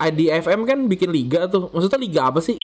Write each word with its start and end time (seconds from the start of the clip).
IDFM 0.00 0.64
kan 0.64 0.78
bikin 0.88 1.12
liga 1.12 1.44
tuh. 1.44 1.68
Maksudnya 1.70 2.00
liga 2.00 2.20
apa 2.26 2.40
sih? 2.40 2.56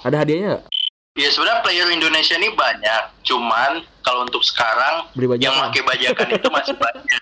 Ada 0.00 0.22
hadiahnya 0.22 0.46
nggak? 0.48 0.64
Ya 1.14 1.28
sebenarnya 1.30 1.62
player 1.62 1.88
Indonesia 1.90 2.34
ini 2.34 2.50
banyak, 2.50 3.02
cuman 3.22 3.86
kalau 4.02 4.26
untuk 4.26 4.42
sekarang 4.42 5.06
Beli 5.14 5.30
bajakan. 5.30 5.46
yang 5.46 5.56
pakai 5.62 5.82
bajakan 5.82 6.28
itu 6.34 6.48
masih 6.50 6.74
banyak. 6.74 7.20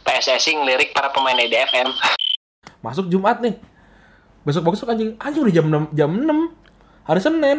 PSSI 0.00 0.52
ngelirik 0.56 0.92
para 0.92 1.08
pemain 1.08 1.36
EDFM. 1.38 1.88
Masuk 2.80 3.08
Jumat 3.08 3.40
nih. 3.40 3.56
Besok 4.40 4.68
besok 4.68 4.88
anjing. 4.88 5.16
Anjing 5.16 5.40
udah 5.40 5.54
jam 5.54 5.66
6 5.68 5.96
jam 5.96 6.10
6. 6.12 7.08
Hari 7.08 7.20
Senin. 7.20 7.58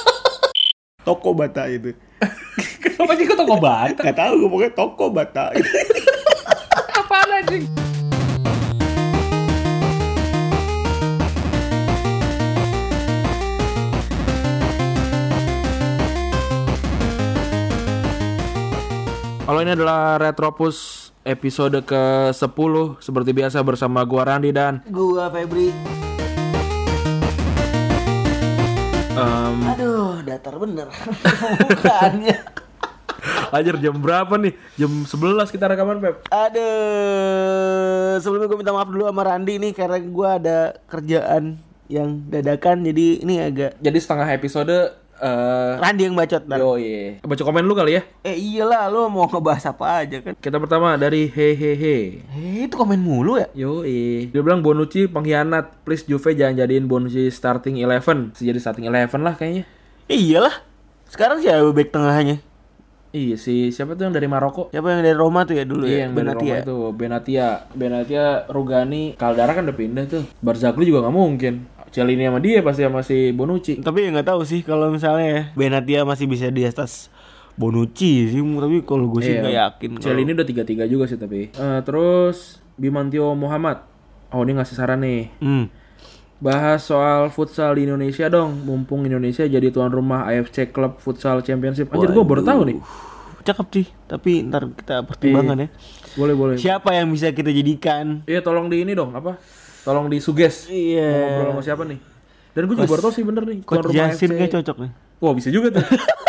Toko 1.06 1.32
Bata 1.32 1.68
itu. 1.68 1.92
Kenapa 2.80 3.12
sih 3.12 3.26
kok 3.26 3.34
toko 3.34 3.58
bata? 3.58 3.98
Gak 3.98 4.14
tahu 4.14 4.32
gue 4.38 4.48
pokoknya 4.48 4.72
toko 4.72 5.10
Bata. 5.10 5.50
Apaan 7.02 7.42
anjing? 7.42 7.66
Kalau 19.52 19.68
ini 19.68 19.76
adalah 19.76 20.16
Retropus 20.16 21.12
episode 21.28 21.84
ke-10 21.84 22.72
Seperti 23.04 23.36
biasa 23.36 23.60
bersama 23.60 24.00
gua 24.00 24.24
Randi 24.24 24.48
dan 24.48 24.80
Gua 24.88 25.28
Febri. 25.28 25.68
em, 29.12 29.56
Aduh, 29.76 30.24
datar 30.24 30.56
bener. 30.56 30.88
Bukannya. 31.68 32.36
Ajar 33.52 33.76
jam 33.76 34.00
berapa 34.00 34.40
nih? 34.40 34.56
Jam 34.80 35.04
11 35.04 35.52
kita 35.52 35.68
rekaman 35.68 36.00
Pep 36.00 36.24
Aduh, 36.32 38.24
sebelumnya 38.24 38.48
gue 38.48 38.56
minta 38.56 38.72
maaf 38.72 38.88
dulu 38.88 39.04
sama 39.04 39.20
Randi 39.20 39.60
nih 39.60 39.76
karena 39.76 40.00
gua 40.00 40.40
ada 40.40 40.80
kerjaan 40.88 41.60
yang 41.92 42.24
dadakan 42.24 42.88
jadi 42.88 43.20
ini 43.20 43.44
agak 43.44 43.76
Jadi 43.84 43.98
setengah 44.00 44.32
episode 44.32 44.96
eh 45.22 45.72
Randi 45.78 46.02
yang 46.02 46.12
bacot 46.12 46.42
ntar. 46.44 46.58
Yo 46.58 46.74
Baca 47.22 47.38
komen 47.40 47.62
lu 47.62 47.72
kali 47.72 47.94
ya 47.94 48.02
Eh 48.20 48.34
iyalah 48.34 48.86
lo 48.86 49.06
mau 49.06 49.24
ngebahas 49.24 49.70
apa 49.70 50.02
aja 50.02 50.18
kan. 50.18 50.34
Kita 50.34 50.58
pertama 50.58 50.94
dari 50.94 51.26
hehehe 51.26 52.26
Eh 52.26 52.66
itu 52.66 52.74
komen 52.74 52.98
mulu 52.98 53.38
ya. 53.38 53.46
Yo 53.52 53.80
Dia 53.82 54.40
bilang 54.40 54.60
Bonucci 54.60 55.06
pengkhianat 55.06 55.82
Please 55.82 56.02
Juve 56.02 56.34
jangan 56.34 56.58
jadiin 56.58 56.84
Bonucci 56.84 57.28
starting 57.28 57.78
11 57.78 58.34
Jadi 58.34 58.58
starting 58.58 58.86
11 58.86 59.14
lah 59.16 59.34
kayaknya 59.34 59.62
Eh 60.04 60.18
iyalah. 60.18 60.58
Sekarang 61.06 61.38
siapa 61.38 61.70
back 61.70 61.88
tengahnya? 61.88 62.42
Iya 63.12 63.36
sih 63.36 63.68
Siapa 63.68 63.92
tuh 63.92 64.08
yang 64.08 64.16
dari 64.16 64.24
Maroko? 64.24 64.72
Siapa 64.72 64.88
yang 64.88 65.04
dari 65.04 65.12
Roma 65.12 65.44
tuh 65.44 65.52
ya 65.52 65.68
dulu 65.68 65.84
Iya 65.84 65.92
ya? 65.92 65.98
yang 66.02 66.12
dari 66.16 66.24
Benatia. 66.24 66.40
Roma 66.40 66.64
itu 66.64 66.76
Benatia 66.90 67.46
Benatia 67.70 68.24
Rugani 68.48 69.02
Caldara 69.14 69.52
kan 69.52 69.62
udah 69.62 69.76
pindah 69.76 70.04
tuh 70.08 70.24
Barzagli 70.40 70.88
juga 70.88 71.04
nggak 71.04 71.12
mungkin 71.12 71.54
Celini 71.92 72.24
sama 72.24 72.40
dia 72.40 72.58
pasti 72.58 72.80
sama 72.80 73.00
si 73.00 73.30
Bonucci 73.30 73.78
Tapi 73.78 73.98
ya 74.00 74.08
nggak 74.10 74.26
tahu 74.26 74.40
sih 74.42 74.60
kalau 74.60 74.88
misalnya 74.88 75.26
ya, 75.28 75.42
Benatia 75.52 76.02
masih 76.02 76.24
bisa 76.24 76.48
di 76.48 76.64
atas 76.64 77.12
Bonucci 77.52 78.26
sih, 78.26 78.40
tapi 78.40 78.80
kalau 78.80 79.06
gue 79.06 79.20
sih 79.20 79.30
Iya. 79.30 79.40
nggak 79.42 79.56
yakin. 79.60 79.90
kalau- 79.92 80.04
Celini 80.08 80.30
udah 80.32 80.46
3-3 80.46 80.84
juga 80.86 81.04
sih 81.04 81.16
tapi 81.16 81.52
Eh, 81.52 81.80
Terus 81.82 82.38
Bimantio 82.74 83.32
Muhammad 83.32 83.84
Oh 84.28 84.40
ini 84.40 84.56
ngasih 84.56 84.72
saran 84.72 84.98
nih 84.98 85.28
Hmm. 85.38 85.68
Bahas 86.38 86.82
soal 86.82 87.28
futsal 87.28 87.76
di 87.76 87.84
Indonesia 87.84 88.26
dong 88.26 88.64
Mumpung 88.64 89.04
Indonesia 89.04 89.44
jadi 89.44 89.68
tuan 89.68 89.88
rumah 89.88 90.24
AFC 90.24 90.66
Club 90.66 90.96
Futsal 90.96 91.38
Championship 91.40 91.86
Anjir 91.86 92.10
gue 92.10 92.24
baru 92.24 92.40
tahu 92.40 92.60
nih 92.66 92.78
Cakep 93.42 93.68
sih, 93.70 93.86
tapi 94.06 94.38
ntar 94.40 94.70
kita 94.70 95.02
pertimbangkan 95.02 95.58
ya. 95.58 95.68
Boleh 96.14 96.30
boleh 96.32 96.54
Siapa 96.56 96.94
yang 96.94 97.10
bisa 97.10 97.26
kita 97.28 97.50
jadikan? 97.50 98.22
Iya 98.22 98.38
tolong 98.38 98.66
di 98.66 98.80
ini 98.80 98.94
dong 98.94 99.10
apa 99.12 99.34
Tolong 99.82 100.06
di 100.06 100.18
suges 100.18 100.66
Mau 100.66 100.72
Iya. 100.72 101.10
ngobrol 101.10 101.50
sama 101.50 101.62
siapa 101.62 101.82
nih 101.84 101.98
Dan 102.52 102.62
gue 102.64 102.74
juga 102.74 102.86
baru 102.86 103.02
tahu 103.02 103.12
sih 103.12 103.22
bener 103.22 103.42
nih 103.44 103.58
Coach 103.62 103.90
Jasin 103.90 104.30
kayak 104.30 104.52
cocok 104.54 104.76
nih. 104.78 104.90
Wah 105.18 105.32
bisa 105.32 105.48
juga 105.48 105.68
tuh 105.72 105.86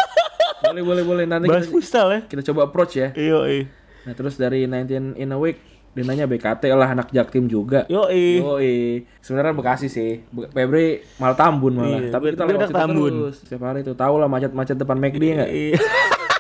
Boleh 0.63 0.81
boleh 0.81 1.03
boleh 1.03 1.23
Nanti 1.25 1.45
Bahas 1.45 1.63
kita, 1.63 1.73
futsal 1.73 2.07
ya. 2.09 2.19
kita 2.23 2.41
coba 2.43 2.65
approach 2.65 2.93
ya 2.95 3.11
Yo, 3.13 3.43
iya. 3.43 3.69
Nah 4.03 4.13
terus 4.13 4.35
dari 4.35 4.63
19 4.63 5.13
in 5.13 5.29
a 5.29 5.37
week 5.37 5.59
Dia 5.91 6.01
nanya 6.01 6.25
BKT 6.25 6.63
lah 6.69 6.89
anak 6.89 7.09
jaktim 7.09 7.45
juga 7.45 7.85
Yo, 7.85 8.09
iya. 8.09 8.39
Yoi. 8.39 8.73
Sebenarnya 9.19 9.53
Bekasi 9.53 9.85
sih. 9.85 10.25
Febri 10.49 11.05
malah 11.15 11.37
Tambun 11.37 11.77
malah. 11.77 11.99
Iya, 11.99 12.09
Tapi 12.09 12.33
kita 12.33 12.43
lewat 12.43 12.73
Tambun. 12.73 13.11
terus. 13.13 13.35
Setiap 13.39 13.61
hari 13.63 13.81
tuh 13.81 13.93
tahu 13.93 14.17
lah 14.17 14.25
macet-macet 14.25 14.73
depan 14.75 14.97
McD 14.97 15.23
enggak? 15.31 15.51
Iya. 15.51 15.77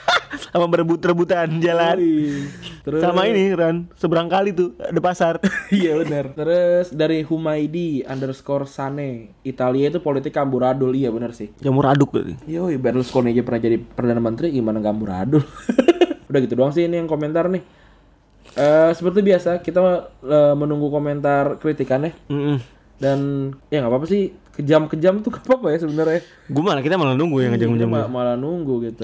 Sama 0.53 0.69
berebut-rebutan 0.69 1.57
jalan. 1.57 1.97
Terus 2.85 3.01
Sama 3.01 3.25
ini 3.25 3.49
Ran, 3.51 3.89
seberang 3.97 4.29
kali 4.29 4.53
tuh 4.53 4.77
ada 4.77 5.01
pasar. 5.01 5.41
Iya 5.73 5.97
benar. 5.97 6.37
Terus 6.37 6.93
dari 6.93 7.25
Humaydi 7.25 8.05
underscore 8.05 8.69
Sane 8.69 9.33
Italia 9.41 9.89
itu 9.89 9.97
politik 9.97 10.37
amburadul 10.37 10.93
iya 10.93 11.09
benar 11.09 11.33
sih. 11.33 11.49
Jamur 11.57 11.89
aduk 11.89 12.13
berarti. 12.13 12.37
Yoi 12.45 12.77
Berlusconi 12.77 13.33
aja 13.33 13.41
pernah 13.41 13.59
jadi 13.59 13.77
perdana 13.81 14.21
menteri 14.21 14.53
gimana 14.53 14.77
nggak 14.77 14.93
amburadul? 14.93 15.41
Udah 16.29 16.39
gitu 16.39 16.53
doang 16.53 16.69
sih 16.69 16.85
ini 16.85 17.01
yang 17.01 17.09
komentar 17.09 17.49
nih. 17.49 17.65
Eh 18.53 18.91
seperti 18.93 19.25
biasa 19.25 19.57
kita 19.59 19.81
eh, 20.21 20.53
menunggu 20.53 20.93
komentar 20.93 21.57
kritikannya 21.57 22.13
Mm 22.29 22.57
dan 22.93 23.19
ya 23.67 23.83
nggak 23.83 23.91
apa-apa 23.91 24.07
sih 24.07 24.31
kejam-kejam 24.53 25.19
tuh 25.19 25.33
gak 25.33 25.43
apa-apa 25.43 25.73
ya 25.73 25.77
sebenarnya. 25.81 26.21
Gue 26.45 26.63
malah 26.63 26.79
kita 26.79 26.95
malah 26.95 27.17
nunggu 27.17 27.41
yang 27.41 27.51
Kita 27.51 27.65
ngejam-ngejam. 27.67 27.89
ma- 27.89 28.07
malah 28.07 28.37
nunggu 28.37 28.85
gitu. 28.85 29.03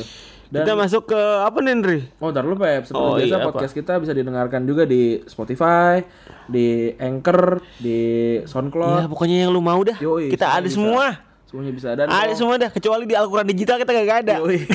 Dan 0.50 0.66
Kita 0.66 0.74
masuk 0.74 1.14
ke 1.14 1.22
apa 1.46 1.62
nih, 1.62 1.74
Ndri? 1.78 2.00
Oh, 2.18 2.34
ntar 2.34 2.42
lu 2.42 2.58
Pep. 2.58 2.82
Seperti 2.82 2.98
Oh, 2.98 3.14
biasa 3.14 3.30
iya, 3.30 3.38
apa? 3.38 3.48
podcast 3.48 3.70
kita 3.72 4.02
bisa 4.02 4.18
didengarkan 4.18 4.66
juga 4.66 4.82
di 4.82 5.22
Spotify, 5.24 6.02
di 6.50 6.90
Anchor, 6.98 7.62
di 7.78 8.00
Ya 8.36 8.50
SoundCloud. 8.50 9.06
pokoknya 9.08 9.46
yang 9.46 9.54
lu 9.54 9.62
mau 9.62 9.78
dah. 9.80 9.94
Yoi, 9.96 10.34
kita 10.34 10.50
ada 10.50 10.66
bisa. 10.66 10.74
semua. 10.74 11.22
Semuanya 11.46 11.74
bisa 11.74 11.90
dan 11.94 12.10
Ada 12.10 12.34
semua 12.34 12.58
dah, 12.58 12.70
kecuali 12.70 13.06
di 13.06 13.14
Al-Quran 13.14 13.46
digital 13.46 13.78
kita 13.78 13.92
gak 13.96 14.20
ada. 14.24 14.36
Yoi. 14.42 14.60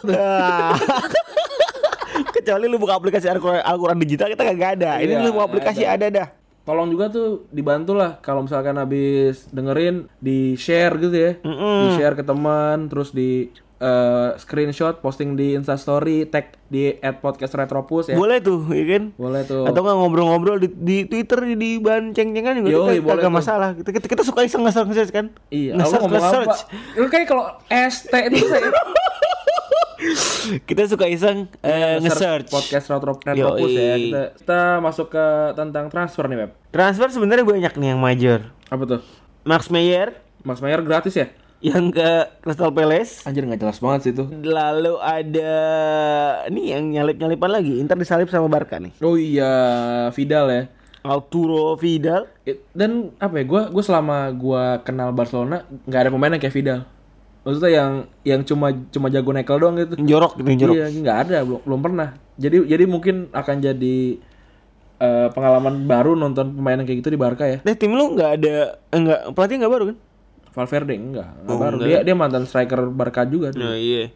Ah. 0.00 0.72
kecuali 2.32 2.64
lu 2.64 2.80
buka 2.80 2.96
aplikasi 2.96 3.28
Al-Quran 3.28 3.98
digital 3.98 4.30
kita 4.30 4.48
gak 4.48 4.80
ada. 4.80 4.96
Ini 4.96 5.12
Iya, 5.12 5.20
lu 5.20 5.34
mau 5.34 5.44
aplikasi 5.44 5.84
ada, 5.84 6.08
dah. 6.08 6.28
Tolong 6.62 6.88
juga 6.88 7.08
tuh 7.08 7.44
dibantu 7.50 7.92
lah 7.92 8.16
kalau 8.18 8.40
misalkan 8.40 8.76
habis 8.76 9.44
dengerin 9.50 10.08
di 10.16 10.54
share 10.54 10.94
gitu 10.96 11.12
ya. 11.12 11.32
Di 11.36 11.88
share 11.96 12.14
ke 12.14 12.22
teman, 12.22 12.86
terus 12.86 13.10
di 13.10 13.52
eh, 13.80 14.30
screenshot 14.36 15.00
posting 15.00 15.34
di 15.34 15.56
Instastory, 15.56 16.28
tag 16.28 16.52
di 16.68 16.92
@podcastretropus 17.00 18.12
ya. 18.12 18.16
Boleh 18.16 18.38
tuh, 18.38 18.68
ya 18.68 18.84
kan? 18.86 19.16
Boleh 19.16 19.42
tuh. 19.42 19.64
Atau 19.64 19.80
nggak 19.80 19.96
ngobrol-ngobrol 19.96 20.60
di, 20.60 20.68
di 20.70 20.96
Twitter 21.04 21.56
di 21.56 21.80
bahan 21.80 22.12
ceng-cengan 22.12 22.60
juga 22.60 22.68
Yoi, 22.70 23.00
kita 23.00 23.08
boleh 23.08 23.24
tuh. 23.24 23.32
masalah. 23.32 23.68
Kita, 23.72 23.90
kita, 23.90 24.06
kita 24.06 24.22
suka 24.22 24.44
iseng 24.44 24.62
nge-search 24.62 25.10
kan? 25.10 25.32
Iya, 25.48 25.74
apa? 25.74 25.96
nge-search. 26.06 26.58
Lu 26.94 27.08
kayak 27.08 27.26
kalau 27.26 27.44
ST 27.68 28.12
itu 28.12 28.44
saya 28.44 28.68
Kita 30.64 30.88
suka 30.88 31.04
iseng 31.04 31.44
eh, 31.60 32.00
nge-search. 32.00 32.48
podcast 32.48 32.88
Retro- 32.88 33.20
Retropus 33.20 33.70
ya. 33.70 33.96
Kita, 33.96 34.22
kita 34.36 34.60
masuk 34.80 35.12
ke 35.12 35.26
tentang 35.52 35.92
transfer 35.92 36.24
nih, 36.24 36.36
Beb. 36.44 36.50
Transfer 36.72 37.08
sebenarnya 37.12 37.44
banyak 37.44 37.72
nih 37.76 37.88
yang 37.92 38.00
major. 38.00 38.48
Apa 38.68 38.84
tuh? 38.86 39.00
Max 39.44 39.68
Meyer 39.68 40.16
Max 40.40 40.60
Mayer 40.60 40.80
gratis 40.80 41.16
ya? 41.16 41.28
Yang 41.60 41.92
ke 41.92 42.40
Crystal 42.40 42.72
Palace. 42.72 43.24
Anjir 43.28 43.44
nggak 43.44 43.60
jelas 43.60 43.78
banget 43.78 44.00
sih 44.08 44.12
itu. 44.16 44.24
Lalu 44.32 44.96
ada 44.96 45.54
nih 46.48 46.66
yang 46.76 46.84
nyalip-nyalipan 46.88 47.50
lagi. 47.52 47.76
Inter 47.76 48.00
disalip 48.00 48.32
sama 48.32 48.48
Barca 48.48 48.80
nih. 48.80 48.96
Oh 49.04 49.20
iya, 49.20 49.52
Vidal 50.16 50.46
ya. 50.48 50.62
Arturo 51.04 51.76
Vidal. 51.76 52.28
Dan 52.72 53.12
apa 53.20 53.40
ya? 53.40 53.44
Gua 53.44 53.62
gua 53.68 53.84
selama 53.84 54.32
gua 54.32 54.80
kenal 54.80 55.12
Barcelona 55.12 55.64
nggak 55.84 56.00
ada 56.00 56.10
pemain 56.12 56.32
yang 56.32 56.42
kayak 56.42 56.56
Vidal. 56.56 56.80
Maksudnya 57.40 57.72
yang 57.72 57.92
yang 58.24 58.40
cuma 58.44 58.68
cuma 58.92 59.08
jago 59.12 59.32
nekel 59.32 59.56
doang 59.60 59.76
gitu. 59.76 59.96
Jorok 60.00 60.40
gitu, 60.40 60.48
jorok. 60.64 60.74
Iya, 60.76 60.86
nggak 60.92 61.18
ada, 61.28 61.36
belum 61.44 61.60
belum 61.64 61.80
pernah. 61.80 62.08
Jadi 62.40 62.56
jadi 62.68 62.84
mungkin 62.84 63.32
akan 63.32 63.56
jadi 63.64 63.96
eh, 65.00 65.28
pengalaman 65.32 65.88
baru 65.88 66.12
nonton 66.16 66.52
pemain 66.52 66.76
yang 66.76 66.88
kayak 66.88 67.00
gitu 67.00 67.12
di 67.12 67.20
Barca 67.20 67.44
ya. 67.48 67.64
Eh 67.64 67.76
tim 67.76 67.92
lu 67.96 68.12
nggak 68.12 68.30
ada 68.40 68.80
enggak 68.92 69.20
pelatih 69.32 69.56
nggak 69.60 69.72
baru 69.72 69.84
kan? 69.92 69.96
Valverde 70.50 70.94
enggak, 70.98 71.30
enggak 71.46 71.58
baru. 71.58 71.76
Dia 71.82 71.98
dia 72.02 72.14
mantan 72.18 72.44
striker 72.44 72.90
Barca 72.90 73.22
juga 73.26 73.54
tuh. 73.54 73.62
Nah, 73.62 73.78
iya. 73.78 74.10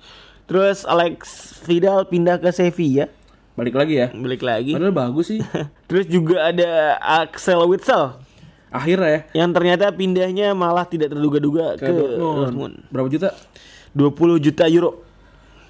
Terus 0.45 0.85
Alex 0.85 1.17
Vidal 1.65 2.05
pindah 2.11 2.37
ke 2.37 2.53
Sevilla, 2.53 3.09
Balik 3.55 3.79
lagi 3.79 3.95
ya. 4.03 4.11
balik 4.11 4.43
lagi. 4.43 4.75
Padahal 4.75 4.91
bagus 4.95 5.31
sih. 5.31 5.41
Terus 5.89 6.11
juga 6.11 6.51
ada 6.51 6.99
Axel 6.99 7.63
Witsel 7.71 8.19
Akhirnya 8.75 9.07
ya 9.07 9.21
yang 9.39 9.55
ternyata 9.55 9.95
pindahnya 9.95 10.51
malah 10.51 10.83
tidak 10.83 11.15
terduga-duga 11.15 11.79
ke, 11.79 11.87
ke, 11.87 11.95
Dortmund. 11.95 12.39
Dortmund. 12.43 12.75
Berapa 12.91 13.07
juta? 13.07 13.31
20 13.95 14.43
juta 14.43 14.67
euro. 14.67 15.07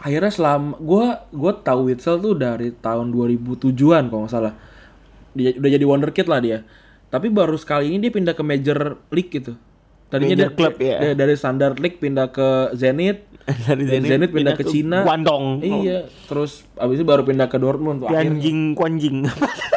Akhirnya 0.01 0.33
selama 0.33 0.81
gua 0.81 1.29
gua 1.29 1.53
tahu 1.53 1.93
Witsel 1.93 2.17
tuh 2.25 2.33
dari 2.33 2.73
tahun 2.73 3.13
2007-an 3.13 4.09
kalau 4.09 4.25
nggak 4.25 4.33
salah. 4.33 4.57
Dia 5.37 5.53
udah 5.53 5.71
jadi 5.77 5.85
wonderkid 5.85 6.25
lah 6.25 6.41
dia. 6.41 6.65
Tapi 7.13 7.29
baru 7.29 7.61
sekali 7.61 7.93
ini 7.93 8.09
dia 8.09 8.13
pindah 8.17 8.33
ke 8.33 8.41
major 8.41 8.97
league 9.13 9.29
gitu. 9.29 9.53
Tadinya 10.15 10.37
Major 10.39 10.47
dia, 10.47 10.55
club, 10.55 10.75
ya. 10.79 10.99
dia 11.03 11.13
dari 11.19 11.35
standard 11.35 11.77
league 11.83 11.99
pindah 11.99 12.31
ke 12.31 12.71
Zenit. 12.79 13.35
Dari 13.67 13.85
Dari 13.85 14.07
Zenit, 14.09 14.31
pindah, 14.31 14.55
ke, 14.57 14.65
Cina. 14.65 15.05
Guangdong. 15.05 15.61
Iya, 15.61 16.09
terus 16.31 16.65
abis 16.79 17.03
itu 17.03 17.05
baru 17.05 17.27
pindah 17.27 17.51
ke 17.51 17.59
Dortmund 17.59 18.07
tuh. 18.07 18.09
Tianjing 18.09 18.73
Kuanjing. 18.79 19.27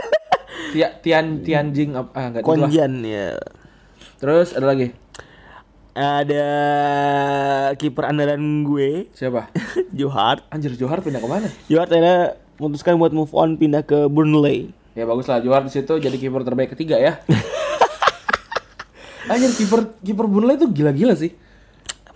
Tia, 0.72 0.88
Tian 1.02 1.42
Tianjing 1.42 1.98
apa 1.98 2.12
ah, 2.14 2.26
enggak. 2.30 2.42
Konjan 2.46 3.02
ya. 3.02 3.34
Terus 4.22 4.54
ada 4.54 4.70
lagi. 4.70 4.94
Ada 5.98 6.48
kiper 7.74 8.06
andalan 8.06 8.62
gue, 8.62 9.10
Siapa? 9.18 9.50
Johar. 10.00 10.46
Anjir 10.54 10.78
Johar 10.78 11.02
pindah 11.02 11.18
ke 11.18 11.28
mana? 11.28 11.50
Johar 11.66 11.90
akhirnya 11.90 12.38
memutuskan 12.62 13.02
buat 13.02 13.10
move 13.10 13.34
on 13.34 13.58
pindah 13.58 13.82
ke 13.82 14.06
Burnley. 14.06 14.70
Ya 14.94 15.10
bagus 15.10 15.26
lah 15.26 15.42
Johar 15.42 15.66
di 15.66 15.74
situ 15.74 15.98
jadi 15.98 16.14
kiper 16.14 16.46
terbaik 16.46 16.78
ketiga 16.78 17.02
ya. 17.02 17.18
Anjir 19.28 19.52
kiper 19.54 19.82
kiper 20.00 20.26
Burnley 20.26 20.56
itu 20.56 20.68
gila-gila 20.72 21.14
sih. 21.14 21.36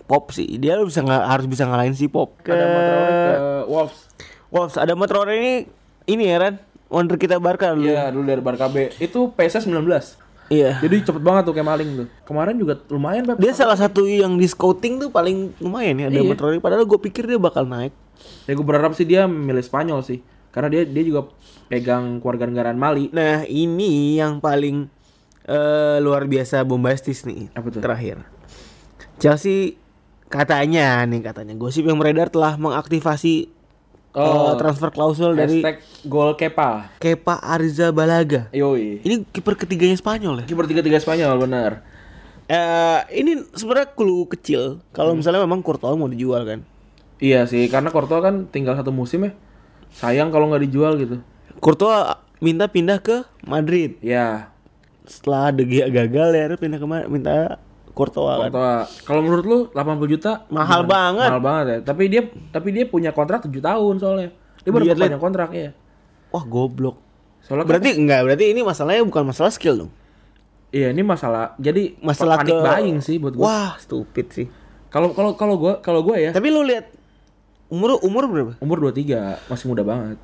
Pop 0.02 0.28
sih, 0.34 0.58
dia 0.58 0.76
bisa 0.82 1.00
nggak 1.00 1.22
harus 1.24 1.46
bisa 1.46 1.64
ngalahin 1.64 1.94
si 1.94 2.10
Pop. 2.10 2.36
Ke 2.42 2.52
Ada 2.52 2.66
Matraore 2.66 3.12
ke 3.12 3.36
Wolves. 3.70 3.98
Wolves, 4.52 4.76
ada 4.76 4.92
Matraore 4.92 5.32
ini 5.38 5.54
ini 6.04 6.28
ya 6.28 6.36
Ran, 6.42 6.54
wonder 6.90 7.16
kita 7.16 7.38
Barca 7.38 7.72
dulu. 7.72 7.86
Iya 7.88 8.10
dulu 8.12 8.24
dari 8.26 8.42
Barca 8.44 8.66
B. 8.68 8.92
Itu 8.98 9.32
PSS 9.32 9.70
19. 9.70 10.20
Iya. 10.52 10.76
Jadi 10.84 10.96
cepet 11.00 11.22
banget 11.24 11.48
tuh 11.48 11.54
kayak 11.56 11.64
maling 11.64 11.90
tuh. 11.96 12.06
Kemarin 12.28 12.60
juga 12.60 12.76
lumayan 12.92 13.24
Pep. 13.24 13.40
Dia 13.40 13.56
salah 13.56 13.78
satu 13.78 14.04
yang 14.04 14.36
di 14.36 14.44
scouting 14.44 15.00
tuh 15.00 15.08
paling 15.08 15.56
lumayan 15.62 15.96
ya 15.96 16.06
ada 16.12 16.20
Iya. 16.20 16.28
Matraore. 16.28 16.60
Padahal 16.60 16.84
gue 16.84 16.98
pikir 17.00 17.24
dia 17.24 17.40
bakal 17.40 17.64
naik. 17.64 17.94
Ya 18.44 18.52
gue 18.52 18.66
berharap 18.66 18.92
sih 18.92 19.08
dia 19.08 19.24
milih 19.24 19.64
Spanyol 19.64 20.04
sih. 20.04 20.20
Karena 20.52 20.68
dia 20.68 20.84
dia 20.84 21.00
juga 21.00 21.32
pegang 21.72 22.20
keluarga 22.20 22.44
negaraan 22.44 22.76
Mali. 22.76 23.08
Nah 23.16 23.48
ini 23.48 24.20
yang 24.20 24.44
paling 24.44 24.92
eh, 25.46 25.96
luar 26.02 26.26
biasa 26.26 26.62
bombastis 26.66 27.24
nih. 27.26 27.50
Apa 27.54 27.68
tuh? 27.70 27.80
Terakhir. 27.82 28.22
Chelsea 29.18 29.78
katanya 30.32 31.04
nih 31.04 31.20
katanya 31.20 31.54
gosip 31.54 31.84
yang 31.84 32.00
beredar 32.00 32.32
telah 32.32 32.56
mengaktifasi 32.56 33.52
Oh, 34.12 34.52
eh, 34.52 34.54
transfer 34.60 34.92
klausul 34.92 35.32
dari 35.32 35.64
gol 36.04 36.36
Kepa. 36.36 37.00
Kepa 37.00 37.40
Arrizabalaga. 37.40 38.52
Yoi. 38.52 39.00
Ini 39.00 39.24
kiper 39.32 39.56
ketiganya 39.56 39.96
Spanyol 39.96 40.44
ya. 40.44 40.46
Kiper 40.52 40.68
tiga-tiga 40.68 41.00
Spanyol 41.00 41.40
benar. 41.40 41.80
Eh 42.44 43.00
ini 43.24 43.40
sebenarnya 43.56 43.96
clue 43.96 44.28
kecil 44.28 44.84
kalau 44.92 45.16
misalnya 45.16 45.40
memang 45.40 45.64
Courtois 45.64 45.96
mau 45.96 46.12
dijual 46.12 46.44
kan. 46.44 46.60
Iya 47.24 47.48
sih, 47.48 47.64
karena 47.72 47.88
Courtois 47.88 48.20
kan 48.20 48.52
tinggal 48.52 48.76
satu 48.76 48.92
musim 48.92 49.24
ya. 49.24 49.32
Sayang 49.96 50.28
kalau 50.28 50.52
nggak 50.52 50.68
dijual 50.68 51.00
gitu. 51.00 51.24
Courtois 51.64 52.20
minta 52.44 52.68
pindah 52.68 53.00
ke 53.00 53.24
Madrid. 53.48 53.96
Ya, 54.04 54.51
Setelah 55.12 55.52
De 55.52 55.64
Gea 55.64 55.86
gagal 55.86 56.28
ya 56.32 56.44
pindah 56.56 56.80
ke 56.80 56.86
minta 57.06 57.60
Courtois 57.92 58.40
kan. 58.40 58.48
Courtois. 58.48 58.88
Kalau 59.04 59.20
menurut 59.20 59.44
lu 59.44 59.58
80 59.70 60.08
juta 60.08 60.48
Mahal 60.48 60.80
gimana? 60.80 60.88
banget. 60.88 61.28
Mahal 61.28 61.42
banget 61.42 61.64
ya. 61.68 61.78
Tapi 61.84 62.02
dia 62.08 62.22
tapi 62.48 62.68
dia 62.72 62.84
punya 62.84 63.12
kontrak 63.12 63.44
7 63.44 63.52
tahun 63.52 63.94
soalnya. 64.00 64.30
Dia 64.58 64.70
baru 64.72 64.84
panjang 64.90 65.20
kontrak 65.20 65.50
ya. 65.52 65.70
Wah 66.32 66.40
goblok. 66.42 66.96
Soalnya 67.44 67.62
kan- 67.62 67.68
Berarti 67.68 67.90
enggak, 67.92 68.20
berarti 68.24 68.44
ini 68.48 68.60
masalahnya 68.62 69.04
bukan 69.04 69.24
masalah 69.28 69.52
skill 69.52 69.76
dong. 69.76 69.92
iya 70.72 70.88
ini 70.88 71.04
masalah. 71.04 71.52
Jadi 71.60 72.00
Masalah 72.00 72.40
panik 72.40 72.48
ke 72.48 72.64
buying 72.64 72.98
sih 73.04 73.20
buat 73.20 73.36
gua. 73.36 73.44
Wah, 73.44 73.72
stupid 73.76 74.26
sih. 74.32 74.46
Kalau 74.88 75.12
kalau 75.12 75.36
kalau 75.36 75.60
gua 75.60 75.72
kalau 75.78 76.00
gua 76.00 76.16
ya 76.16 76.32
Tapi 76.32 76.48
lu 76.48 76.64
lihat 76.64 76.88
umur 77.68 78.00
umur 78.00 78.24
berapa? 78.24 78.52
umur 78.56 78.80
23, 78.82 79.36
masih 79.48 79.68
muda 79.68 79.84
banget. 79.84 80.16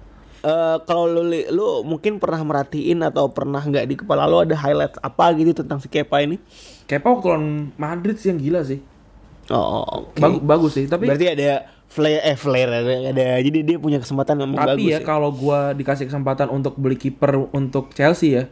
Eh 0.48 0.76
kalau 0.88 1.04
lu 1.12 1.28
lu 1.28 1.68
mungkin 1.84 2.16
pernah 2.16 2.40
merhatiin 2.40 3.04
atau 3.04 3.28
pernah 3.28 3.60
nggak 3.60 3.84
di 3.84 3.94
kepala 4.00 4.24
lu 4.24 4.40
ada 4.40 4.56
highlight 4.56 4.96
apa 5.04 5.24
gitu 5.36 5.52
tentang 5.60 5.76
si 5.76 5.92
Kepa 5.92 6.24
ini? 6.24 6.40
Kepa 6.88 7.04
waktu 7.04 7.26
lawan 7.28 7.44
Madrid 7.76 8.16
sih 8.16 8.32
yang 8.32 8.40
gila 8.40 8.64
sih. 8.64 8.80
Oh, 9.52 9.84
oke. 10.08 10.16
Bagus 10.16 10.40
bagus 10.44 10.72
sih, 10.76 10.84
tapi 10.88 11.08
Berarti 11.08 11.36
ada 11.36 11.68
flare 11.88 12.20
eh 12.20 12.36
flare 12.36 12.84
ada, 12.84 12.92
ada 13.12 13.26
jadi 13.40 13.64
dia 13.64 13.76
punya 13.80 13.96
kesempatan 13.96 14.44
yang 14.44 14.52
tapi 14.56 14.88
bagus. 14.88 14.92
ya 14.92 15.00
kalau 15.00 15.32
gua 15.32 15.72
dikasih 15.72 16.04
kesempatan 16.08 16.52
untuk 16.52 16.76
beli 16.76 17.00
kiper 17.00 17.48
untuk 17.52 17.92
Chelsea 17.96 18.36
ya, 18.36 18.44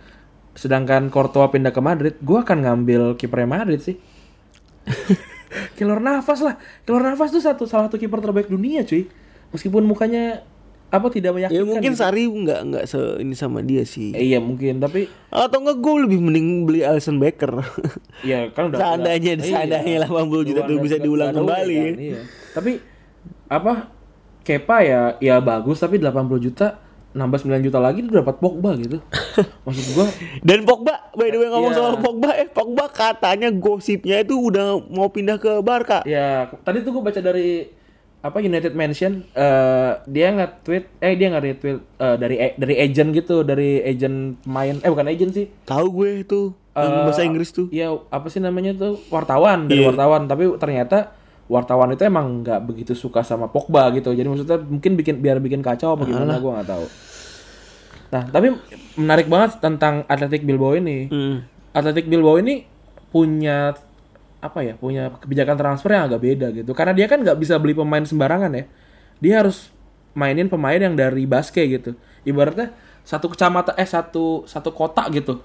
sedangkan 0.57 1.09
Courtois 1.13 1.53
pindah 1.53 1.73
ke 1.73 1.81
Madrid, 1.81 2.15
gua 2.21 2.45
akan 2.45 2.65
ngambil 2.65 3.17
kipernya 3.21 3.49
Madrid 3.49 3.81
sih. 3.81 3.97
Keluar 5.77 6.01
nafas 6.01 6.45
lah. 6.45 6.61
Keluar 6.85 7.09
nafas 7.13 7.33
tuh 7.33 7.41
satu 7.41 7.65
salah 7.65 7.89
satu 7.89 7.97
kiper 7.97 8.21
terbaik 8.21 8.49
dunia, 8.49 8.85
cuy. 8.85 9.09
Meskipun 9.53 9.85
mukanya 9.85 10.45
apa 10.88 11.06
tidak 11.09 11.35
Ya 11.35 11.50
meyakinkan. 11.50 11.67
mungkin 11.67 11.93
gitu. 11.93 11.99
Sari 11.99 12.23
nggak 12.25 12.61
nggak 12.65 12.85
se 12.85 12.99
ini 13.19 13.35
sama 13.35 13.59
dia 13.61 13.83
sih. 13.83 14.11
Eh, 14.11 14.29
iya 14.29 14.38
mungkin, 14.38 14.79
tapi 14.79 15.11
Atau 15.29 15.59
enggak 15.59 15.77
gue 15.77 15.94
lebih 16.03 16.19
mending 16.21 16.49
beli 16.62 16.81
Alisson 16.81 17.19
Becker. 17.19 17.59
ya 18.23 18.49
kan 18.50 18.71
udah 18.71 18.79
Seandainya 18.79 19.35
udah- 19.35 19.44
seandainya 19.44 19.99
80 20.05 20.43
juta 20.44 20.61
tuh 20.62 20.79
bisa 20.79 20.97
diulang 20.97 21.31
kembali. 21.33 21.77
kan, 21.77 21.94
Iya. 21.97 22.21
Tapi 22.53 22.73
apa 23.47 23.73
Kepa 24.41 24.79
ya 24.81 25.00
ya 25.19 25.37
bagus 25.38 25.77
tapi 25.77 25.99
80 25.99 26.15
juta 26.41 26.79
nambah 27.12 27.41
9 27.41 27.59
juta 27.61 27.77
lagi 27.77 28.05
udah 28.05 28.21
dapat 28.21 28.37
Pogba 28.37 28.71
gitu. 28.77 29.03
Maksud 29.67 29.85
gua 29.93 30.06
Dan 30.41 30.62
Pogba, 30.62 31.11
by 31.12 31.27
the 31.27 31.37
way 31.37 31.49
ngomong 31.49 31.73
Iya. 31.73 31.79
soal 31.83 31.94
Pogba, 31.99 32.31
eh 32.33 32.47
Pogba 32.47 32.87
katanya 32.87 33.50
gosipnya 33.50 34.21
itu 34.21 34.37
udah 34.37 34.79
mau 34.87 35.09
pindah 35.09 35.35
ke 35.37 35.59
Barca. 35.61 36.05
ya 36.05 36.47
tadi 36.61 36.81
tuh 36.81 36.93
gua 36.93 37.11
baca 37.11 37.19
dari 37.19 37.67
apa 38.26 38.43
United 38.43 38.75
Mention 38.75 39.23
eh 39.31 39.93
dia 40.05 40.34
nge-tweet 40.34 40.84
eh 40.99 41.14
dia 41.14 41.28
nge-retweet 41.31 41.78
eh, 41.78 42.17
dari 42.19 42.37
dari 42.58 42.75
agent 42.76 43.14
gitu, 43.14 43.46
dari 43.46 43.78
agent 43.81 44.43
pemain 44.43 44.76
eh 44.76 44.90
bukan 44.90 45.06
agent 45.06 45.32
sih. 45.32 45.46
Tahu 45.64 45.87
gue 45.94 46.11
itu 46.26 46.40
Eh, 46.76 47.08
bahasa 47.08 47.25
Inggris 47.25 47.56
tuh. 47.56 47.73
Iya, 47.73 47.88
apa 48.12 48.28
sih 48.28 48.37
namanya 48.37 48.76
tuh 48.76 49.00
wartawan 49.08 49.64
dari 49.64 49.81
Iya. 49.81 49.96
wartawan, 49.96 50.28
tapi 50.28 50.44
ternyata 50.61 51.17
wartawan 51.49 51.96
itu 51.96 52.05
emang 52.05 52.44
nggak 52.44 52.61
begitu 52.69 52.93
suka 52.93 53.25
sama 53.25 53.49
Pogba 53.49 53.88
gitu. 53.96 54.12
Jadi 54.12 54.28
maksudnya 54.28 54.61
mungkin 54.61 54.93
bikin 54.93 55.25
biar 55.25 55.40
bikin 55.40 55.64
kacau 55.64 55.96
apa 55.96 56.05
gimana 56.05 56.37
gua 56.37 56.61
nggak 56.61 56.69
tahu. 56.69 56.84
Nah, 58.12 58.23
tapi 58.28 58.52
menarik 59.00 59.25
banget 59.25 59.56
tentang 59.56 60.05
Athletic 60.05 60.44
Bilbao 60.44 60.76
ini. 60.76 61.08
Hmm. 61.08 61.49
Athletic 61.73 62.12
Bilbao 62.12 62.37
ini 62.37 62.69
punya 63.08 63.73
apa 64.47 64.63
ya? 64.63 64.75
Punya 64.79 65.11
kebijakan 65.19 65.57
transfer 65.59 65.91
yang 65.93 66.07
agak 66.07 66.21
beda 66.23 66.47
gitu. 66.55 66.71
Karena 66.73 66.95
dia 66.95 67.07
kan 67.11 67.21
nggak 67.21 67.37
bisa 67.37 67.59
beli 67.59 67.75
pemain 67.75 68.03
sembarangan 68.03 68.53
ya. 68.55 68.65
Dia 69.19 69.35
harus 69.43 69.71
mainin 70.15 70.47
pemain 70.49 70.79
yang 70.79 70.95
dari 70.95 71.27
basket 71.27 71.67
gitu. 71.69 71.91
Ibaratnya 72.23 72.71
satu 73.03 73.31
kecamatan 73.31 73.75
eh 73.79 73.87
satu 73.87 74.47
satu 74.47 74.71
kota 74.75 75.07
gitu 75.11 75.39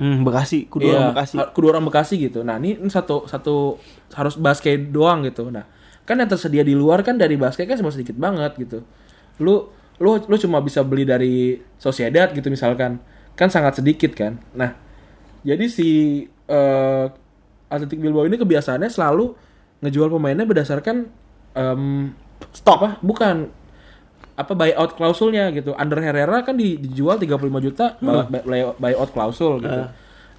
Hmm, 0.00 0.24
Bekasi, 0.26 0.66
kudu 0.66 0.88
Iya, 0.88 0.98
orang 0.98 1.08
Bekasi. 1.14 1.34
kedua 1.54 1.70
orang 1.76 1.84
Bekasi 1.86 2.14
gitu. 2.18 2.40
Nah, 2.42 2.56
ini, 2.58 2.74
ini 2.74 2.90
satu 2.90 3.28
satu 3.28 3.78
harus 4.16 4.34
basket 4.34 4.90
doang 4.90 5.22
gitu. 5.22 5.46
Nah, 5.46 5.62
kan 6.02 6.18
yang 6.18 6.26
tersedia 6.26 6.64
di 6.66 6.74
luar 6.74 7.06
kan 7.06 7.20
dari 7.20 7.36
basket 7.38 7.70
kan 7.70 7.78
cuma 7.78 7.92
sedikit 7.92 8.16
banget 8.18 8.56
gitu. 8.58 8.82
Lu 9.38 9.70
lu 10.02 10.10
lu 10.26 10.36
cuma 10.40 10.58
bisa 10.58 10.82
beli 10.82 11.06
dari 11.06 11.60
Sociedad 11.78 12.32
gitu 12.34 12.48
misalkan. 12.50 12.98
Kan 13.38 13.52
sangat 13.52 13.78
sedikit 13.78 14.16
kan. 14.16 14.42
Nah, 14.56 14.74
jadi 15.46 15.70
si 15.70 15.88
eh 16.50 17.04
Athletic 17.72 17.96
Bilbao 17.96 18.22
ini 18.22 18.36
kebiasaannya 18.36 18.86
selalu 18.86 19.32
ngejual 19.80 20.08
pemainnya 20.08 20.44
berdasarkan 20.44 21.08
em, 21.52 22.12
Stok. 22.52 22.76
apa? 22.76 22.88
Bukan 23.00 23.48
apa 24.32 24.52
buyout 24.52 24.92
klausulnya 24.92 25.48
gitu. 25.50 25.72
Under 25.72 25.98
Herrera 25.98 26.40
kan 26.40 26.52
di- 26.52 26.76
dijual 26.76 27.16
35 27.16 27.32
juta 27.60 27.96
Hmm. 27.96 28.26
buy- 28.26 28.42
buy- 28.42 28.76
buyout 28.76 29.10
klausul 29.10 29.60
gitu. 29.60 29.80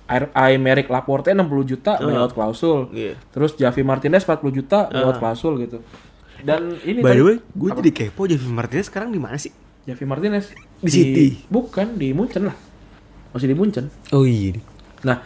Air 0.03 0.27
Aymeric 0.34 0.88
Laporte 0.88 1.31
60 1.31 1.63
juta 1.63 1.98
buyout 1.98 2.34
klausul. 2.34 2.89
Iya. 2.91 3.13
Terus 3.29 3.55
Javi 3.55 3.81
Martinez 3.81 4.22
40 4.22 4.51
juta 4.51 4.88
buyout 4.88 5.17
klausul 5.17 5.57
gitu. 5.60 5.79
Dan 6.43 6.75
ini 6.84 7.00
By 7.00 7.15
the 7.15 7.15
tadi- 7.15 7.24
way, 7.24 7.36
gue 7.39 7.69
jadi 7.79 7.91
kepo 7.93 8.22
Javi 8.25 8.48
Martinez 8.48 8.88
sekarang 8.88 9.10
di 9.10 9.17
mana 9.17 9.38
sih? 9.38 9.53
Javi 9.84 10.03
Martinez 10.03 10.51
Di 10.77 10.91
City? 10.91 11.25
Bukan 11.48 11.96
di 11.96 12.12
Munchen 12.12 12.43
lah. 12.43 12.57
Masih 13.31 13.48
di 13.48 13.55
Munchen. 13.55 13.88
Oh 14.12 14.24
iya. 14.24 14.60
Nah, 15.01 15.24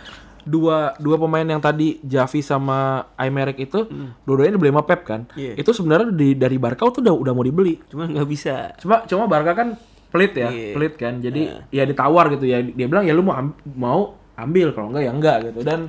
dua 0.48 0.96
dua 0.98 1.20
pemain 1.20 1.44
yang 1.44 1.60
tadi 1.60 2.00
Javi 2.00 2.40
sama 2.40 3.04
Aymeric 3.14 3.60
itu 3.60 3.84
dua-duanya 4.24 4.56
dibeli 4.56 4.72
sama 4.72 4.84
Pep 4.88 5.02
kan. 5.04 5.22
Hmm. 5.28 5.38
Iya. 5.38 5.54
Itu 5.60 5.76
sebenarnya 5.76 6.08
di 6.10 6.34
dari 6.34 6.56
Barca 6.56 6.88
tuh 6.88 7.04
udah 7.04 7.14
udah 7.14 7.34
mau 7.36 7.44
dibeli. 7.44 7.76
Cuma 7.92 8.08
nggak 8.08 8.26
bisa. 8.26 8.72
Cuma 8.80 9.04
cuma 9.04 9.28
Barca 9.28 9.52
kan 9.52 9.76
pelit 10.08 10.32
ya, 10.34 10.48
Iya. 10.48 10.72
pelit 10.74 10.94
kan. 10.96 11.20
Jadi 11.20 11.42
ya 11.68 11.84
ditawar 11.84 12.32
gitu 12.32 12.48
ya. 12.48 12.64
Dia 12.64 12.88
bilang 12.88 13.04
ya 13.04 13.12
lu 13.12 13.22
mau 13.22 13.36
am- 13.36 13.60
mau 13.76 14.16
ambil 14.40 14.72
kalau 14.72 14.96
enggak 14.96 15.04
ya 15.04 15.12
enggak 15.12 15.38
gitu. 15.52 15.60
Dan 15.62 15.80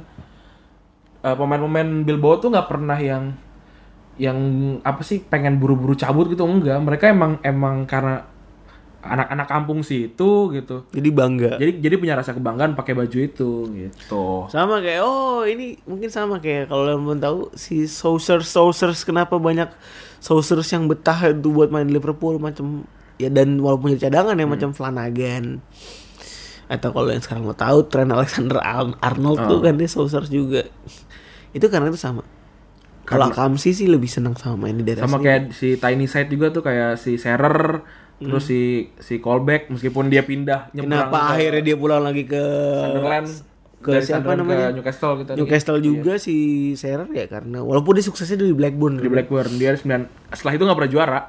eh, 1.22 1.36
pemain-pemain 1.38 2.02
Bilbao 2.02 2.36
tuh 2.36 2.50
nggak 2.50 2.66
pernah 2.66 2.98
yang 2.98 3.32
yang 4.18 4.38
apa 4.82 5.06
sih 5.06 5.22
pengen 5.22 5.62
buru-buru 5.62 5.94
cabut 5.94 6.26
gitu 6.26 6.42
enggak. 6.42 6.82
Mereka 6.82 7.04
emang 7.08 7.38
emang 7.40 7.86
karena 7.86 8.26
anak-anak 8.98 9.46
kampung 9.46 9.80
situ 9.80 10.50
gitu. 10.50 10.82
Jadi 10.90 11.08
bangga. 11.08 11.54
Jadi 11.56 11.78
jadi 11.78 11.94
punya 11.96 12.14
rasa 12.14 12.34
kebanggaan 12.34 12.74
pakai 12.74 12.92
baju 12.92 13.18
itu 13.18 13.50
gitu. 13.70 14.50
Sama 14.50 14.82
kayak 14.82 15.02
oh 15.02 15.46
ini 15.46 15.78
mungkin 15.86 16.10
sama 16.10 16.38
kayak 16.38 16.66
kalau 16.66 16.88
yang 16.88 17.02
belum 17.02 17.20
tahu 17.20 17.38
si 17.54 17.86
Sausers 17.86 18.50
Sausers 18.50 19.06
kenapa 19.06 19.38
banyak 19.38 19.70
Sausers 20.18 20.66
yang 20.68 20.90
betah 20.90 21.30
itu 21.30 21.48
buat 21.48 21.70
main 21.70 21.86
di 21.86 21.94
Liverpool 21.94 22.42
macam 22.42 22.82
ya 23.16 23.30
dan 23.30 23.58
walaupun 23.58 23.94
jadi 23.94 24.10
cadangan 24.10 24.34
ya 24.34 24.46
macam 24.46 24.70
Flanagan 24.70 25.62
atau 26.68 26.92
kalau 26.92 27.08
yang 27.08 27.22
sekarang 27.22 27.42
mau 27.42 27.56
tahu 27.56 27.86
Trent 27.86 28.12
Alexander 28.12 28.60
Ar- 28.60 28.98
Arnold 29.00 29.40
tuh 29.46 29.58
kan 29.58 29.74
dia 29.74 29.88
Sausers 29.88 30.28
juga 30.28 30.66
itu 31.50 31.66
karena 31.66 31.88
itu 31.88 31.96
sama 31.96 32.26
Kalau 33.02 33.32
Kamsi 33.32 33.72
sih 33.72 33.88
lebih 33.88 34.04
senang 34.04 34.36
sama 34.36 34.68
main 34.68 34.76
di 34.76 34.84
daerah 34.84 35.02
sama 35.02 35.16
sini. 35.16 35.24
kayak 35.24 35.42
si 35.56 35.68
Tiny 35.74 36.04
Side 36.04 36.28
juga 36.28 36.52
tuh 36.52 36.60
kayak 36.60 37.00
si 37.00 37.16
Serer 37.16 37.80
terus 38.20 38.44
si 38.44 38.60
si 38.98 39.18
Callback 39.18 39.70
meskipun 39.70 40.06
dia 40.06 40.22
pindah 40.22 40.70
Hmm. 40.70 40.84
Kenapa 40.84 41.16
ke 41.16 41.30
akhirnya 41.32 41.62
dia 41.62 41.76
pulang 41.76 42.02
lagi 42.02 42.24
ke 42.24 42.42
Sunderland? 42.76 43.28
ke 43.78 43.90
dari 43.94 44.02
siapa 44.02 44.26
Sunderland 44.26 44.40
namanya? 44.42 44.66
ke 44.66 44.74
Newcastle 44.74 45.12
gitu 45.16 45.30
Newcastle 45.38 45.78
juga 45.78 46.12
si 46.18 46.34
Shearer 46.74 47.06
ya 47.08 47.26
karena 47.26 47.62
walaupun 47.62 47.94
dia 47.94 48.02
suksesnya 48.02 48.42
di 48.42 48.50
Blackburn 48.50 48.98
di 48.98 49.06
Blackburn 49.06 49.54
dia 49.54 49.70
9 49.70 50.34
setelah 50.34 50.52
itu 50.52 50.62
nggak 50.66 50.78
pernah 50.78 50.92
juara. 50.92 51.20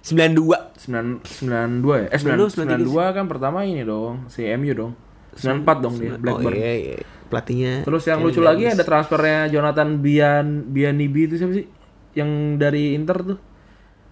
92 0.00 0.80
9 0.88 1.20
92 1.44 1.84
ya? 2.00 2.08
Eh 2.08 2.20
9, 2.24 2.56
92 2.56 2.88
kan 3.12 3.24
pertama 3.28 3.68
ini 3.68 3.84
dong 3.84 4.24
si 4.32 4.48
MU 4.56 4.72
dong. 4.72 4.92
94 5.36 5.84
dong 5.84 5.94
dia 6.00 6.16
Blackburn. 6.16 6.52
Oh 6.52 6.56
iya 6.56 6.72
iya. 6.72 6.96
Pelatihnya 7.28 7.84
terus 7.84 8.02
yang 8.08 8.24
lucu 8.24 8.40
lagi 8.40 8.66
ada 8.66 8.82
transfernya 8.82 9.52
Jonathan 9.52 10.00
Bian 10.00 10.64
Bianibi 10.66 11.28
itu 11.28 11.36
siapa 11.36 11.52
sih? 11.52 11.68
Yang 12.16 12.30
dari 12.56 12.96
Inter 12.96 13.20
tuh 13.22 13.38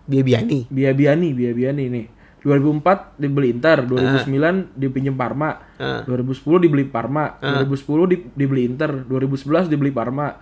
Biabiani. 0.09 0.67
Bia 0.67 0.91
Biani 0.91 1.29
Bia 1.31 1.53
Biani 1.53 1.85
nih 1.87 2.07
2004 2.39 3.19
dibeli 3.19 3.51
Inter 3.51 3.83
2009 3.83 4.73
dipinjem 4.73 5.13
Parma 5.13 5.59
Ah. 5.77 6.01
2010 6.03 6.33
dibeli 6.59 6.85
Parma 6.85 7.37
2010 7.37 7.77
di- 8.07 8.25
dibeli 8.33 8.65
Inter 8.65 9.05
2011 9.05 9.69
dibeli 9.69 9.91
Parma 9.91 10.33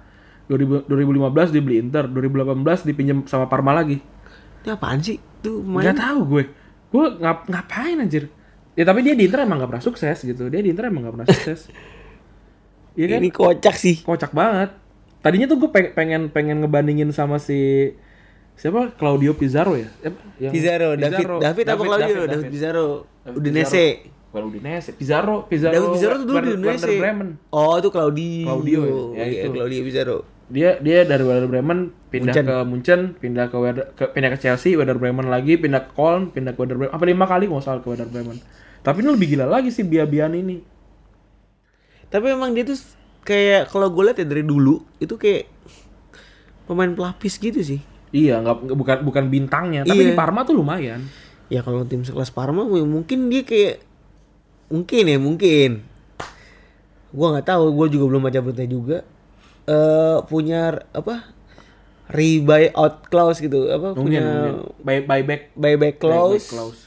2000 0.46 0.86
2015 0.86 1.50
dibeli 1.50 1.76
Inter 1.78 2.06
2018 2.06 2.54
dipinjem 2.84 3.18
sama 3.24 3.46
Parma 3.46 3.72
lagi 3.72 3.98
Ini 4.62 4.70
apaan 4.72 4.98
sih? 4.98 5.18
Tuh 5.38 5.60
main. 5.60 5.82
nggak 5.84 5.98
tahu 5.98 6.20
gue 6.28 6.44
gue 6.86 7.06
ngap 7.18 7.38
ngapain 7.46 7.98
anjir 7.98 8.30
ya 8.72 8.82
tapi 8.82 9.00
dia 9.00 9.12
di 9.12 9.24
Inter 9.24 9.42
emang 9.42 9.58
gak 9.58 9.70
pernah 9.70 9.84
sukses 9.84 10.16
gitu 10.16 10.46
dia 10.46 10.60
di 10.60 10.68
Inter 10.68 10.86
emang 10.86 11.02
gak 11.02 11.14
pernah 11.16 11.28
sukses 11.28 11.60
Iya 12.92 13.06
kan 13.10 13.18
Ini 13.18 13.28
kocak 13.30 13.74
sih. 13.74 14.00
kocak 14.00 14.30
banget 14.30 14.72
tadinya 15.18 15.44
tuh 15.44 15.58
gue 15.58 15.68
pe- 15.68 15.90
pengen 15.90 16.28
pengen 16.28 16.60
ngebandingin 16.60 17.10
sama 17.10 17.36
si 17.36 17.90
siapa 18.56 18.90
Claudio 18.96 19.36
Pizarro 19.36 19.76
ya? 19.76 19.88
Yang- 20.40 20.52
Pizarro, 20.56 20.88
David, 20.96 21.26
David, 21.40 21.64
apa 21.68 21.82
Claudio? 21.84 22.16
David, 22.24 22.46
Pizarro. 22.50 22.86
David 23.24 23.36
Udinese. 23.36 23.86
Bukan 24.32 24.42
Udinese, 24.52 24.90
Pizarro, 24.96 25.36
Pizarro. 25.48 25.74
David 25.76 25.90
Pizarro 25.96 26.14
tuh 26.20 26.26
dulu 26.26 26.36
di 26.40 26.50
Udinese. 26.56 26.92
Oh, 27.52 27.74
itu 27.76 27.88
Claudio. 27.92 28.44
Claudio 28.48 28.80
ya, 29.12 29.22
ya 29.22 29.24
itu. 29.44 29.48
Claudio 29.52 29.80
Pizarro. 29.84 30.18
Dia 30.46 30.78
dia 30.78 31.02
dari 31.02 31.26
Werder 31.26 31.50
Bremen 31.50 31.90
pindah 32.06 32.30
Munchen. 32.30 32.44
ke 32.46 32.56
Munchen, 32.62 33.00
pindah 33.18 33.50
ke, 33.50 33.56
Werder, 33.58 33.84
ke 33.98 34.04
pindah 34.14 34.30
ke 34.30 34.38
Chelsea, 34.38 34.78
Werder 34.78 34.94
Bremen 34.94 35.26
lagi, 35.26 35.58
pindah 35.58 35.90
ke 35.90 35.98
Köln, 35.98 36.30
pindah 36.30 36.54
ke 36.54 36.58
Werder 36.62 36.78
Bremen. 36.78 36.94
Apa 36.94 37.02
lima 37.02 37.26
kali 37.26 37.50
nggak 37.50 37.64
salah 37.66 37.82
ke 37.82 37.88
Werder 37.90 38.06
Bremen. 38.06 38.38
Tapi 38.86 39.02
ini 39.02 39.08
lebih 39.10 39.28
gila 39.34 39.50
lagi 39.50 39.74
sih 39.74 39.82
Biabian 39.82 40.30
ini. 40.38 40.62
Tapi 42.06 42.30
emang 42.30 42.54
dia 42.54 42.62
tuh 42.62 42.78
kayak 43.26 43.74
kalau 43.74 43.90
gue 43.90 44.06
lihat 44.06 44.22
ya 44.22 44.26
dari 44.30 44.46
dulu 44.46 44.86
itu 45.02 45.18
kayak 45.18 45.50
pemain 46.70 46.94
pelapis 46.94 47.42
gitu 47.42 47.58
sih. 47.58 47.82
Iya, 48.14 48.38
nggak 48.38 48.56
bukan 48.72 48.96
bukan 49.02 49.24
bintangnya, 49.26 49.82
tapi 49.82 50.02
Iya. 50.02 50.10
di 50.10 50.14
Parma 50.14 50.46
tuh 50.46 50.54
lumayan. 50.54 51.02
Ya 51.46 51.62
kalau 51.62 51.86
tim 51.86 52.02
sekelas 52.02 52.30
Parma 52.30 52.62
mungkin 52.66 53.30
dia 53.30 53.42
kayak 53.42 53.82
mungkin 54.66 55.04
ya 55.06 55.18
mungkin. 55.18 55.70
Gua 57.14 57.32
nggak 57.34 57.46
tahu, 57.48 57.70
gue 57.72 57.86
juga 57.96 58.04
belum 58.10 58.22
baca 58.22 58.40
berita 58.42 58.66
juga. 58.66 58.98
eh 59.66 60.18
punya 60.30 60.78
apa? 60.94 61.26
Rebuy 62.06 62.70
out 62.70 63.10
clause 63.10 63.42
gitu, 63.42 63.66
apa 63.66 63.98
Mungkin, 63.98 63.98
punya 63.98 64.22
mungkin. 64.22 64.54
Buy, 64.78 64.98
buyback 65.02 65.42
buyback 65.58 65.96
clause. 65.98 66.38
buyback 66.38 66.50
clause. 66.54 66.80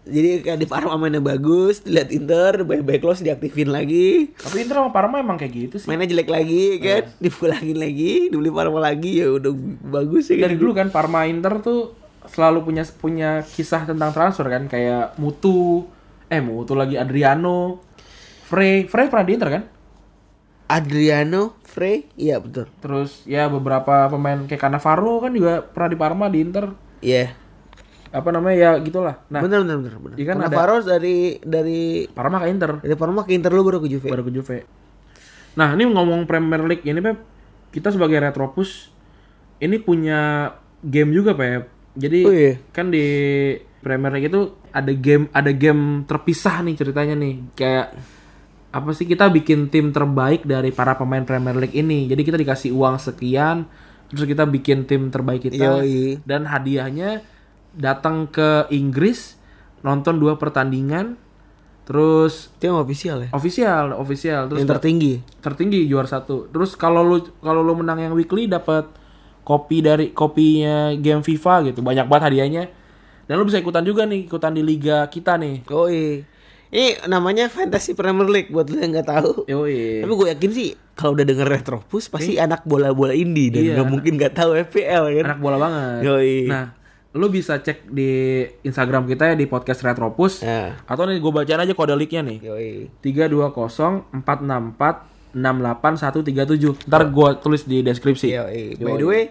Jadi 0.00 0.40
kayak 0.40 0.58
di 0.58 0.66
Parma 0.66 0.96
mainnya 0.96 1.20
bagus, 1.20 1.84
dilihat 1.84 2.08
Inter, 2.08 2.64
buyback 2.64 3.04
clause 3.04 3.20
diaktifin 3.20 3.68
lagi. 3.68 4.32
Tapi 4.32 4.64
Inter 4.64 4.80
sama 4.80 4.90
Parma 4.96 5.20
emang 5.20 5.36
kayak 5.36 5.52
gitu 5.52 5.76
sih. 5.76 5.86
Mainnya 5.86 6.08
jelek 6.08 6.32
lagi 6.32 6.80
kan, 6.80 7.04
dipulangin 7.20 7.76
lagi, 7.76 8.32
dibeli 8.32 8.48
Parma 8.48 8.80
lagi 8.80 9.20
ya 9.20 9.28
udah 9.28 9.52
bagus 9.92 10.32
ya 10.32 10.40
dari 10.40 10.56
dulu 10.56 10.72
kan 10.72 10.88
Parma 10.88 11.28
Inter 11.28 11.60
tuh 11.60 11.92
selalu 12.30 12.64
punya 12.64 12.84
punya 12.96 13.30
kisah 13.44 13.84
tentang 13.84 14.12
transfer 14.12 14.46
kan 14.46 14.68
kayak 14.70 15.18
Mutu 15.18 15.88
eh 16.30 16.38
Mutu 16.38 16.78
lagi 16.78 16.94
Adriano 16.94 17.82
Frey 18.46 18.86
Frey 18.86 19.10
pernah 19.10 19.26
di 19.26 19.32
Inter 19.34 19.50
kan 19.50 19.62
Adriano 20.70 21.58
Frey, 21.66 22.06
iya 22.14 22.38
betul. 22.38 22.66
terus 22.82 23.22
ya 23.26 23.46
beberapa 23.50 24.10
pemain 24.10 24.46
kayak 24.46 24.58
Cannavaro 24.58 25.22
kan 25.22 25.32
juga 25.34 25.62
pernah 25.62 25.90
di 25.90 25.98
Parma 25.98 26.26
di 26.30 26.38
Inter 26.42 26.66
Iya. 27.00 27.32
Apa 28.10 28.28
namanya 28.34 28.56
ya 28.58 28.70
gitulah 28.82 29.22
nah 29.30 29.38
bener 29.38 29.62
bener 29.62 29.76
bener 29.78 29.94
bener. 30.02 30.16
Iya 30.18 30.26
kan 30.34 30.38
Faros 30.50 30.82
dari 30.82 31.38
dari 31.40 32.10
Parma 32.10 32.42
ke 32.42 32.50
Inter 32.50 32.70
dari 32.82 32.96
Parma 32.98 33.22
ke 33.22 33.30
Inter 33.30 33.54
lu 33.54 33.62
baru 33.62 33.78
ke 33.78 33.86
Juve. 33.86 34.10
baru 34.10 34.26
ke 34.26 34.32
Juve 34.34 34.58
nah 35.54 35.74
ini 35.74 35.86
ngomong 35.86 36.26
Premier 36.26 36.62
League 36.66 36.82
ini 36.82 36.98
Pep 36.98 37.18
kita 37.70 37.94
sebagai 37.94 38.18
Retropus 38.18 38.90
ini 39.62 39.78
punya 39.78 40.50
game 40.82 41.14
juga 41.14 41.38
Pep 41.38 41.70
jadi 41.94 42.20
Oh, 42.22 42.34
iya. 42.34 42.54
kan 42.70 42.90
di 42.90 43.06
Premier 43.80 44.10
League 44.12 44.30
itu 44.30 44.54
ada 44.70 44.90
game 44.90 45.26
ada 45.30 45.50
game 45.50 46.02
terpisah 46.06 46.62
nih 46.62 46.74
ceritanya 46.74 47.14
nih 47.14 47.34
kayak 47.54 47.86
apa 48.70 48.90
sih 48.94 49.02
kita 49.02 49.26
bikin 49.26 49.66
tim 49.66 49.90
terbaik 49.90 50.46
dari 50.46 50.70
para 50.70 50.94
pemain 50.94 51.22
Premier 51.22 51.58
League 51.58 51.74
ini 51.74 52.06
jadi 52.06 52.22
kita 52.22 52.38
dikasih 52.38 52.70
uang 52.70 52.98
sekian 52.98 53.66
terus 54.06 54.26
kita 54.26 54.46
bikin 54.46 54.86
tim 54.86 55.10
terbaik 55.10 55.46
kita 55.46 55.82
Yoi. 55.82 56.22
dan 56.22 56.46
hadiahnya 56.46 57.22
datang 57.72 58.26
ke 58.26 58.66
Inggris 58.70 59.38
nonton 59.80 60.16
dua 60.16 60.36
pertandingan 60.36 61.16
terus 61.82 62.54
Itu 62.54 62.68
yang 62.68 62.78
official 62.78 63.18
ya. 63.20 63.28
official 63.32 63.84
official 63.96 64.42
terus 64.46 64.60
yang 64.62 64.70
tertinggi. 64.70 65.14
tertinggi 65.40 65.80
juara 65.84 66.06
satu. 66.06 66.46
Terus 66.46 66.74
kalau 66.74 67.02
lu 67.02 67.18
kalau 67.40 67.60
lu 67.60 67.74
menang 67.74 67.98
yang 68.00 68.12
weekly 68.12 68.46
dapat 68.46 68.86
kopi 69.42 69.80
dari 69.80 70.10
kopinya 70.10 70.94
game 70.94 71.20
FIFA 71.20 71.54
gitu. 71.66 71.80
Banyak 71.80 72.06
banget 72.06 72.24
hadiahnya. 72.30 72.64
Dan 73.26 73.34
lu 73.34 73.44
bisa 73.44 73.58
ikutan 73.58 73.82
juga 73.82 74.04
nih, 74.04 74.26
ikutan 74.26 74.50
di 74.50 74.60
liga 74.60 75.06
kita 75.06 75.34
nih. 75.34 75.66
Oh 75.68 75.86
iya. 75.86 76.22
Ini 76.70 77.06
namanya 77.06 77.46
Fantasy 77.48 77.92
Premier 77.92 78.26
League 78.28 78.46
buat 78.48 78.66
lu 78.66 78.78
yang 78.78 78.90
nggak 78.92 79.08
tahu. 79.08 79.32
Yoi. 79.44 79.98
Tapi 80.00 80.12
gue 80.12 80.28
yakin 80.30 80.50
sih 80.52 80.68
kalau 80.94 81.14
udah 81.14 81.24
denger 81.24 81.48
Retropus 81.48 82.06
pasti 82.06 82.38
anak 82.38 82.62
bola-bola 82.62 83.10
indie 83.10 83.50
dan 83.50 83.58
Iya, 83.60 83.70
nggak 83.72 83.78
anak- 83.80 83.90
mungkin 83.90 84.12
nggak 84.14 84.34
tahu 84.36 84.50
FPL 84.60 85.02
kan. 85.10 85.24
Enak 85.26 85.40
bola 85.40 85.56
banget. 85.58 86.00
Yoi. 86.06 86.46
Nah, 86.46 86.66
lu 87.10 87.26
bisa 87.26 87.58
cek 87.58 87.90
di 87.90 88.10
Instagram 88.62 89.02
kita 89.04 89.32
ya 89.32 89.34
di 89.34 89.50
podcast 89.50 89.82
Retropus. 89.82 90.46
Nah, 90.46 90.78
Atau 90.86 91.10
nih 91.10 91.18
gue 91.18 91.32
bacain 91.34 91.58
aja 91.58 91.74
kode 91.74 91.98
linknya 91.98 92.22
nih. 92.22 92.38
yoi. 92.38 92.70
320 93.02 93.50
464 94.22 95.34
68137. 95.34 96.86
Ntar 96.86 97.02
gue 97.10 97.28
tulis 97.42 97.62
di 97.66 97.82
deskripsi. 97.82 98.30
Yoi. 98.30 98.78
By 98.78 98.94
the 98.94 99.06
way, 99.06 99.22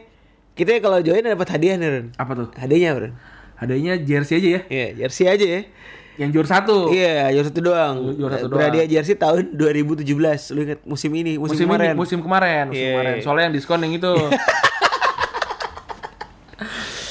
kita 0.55 0.83
kalau 0.83 1.00
join 1.00 1.24
dapat 1.24 1.48
hadiah 1.55 1.79
nih, 1.79 1.88
Ren. 1.88 2.05
Apa 2.19 2.31
tuh? 2.36 2.48
Hadiahnya, 2.51 2.91
Ren. 3.00 3.13
Hadiahnya 3.55 3.93
jersey 4.03 4.39
aja 4.39 4.50
ya. 4.59 4.62
Iya, 4.67 4.88
jersey 5.00 5.25
aja 5.27 5.45
ya. 5.48 5.62
Yang 6.19 6.29
juara 6.36 6.50
satu. 6.51 6.91
Iya, 6.91 7.31
juara 7.31 7.48
satu 7.48 7.62
doang. 7.63 7.95
Juara 8.12 8.36
satu 8.43 8.51
Berhadiah 8.51 8.88
jersey 8.91 9.15
tahun 9.15 9.55
2017. 9.55 10.03
Lu 10.51 10.67
inget 10.67 10.79
musim 10.83 11.12
ini, 11.15 11.39
musim, 11.39 11.55
musim 11.55 11.65
kemarin. 11.67 11.91
ini 11.91 11.95
musim 11.95 12.19
kemarin 12.19 12.63
musim 12.67 12.83
Iya, 12.83 12.91
kemarin 12.91 13.13
soalnya 13.24 13.43
yang 13.48 13.55
diskon 13.55 13.79
yang 13.79 13.93
itu 13.95 14.12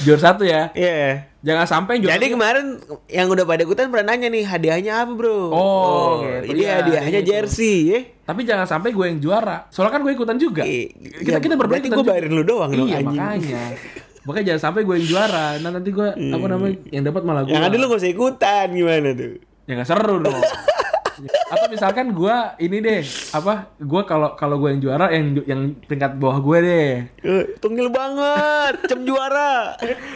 juara 0.00 0.21
satu 0.23 0.43
ya 0.43 0.71
Iya. 0.73 1.26
jangan 1.40 1.67
sampai 1.67 1.99
juara 1.99 2.12
Jadi 2.12 2.25
satu- 2.25 2.35
kemarin 2.35 2.67
yang 3.07 3.26
udah 3.26 3.45
pada 3.45 3.62
ikutan 3.62 3.87
pernah 3.88 4.07
nanya 4.09 4.28
nih 4.28 4.43
hadiahnya 4.43 4.93
apa 5.00 5.12
bro? 5.12 5.38
Oh, 5.49 6.21
gitu. 6.21 6.50
ini 6.50 6.61
Iya, 6.61 6.73
hadiahnya 6.78 7.21
gitu. 7.21 7.31
jersey 7.31 7.76
ya. 7.88 8.00
tapi 8.23 8.40
jangan 8.43 8.64
sampai 8.64 8.90
gue 8.90 9.07
yang 9.07 9.19
juara 9.19 9.67
soalnya 9.69 9.93
kan 9.93 10.02
gue 10.02 10.12
ikutan 10.12 10.37
juga 10.37 10.62
Iya, 10.62 10.93
kita 11.19 11.38
kita 11.38 11.55
berdua 11.55 11.73
berarti 11.75 11.88
gue 11.88 12.05
bayarin 12.05 12.31
lu 12.31 12.43
doang 12.43 12.71
dong, 12.71 12.85
iya 12.85 12.99
anjing. 12.99 13.17
makanya 13.17 13.62
makanya 14.26 14.47
jangan 14.47 14.62
sampai 14.62 14.81
gue 14.83 14.95
yang 14.95 15.09
juara 15.09 15.47
nah 15.59 15.71
nanti 15.71 15.88
gue 15.88 16.09
apa 16.12 16.47
namanya 16.47 16.76
yang 16.88 17.05
dapat 17.05 17.23
malah 17.23 17.43
gue 17.43 17.50
Yang 17.50 17.64
ada 17.64 17.75
lu 17.75 17.85
gak 17.87 17.99
usah 17.99 18.11
ikutan 18.11 18.67
gimana 18.71 19.09
tuh? 19.12 19.33
ya 19.64 19.73
nggak 19.75 19.88
seru 19.88 20.17
dong 20.19 20.37
atau 21.26 21.66
misalkan 21.66 22.10
gue 22.10 22.37
ini 22.58 22.78
deh 22.78 23.02
apa 23.32 23.75
gue 23.75 24.02
kalau 24.02 24.34
kalau 24.34 24.56
gue 24.56 24.70
yang 24.70 24.80
juara 24.80 25.10
yang 25.10 25.34
yang 25.42 25.60
peringkat 25.82 26.14
bawah 26.14 26.38
gue 26.38 26.58
deh 26.60 26.90
Eh, 27.20 27.44
Tungil 27.58 27.90
banget, 27.90 28.87
cem 28.87 29.02
juara. 29.02 29.75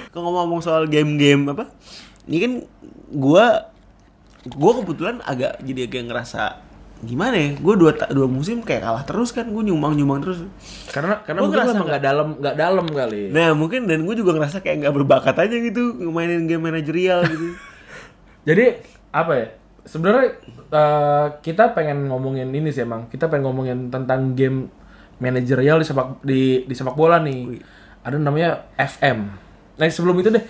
Kalau 0.09 0.31
ngomong 0.31 0.59
soal 0.59 0.87
game-game 0.87 1.49
apa? 1.49 1.67
Ini 2.25 2.37
kan 2.39 2.53
gua 3.11 3.75
gua 4.49 4.73
kebetulan 4.79 5.19
agak 5.23 5.59
jadi 5.61 5.87
agak 5.87 6.03
ngerasa 6.07 6.43
gimana 7.03 7.35
ya? 7.35 7.49
Gua 7.59 7.75
dua 7.75 7.93
dua 8.09 8.27
musim 8.27 8.63
kayak 8.63 8.83
kalah 8.83 9.03
terus 9.03 9.35
kan, 9.35 9.51
gua 9.51 9.61
nyumbang 9.61 9.99
nyumbang 9.99 10.23
terus. 10.23 10.39
karena 10.89 11.19
karena 11.27 11.41
mungkin 11.43 11.59
ngerasa 11.59 11.79
nggak 11.83 12.03
dalam 12.03 12.29
nggak 12.39 12.57
dalam 12.57 12.87
kali 12.87 13.23
Nah 13.33 13.49
mungkin 13.53 13.91
dan 13.91 14.07
gue 14.07 14.15
juga 14.15 14.37
ngerasa 14.37 14.63
kayak 14.63 14.87
nggak 14.87 14.95
berbakat 14.95 15.35
aja 15.35 15.57
gitu 15.57 15.83
mainin 16.13 16.47
game 16.47 16.63
manajerial 16.63 17.27
gitu. 17.27 17.59
Jadi 18.47 18.65
apa 19.11 19.33
ya? 19.35 19.47
Sebenarnya 19.83 20.39
eh, 20.71 21.27
kita 21.41 21.73
pengen 21.73 22.07
ngomongin 22.07 22.49
ini 22.49 22.71
sih 22.71 22.83
emang. 22.83 23.07
Kita 23.07 23.27
pengen 23.27 23.47
ngomongin 23.47 23.79
tentang 23.89 24.33
game 24.33 24.71
manajerial 25.19 25.79
di 25.79 25.87
sepak 25.87 26.23
di 26.23 26.43
di 26.65 26.75
sepak 26.75 26.95
bola 26.95 27.19
nih. 27.19 27.59
Ada 28.03 28.17
namanya 28.17 28.67
FM. 28.75 29.19
Nah 29.75 29.85
sebelum 29.87 30.19
itu 30.19 30.31
deh, 30.31 30.43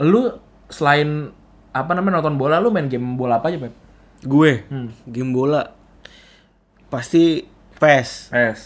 lu 0.00 0.28
selain 0.68 1.32
apa 1.70 1.92
namanya 1.92 2.18
nonton 2.18 2.36
bola, 2.36 2.58
lu 2.58 2.68
main 2.68 2.86
game 2.86 3.14
bola 3.14 3.38
apa 3.38 3.48
aja, 3.48 3.58
Pep? 3.58 3.74
gue 4.20 4.68
Hmm. 4.68 4.92
game 5.08 5.32
bola 5.32 5.72
pasti 6.86 7.40
PES. 7.76 8.28
PES. 8.28 8.60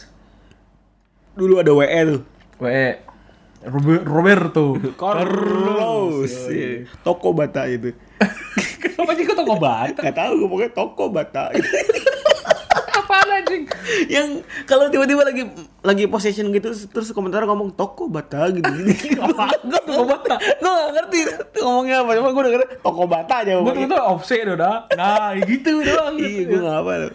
dulu 1.35 1.59
ada 1.59 1.71
WE 1.71 2.01
tuh. 2.05 2.23
WE 2.59 2.89
Robe- 3.65 4.03
Roberto 4.03 4.75
Carlos. 5.01 6.31
Iya. 6.47 6.91
Toko 7.01 7.31
Bata 7.33 7.67
itu. 7.67 7.95
Kenapa 8.81 9.11
sih 9.17 9.25
kok 9.27 9.37
toko 9.37 9.55
bata? 9.59 10.01
Gak 10.01 10.17
tahu 10.17 10.33
gue 10.39 10.49
pokoknya 10.49 10.73
toko 10.73 11.05
Bata. 11.11 11.43
Apaan 13.05 13.29
anjing? 13.43 13.65
yang 14.09 14.41
kalau 14.65 14.89
tiba-tiba 14.89 15.27
lagi 15.27 15.45
lagi 15.85 16.05
possession 16.09 16.49
gitu 16.55 16.73
terus 16.89 17.13
komentar 17.13 17.45
ngomong 17.45 17.75
toko 17.75 18.09
bata 18.09 18.49
gitu. 18.49 18.65
Gue 19.69 19.81
toko 19.85 20.03
bata. 20.09 20.41
Gue 20.41 20.71
gak 20.73 20.91
ngerti 20.95 21.19
ngomongnya 21.61 22.01
apa 22.01 22.11
cuma 22.17 22.31
gue 22.33 22.43
denger 22.49 22.63
toko 22.81 23.05
bata 23.05 23.35
aja 23.45 23.61
Gue 23.61 23.85
tuh 23.85 24.01
offset 24.01 24.47
udah 24.49 24.89
Nah 24.97 25.37
gitu 25.51 25.85
doang. 25.85 26.17
Iya 26.17 26.43
gue 26.49 26.61
gak 26.65 26.79
apa 26.81 26.93
loh 26.97 27.13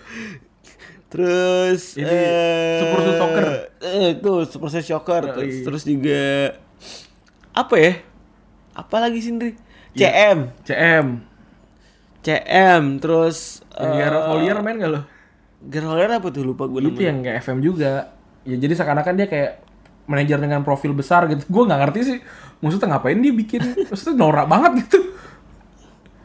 terus 1.10 1.98
Ini, 1.98 2.06
eh, 2.06 2.78
Super 2.78 3.00
Suit 3.02 3.18
Soccer. 3.18 3.46
eh, 3.82 4.08
itu 4.14 4.34
Super 4.46 4.70
Oh, 5.26 5.34
terus, 5.34 5.56
terus 5.66 5.84
juga 5.84 6.54
apa 7.50 7.76
ya? 7.82 7.94
Apa 8.78 9.02
lagi 9.02 9.20
sih 9.20 9.34
CM 9.98 10.54
CM 10.68 11.30
CM 12.20 12.84
terus 13.00 13.64
Gerard 13.80 14.24
Collier 14.28 14.58
main 14.60 14.76
gak 14.76 14.92
lo? 14.92 15.02
Gerard 15.64 15.88
Collier 15.96 16.12
apa 16.20 16.28
tuh? 16.32 16.44
Lupa 16.44 16.68
gue 16.68 16.84
Itu 16.84 17.02
yang 17.04 17.24
kayak 17.24 17.40
FM 17.44 17.60
juga. 17.64 18.12
Ya 18.44 18.56
jadi 18.60 18.74
seakan-akan 18.76 19.14
dia 19.16 19.28
kayak 19.28 19.52
Manajer 20.10 20.42
dengan 20.42 20.66
profil 20.66 20.98
besar 20.98 21.30
gitu. 21.30 21.46
Gue 21.48 21.64
gak 21.70 21.80
ngerti 21.86 22.00
sih. 22.02 22.18
Maksudnya 22.60 22.98
ngapain 22.98 23.22
dia 23.22 23.30
bikin? 23.32 23.62
Maksudnya 23.90 24.16
norak 24.20 24.50
banget 24.50 24.84
gitu. 24.86 25.00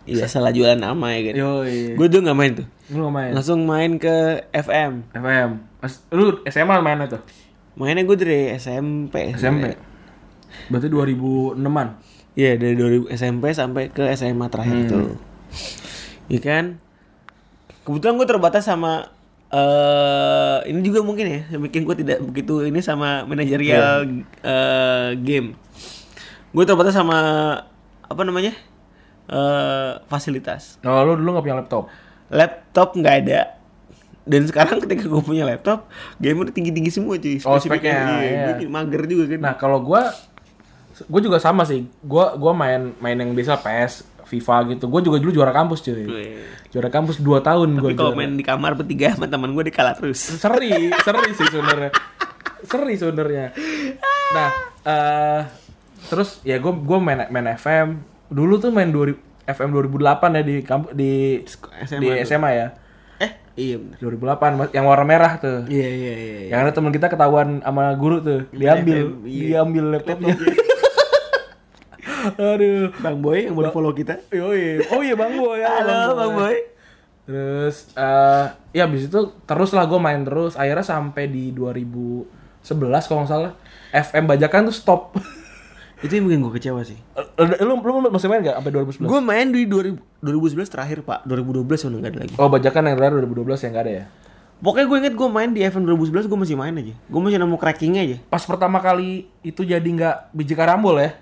Iya 0.05 0.29
salah 0.29 0.53
jualan 0.53 0.77
nama 0.77 1.15
ya. 1.17 1.33
Yoi. 1.37 1.95
Gue 1.95 2.07
dulu 2.11 2.27
gak 2.27 2.39
main 2.39 2.53
tuh. 2.59 2.67
Lu 2.91 3.07
gak 3.09 3.15
main? 3.15 3.31
Langsung 3.37 3.61
main 3.65 3.97
ke 4.01 4.49
FM. 4.51 5.15
FM 5.15 5.51
Mas, 5.79 6.03
Lu 6.11 6.43
SMA 6.49 6.77
mainnya 6.81 7.07
tuh? 7.07 7.23
Mainnya 7.79 8.03
gue 8.03 8.17
dari 8.19 8.41
SMP. 8.57 9.37
SMP 9.37 9.77
Berarti 10.71 10.89
2006an 10.89 11.89
Iya 12.35 12.59
dari 12.59 12.75
2000 12.75 13.15
SMP 13.15 13.55
sampai 13.55 13.95
ke 13.95 14.11
SMA 14.19 14.47
terakhir 14.51 14.91
tuh. 14.91 15.07
Iya 16.27 16.41
kan. 16.43 16.65
Kebetulan 17.87 18.15
gue 18.19 18.27
terbatas 18.27 18.67
sama 18.67 19.07
eh 19.55 20.59
ini 20.67 20.83
juga 20.83 21.07
mungkin 21.07 21.31
ya 21.31 21.41
yang 21.55 21.63
bikin 21.63 21.87
gue 21.87 21.95
tidak 22.03 22.19
begitu 22.27 22.67
ini 22.67 22.83
sama 22.83 23.23
manajerial 23.23 24.03
eh, 24.43 25.15
game. 25.23 25.55
Gue 26.51 26.65
terbatas 26.67 26.99
sama 26.99 27.19
apa 28.03 28.23
namanya 28.27 28.51
eh 29.31 29.93
fasilitas. 30.11 30.83
Oh 30.83 31.07
lu 31.07 31.15
dulu 31.15 31.39
gak 31.39 31.45
punya 31.47 31.57
laptop? 31.63 31.87
Laptop 32.35 32.99
nggak 32.99 33.17
ada. 33.27 33.41
Dan 34.25 34.49
sekarang 34.49 34.81
ketika 34.81 35.05
gue 35.05 35.21
punya 35.21 35.45
laptop, 35.45 35.85
game 36.17 36.41
udah 36.41 36.49
tinggi-tinggi 36.49 36.89
semua 36.89 37.21
cuy. 37.21 37.37
Oh, 37.45 37.61
Spesifiknya. 37.61 37.93
speknya, 37.93 37.97
Iya, 38.25 38.25
iya. 38.25 38.45
Gue 38.57 38.73
mager 38.73 39.03
juga 39.05 39.25
kan. 39.29 39.39
Nah 39.45 39.55
kalau 39.61 39.85
gua 39.85 40.09
gue 41.03 41.21
juga 41.25 41.43
sama 41.43 41.67
sih. 41.67 41.89
Gua 42.01 42.39
gua 42.39 42.55
main 42.55 42.95
main 43.03 43.19
yang 43.19 43.35
biasa 43.35 43.59
PS, 43.59 44.07
FIFA 44.25 44.57
gitu. 44.75 44.85
Gue 44.89 45.01
juga 45.05 45.19
dulu 45.21 45.31
juara 45.31 45.53
kampus 45.53 45.85
cuy. 45.85 46.07
Juara 46.73 46.91
kampus 46.91 47.21
2 47.21 47.39
tahun 47.43 47.69
gue 47.79 47.95
kalau 47.95 48.17
main 48.17 48.35
di 48.35 48.43
kamar 48.43 48.75
bertiga 48.75 49.15
sama 49.15 49.31
teman 49.31 49.53
gue 49.55 49.65
dikalah 49.71 49.95
terus. 49.95 50.19
seri, 50.19 50.91
seri 51.05 51.31
sih 51.37 51.47
sebenarnya. 51.47 51.91
Seri 52.65 52.95
sebenarnya. 52.97 53.47
Nah, 54.35 54.51
eh 54.85 55.41
terus 56.09 56.41
ya 56.43 56.59
gue 56.59 56.73
gue 56.73 56.99
main 56.99 57.29
main 57.31 57.47
FM. 57.55 58.01
Dulu 58.33 58.59
tuh 58.59 58.73
main 58.73 58.89
2000, 58.91 59.15
FM 59.45 59.71
2008 59.77 60.41
ya 60.41 60.43
di 60.43 60.57
kampus 60.65 60.91
di 60.97 61.13
SMA 61.85 62.01
di 62.01 62.07
tuh. 62.09 62.25
SMA 62.25 62.51
ya. 62.57 62.67
Eh, 63.23 63.31
iya 63.55 63.77
bener. 63.79 63.99
2008 64.01 64.59
mas- 64.59 64.73
yang 64.75 64.85
warna 64.89 65.07
merah 65.07 65.33
tuh. 65.39 65.69
Iya, 65.71 65.89
iya, 65.89 66.13
iya. 66.17 66.37
iya. 66.49 66.51
Yang 66.51 66.61
ada 66.65 66.73
teman 66.75 66.91
kita 66.91 67.07
ketahuan 67.07 67.63
sama 67.63 67.95
guru 67.95 68.19
tuh, 68.19 68.41
diambil, 68.51 68.99
FM, 69.15 69.29
iya. 69.29 69.43
diambil 69.63 69.85
laptopnya. 69.95 70.35
Aduh. 72.33 72.91
Bang 73.01 73.19
Boy 73.21 73.49
yang 73.49 73.55
baru 73.55 73.71
follow 73.71 73.93
kita. 73.93 74.21
Yoi. 74.33 74.89
Oh 74.93 75.01
iya 75.05 75.15
Bang 75.17 75.37
Boy 75.37 75.61
ya. 75.61 75.69
Halo 75.81 76.17
Bang 76.17 76.33
Boy. 76.41 76.57
Terus 77.25 77.89
eh 77.97 78.47
ya 78.77 78.85
abis 78.85 79.09
itu 79.09 79.21
terus 79.49 79.71
lah 79.73 79.85
gue 79.89 80.01
main 80.01 80.21
terus. 80.25 80.57
Akhirnya 80.57 80.85
sampai 80.85 81.29
di 81.29 81.53
2011 81.53 82.29
kalau 83.09 83.25
nggak 83.25 83.33
salah 83.33 83.53
FM 83.93 84.25
bajakan 84.29 84.69
tuh 84.73 84.77
stop. 84.77 85.03
Itu 86.05 86.21
yang 86.21 86.29
bikin 86.29 86.45
gue 86.45 86.53
kecewa 86.61 86.85
sih. 86.85 87.01
lu, 87.17 87.81
lu, 87.81 87.81
lu 87.81 88.13
masih 88.13 88.29
main 88.29 88.45
gak 88.45 88.61
sampai 88.61 88.77
2011? 88.77 89.09
Gue 89.09 89.21
main 89.25 89.49
di 89.49 89.65
2000, 89.65 90.21
2011 90.21 90.69
terakhir 90.69 90.99
pak. 91.01 91.25
2012 91.25 91.65
udah 91.65 91.99
nggak 92.05 92.13
ada 92.13 92.21
lagi. 92.29 92.35
Oh 92.37 92.53
bajakan 92.53 92.93
yang 92.93 92.97
terakhir 93.01 93.25
2012 93.25 93.65
yang 93.65 93.73
gak 93.73 93.85
ada 93.89 93.93
ya? 93.93 94.05
Pokoknya 94.61 94.87
gue 94.87 94.99
inget 95.01 95.15
gue 95.17 95.29
main 95.33 95.51
di 95.53 95.61
event 95.65 95.85
2011 95.89 96.29
gue 96.29 96.39
masih 96.45 96.57
main 96.61 96.77
aja. 96.77 96.93
Gue 97.09 97.21
masih 97.25 97.41
nemu 97.41 97.57
crackingnya 97.57 98.03
aja. 98.05 98.17
Pas 98.29 98.45
pertama 98.45 98.85
kali 98.85 99.33
itu 99.41 99.65
jadi 99.65 99.81
nggak 99.81 100.37
biji 100.37 100.53
karambol 100.53 101.01
ya? 101.01 101.17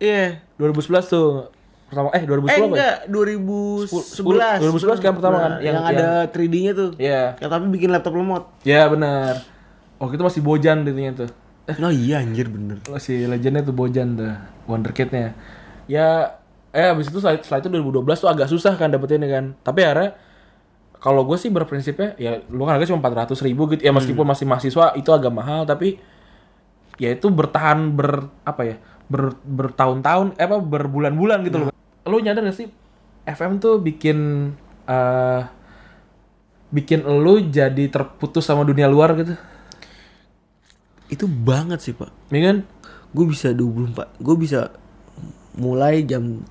Iya. 0.00 0.40
2011 0.56 1.06
tuh 1.06 1.52
pertama 1.90 2.08
eh 2.14 2.22
2010 2.22 2.46
Eh 2.46 2.54
apa 2.54 2.56
ya? 2.56 2.66
enggak, 2.70 2.96
2011. 3.10 4.62
2011 4.62 5.04
kan 5.04 5.12
pertama 5.12 5.36
kan? 5.36 5.52
Yang, 5.60 5.76
Yang- 5.76 5.90
ada 5.92 6.08
3D-nya 6.32 6.72
tuh. 6.72 6.90
Iya. 6.96 7.22
Yang 7.38 7.50
tapi 7.52 7.64
bikin 7.68 7.88
laptop 7.92 8.14
lemot. 8.16 8.44
Ya 8.64 8.88
benar. 8.88 9.44
Waktu 10.00 10.16
itu 10.16 10.24
masih 10.24 10.42
Bojan 10.42 10.82
intinya 10.82 11.26
tuh. 11.26 11.30
Oh 11.86 11.92
iya 11.92 12.18
anjir 12.18 12.50
bener. 12.50 12.82
Oh, 12.90 12.98
si 12.98 13.28
legendnya 13.30 13.62
tuh 13.62 13.70
Bojan 13.70 14.18
tuh, 14.18 14.34
Wonderkid-nya. 14.66 15.38
Ya, 15.86 16.34
eh 16.74 16.90
abis 16.90 17.14
itu 17.14 17.22
setelah, 17.22 17.38
setelah 17.38 17.62
itu 17.62 17.68
2012 17.70 18.18
tuh 18.18 18.30
agak 18.30 18.48
susah 18.50 18.74
kan 18.74 18.90
dapetinnya 18.90 19.30
kan. 19.30 19.44
Tapi 19.62 19.86
akhirnya 19.86 20.18
kalau 21.00 21.24
gue 21.24 21.38
sih 21.40 21.48
berprinsipnya 21.48 22.12
ya 22.20 22.44
lu 22.52 22.68
kan 22.68 22.76
harga 22.76 22.92
cuma 22.92 23.00
400 23.00 23.32
ribu 23.40 23.70
gitu 23.72 23.80
ya 23.80 23.90
meskipun 23.90 24.20
masih 24.22 24.44
mahasiswa 24.44 24.92
itu 24.94 25.08
agak 25.08 25.32
mahal 25.32 25.64
tapi 25.64 25.96
ya 27.00 27.16
itu 27.16 27.24
bertahan 27.32 27.96
ber 27.96 28.28
apa 28.44 28.62
ya 28.68 28.76
ber, 29.10 29.34
bertahun-tahun 29.42 30.38
eh 30.38 30.46
apa 30.46 30.56
berbulan-bulan 30.56 31.42
gitu 31.42 31.56
loh 31.60 31.68
lu 32.06 32.16
nyadar 32.18 32.40
gak 32.42 32.56
sih 32.56 32.68
FM 33.26 33.58
tuh 33.58 33.76
bikin 33.78 34.50
eh 34.86 35.42
bikin 36.70 37.02
lu 37.02 37.42
jadi 37.42 37.90
terputus 37.90 38.46
sama 38.46 38.62
dunia 38.62 38.86
luar 38.86 39.12
gitu 39.14 39.34
Itu 41.10 41.26
banget 41.26 41.82
sih 41.82 41.90
pak. 41.90 42.14
ya 42.30 42.40
kan 42.44 42.56
Gue 43.10 43.26
bisa 43.26 43.50
24. 43.50 44.22
Gue 44.22 44.36
bisa 44.38 44.70
mulai 45.52 46.06
jam 46.06 46.46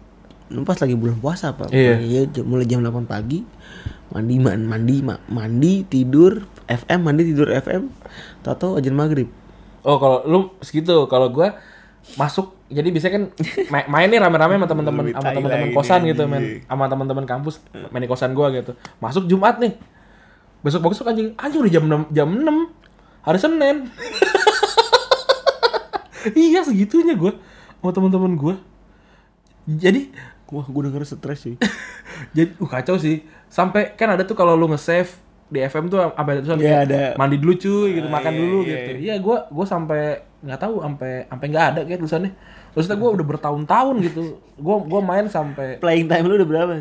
pas 0.67 0.75
lagi 0.75 0.91
bulan 0.91 1.15
puasa 1.15 1.55
pak. 1.55 1.71
Iya. 1.71 2.27
jam- 2.27 2.43
mulai 2.43 2.67
jam 2.67 2.83
8 2.83 3.07
pagi 3.07 3.47
mandi 4.09 4.35
man- 4.35 4.67
mandi 4.67 4.99
ma- 4.99 5.23
mandi 5.23 5.85
tidur 5.85 6.41
FM 6.65 6.99
mandi 6.99 7.23
tidur 7.23 7.47
FM 7.47 7.87
tato 8.41 8.75
ajan 8.75 8.91
maghrib 8.91 9.29
Oh 9.79 9.95
kalau 9.95 10.25
lu 10.25 10.39
segitu, 10.59 11.07
kalau 11.07 11.29
gua 11.29 11.55
masuk 12.15 12.55
jadi 12.67 12.87
biasanya 12.89 13.13
kan 13.15 13.23
ma- 13.73 13.87
main 13.89 14.07
nih 14.07 14.17
rame-rame 14.17 14.55
sama 14.55 14.67
teman-teman 14.67 15.03
sama 15.11 15.29
teman-teman 15.31 15.67
kosan 15.71 15.99
gitu 16.03 16.23
men 16.25 16.63
sama 16.63 16.83
teman-teman 16.85 17.23
kampus 17.23 17.59
main 17.89 18.01
di 18.01 18.07
kosan 18.07 18.31
gua 18.33 18.49
gitu. 18.49 18.73
Masuk 18.97 19.25
Jumat 19.25 19.57
nih. 19.57 19.73
Besok 20.59 20.85
besok 20.85 21.07
anjing 21.07 21.33
anjing 21.35 21.59
udah 21.61 21.71
jam 21.71 21.83
6 21.85 22.11
jam 22.11 22.27
6 22.29 23.23
hari 23.23 23.37
Senin. 23.37 23.75
iya 26.35 26.59
segitunya 26.61 27.15
gua 27.15 27.31
sama 27.79 27.91
teman-teman 27.91 28.31
gua. 28.35 28.55
Jadi 29.65 30.09
wah 30.49 30.65
gue 30.65 30.81
denger 30.81 31.05
stres 31.05 31.39
sih 31.39 31.53
jadi 32.35 32.49
uh, 32.57 32.65
kacau 32.65 32.97
sih. 32.97 33.21
Sampai 33.47 33.93
kan 33.93 34.09
ada 34.09 34.21
tuh 34.21 34.33
kalau 34.33 34.53
lu 34.53 34.65
nge-save 34.67 35.09
di 35.45 35.57
FM 35.59 35.87
tuh 35.87 35.97
sampai 35.97 36.31
tulisan 36.37 36.57
Iya, 36.57 36.61
kayak, 36.61 36.81
ada. 36.85 37.01
mandi 37.17 37.37
dulu 37.37 37.53
cuy 37.55 37.87
gitu, 37.97 38.05
Ah, 38.05 38.11
makan 38.11 38.29
iya, 38.29 38.37
dulu 38.37 38.57
iya, 38.59 38.69
gitu. 38.69 38.89
Iya, 38.99 39.13
gua 39.17 39.37
gua 39.47 39.65
sampai 39.65 40.01
nggak 40.39 40.59
tahu 40.59 40.79
sampai 40.79 41.25
sampai 41.25 41.45
nggak 41.47 41.65
ada 41.67 41.79
kayak 41.83 41.99
tulisannya. 41.99 42.31
Maksudnya 42.69 42.97
gua 42.97 43.09
udah 43.11 43.25
bertahun-tahun 43.25 43.95
gitu. 44.01 44.21
Gua 44.55 44.75
gua 44.79 45.01
main 45.01 45.25
sampai 45.25 45.77
playing 45.77 46.05
time 46.05 46.25
lu 46.25 46.35
udah 46.35 46.47
berapa 46.47 46.73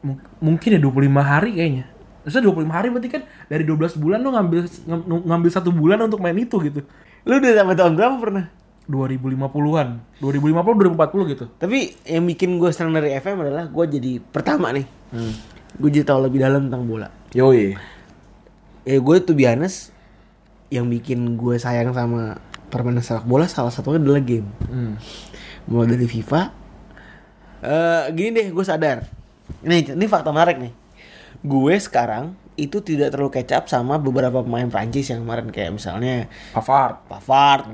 mung- 0.00 0.22
mungkin 0.38 0.68
ya 0.72 0.80
25 0.80 1.22
hari 1.22 1.50
kayaknya. 1.52 1.84
Maksudnya 2.22 2.44
25 2.46 2.70
hari 2.70 2.88
berarti 2.88 3.08
kan 3.10 3.22
dari 3.46 3.62
12 3.62 3.94
bulan 3.96 4.18
lu 4.18 4.30
ngambil 4.30 4.60
ngam- 4.86 5.24
ngambil 5.26 5.50
satu 5.50 5.70
bulan 5.70 5.98
untuk 6.00 6.18
main 6.18 6.34
itu 6.34 6.56
gitu. 6.60 6.80
lu 7.22 7.38
udah 7.38 7.54
sampai 7.54 7.76
tahun 7.76 7.94
berapa 7.94 8.16
pernah 8.18 8.44
2050-an. 8.84 9.88
2050 10.18 10.90
2040 10.90 11.22
gitu. 11.28 11.44
tapi 11.54 11.78
yang 12.02 12.26
bikin 12.26 12.58
gue 12.58 12.70
senang 12.70 12.90
dari 12.92 13.14
FM 13.14 13.38
adalah 13.40 13.64
gue 13.66 13.84
jadi 13.88 14.18
pertama 14.18 14.70
nih 14.70 14.86
Hmm. 15.12 15.34
gue 15.76 15.88
jadi 15.88 16.02
tahu 16.02 16.24
lebih 16.24 16.40
dalam 16.40 16.66
tentang 16.66 16.82
bola 16.82 17.06
Yoi. 17.30 17.78
eh 18.82 18.98
gue 18.98 19.16
tuh 19.20 19.36
biasa 19.36 19.91
yang 20.72 20.88
bikin 20.88 21.36
gue 21.36 21.60
sayang 21.60 21.92
sama 21.92 22.40
permainan 22.72 23.04
sepak 23.04 23.28
bola 23.28 23.44
salah 23.44 23.68
satunya 23.68 24.00
adalah 24.00 24.24
game. 24.24 24.48
Hmm. 24.64 24.96
mulai 25.62 25.94
dari 25.94 26.08
FIFA 26.08 26.40
eh 27.62 28.02
gini 28.10 28.30
deh 28.34 28.46
gue 28.50 28.64
sadar. 28.64 29.06
Nih 29.62 29.94
ini 29.94 30.08
fakta 30.08 30.34
menarik 30.34 30.58
nih. 30.58 30.72
Gue 31.44 31.78
sekarang 31.78 32.34
itu 32.56 32.84
tidak 32.84 33.14
terlalu 33.14 33.32
up 33.40 33.64
sama 33.64 33.96
beberapa 33.96 34.44
pemain 34.44 34.68
Prancis 34.68 35.08
yang 35.08 35.24
kemarin 35.24 35.48
kayak 35.48 35.76
misalnya 35.76 36.26
Pavard. 36.52 37.06
Pavard. 37.06 37.64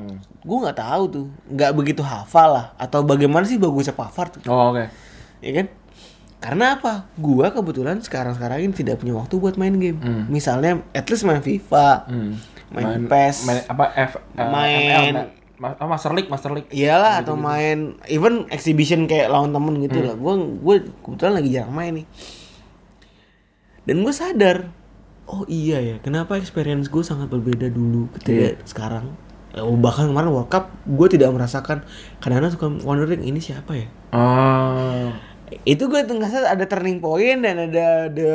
Gue 0.45 0.59
nggak 0.61 0.79
tahu 0.79 1.03
tuh 1.09 1.27
nggak 1.49 1.73
begitu 1.73 2.03
hafal 2.05 2.51
lah. 2.53 2.67
Atau 2.77 3.03
bagaimana 3.03 3.49
sih 3.49 3.57
bagusnya 3.57 3.97
Pavard 3.97 4.37
Oh, 4.45 4.75
oke. 4.75 4.85
ya 5.41 5.51
kan? 5.57 5.67
Karena 6.39 6.79
apa? 6.79 7.11
Gua 7.19 7.51
kebetulan 7.51 7.99
sekarang 7.99 8.39
sekarang 8.39 8.63
ini 8.63 8.71
tidak 8.71 9.03
punya 9.03 9.19
waktu 9.19 9.35
buat 9.43 9.59
main 9.59 9.75
game. 9.75 9.99
Hmm. 9.99 10.25
misalnya 10.31 10.87
at 10.95 11.09
least 11.11 11.27
main 11.27 11.43
FIFA. 11.43 12.07
Hmm. 12.07 12.33
Main, 12.71 13.05
PES 13.07 13.37
main 13.45 13.59
apa 13.67 13.85
F 13.97 14.13
eh, 14.37 14.45
Main- 14.45 15.17
ML, 15.17 15.77
oh, 15.81 15.89
Master 15.89 16.13
League 16.13 16.31
Master 16.31 16.53
League 16.53 16.71
Iyalah 16.71 17.21
atau 17.21 17.35
main 17.35 17.99
even 18.07 18.47
exhibition 18.49 19.05
kayak 19.05 19.27
lawan 19.29 19.51
temen 19.51 19.81
gitu 19.83 19.99
lah. 20.01 20.15
Gue 20.15 20.35
gue 20.55 20.77
kebetulan 21.03 21.35
lagi 21.35 21.51
jarang 21.51 21.75
main 21.75 21.93
nih. 21.99 22.07
Dan 23.83 24.05
gue 24.05 24.13
sadar, 24.13 24.69
oh 25.25 25.49
iya 25.49 25.81
ya, 25.81 25.97
kenapa 25.99 26.37
experience 26.37 26.87
gue 26.87 27.01
sangat 27.01 27.33
berbeda 27.33 27.73
dulu 27.73 28.13
ketika 28.21 28.61
sekarang. 28.69 29.17
Eh, 29.57 29.65
bahkan 29.81 30.07
kemarin 30.07 30.29
World 30.29 30.53
Cup 30.53 30.69
gue 30.85 31.09
tidak 31.09 31.33
merasakan. 31.33 31.83
Kadang-kadang 32.21 32.53
suka 32.53 32.67
wondering 32.85 33.25
ini 33.25 33.41
siapa 33.41 33.73
ya? 33.75 33.89
oh 34.13 35.09
Itu 35.65 35.89
gue 35.89 36.05
ngerasa 36.05 36.53
ada 36.53 36.69
turning 36.69 37.01
point 37.01 37.41
dan 37.41 37.73
ada 37.73 38.13
the 38.13 38.31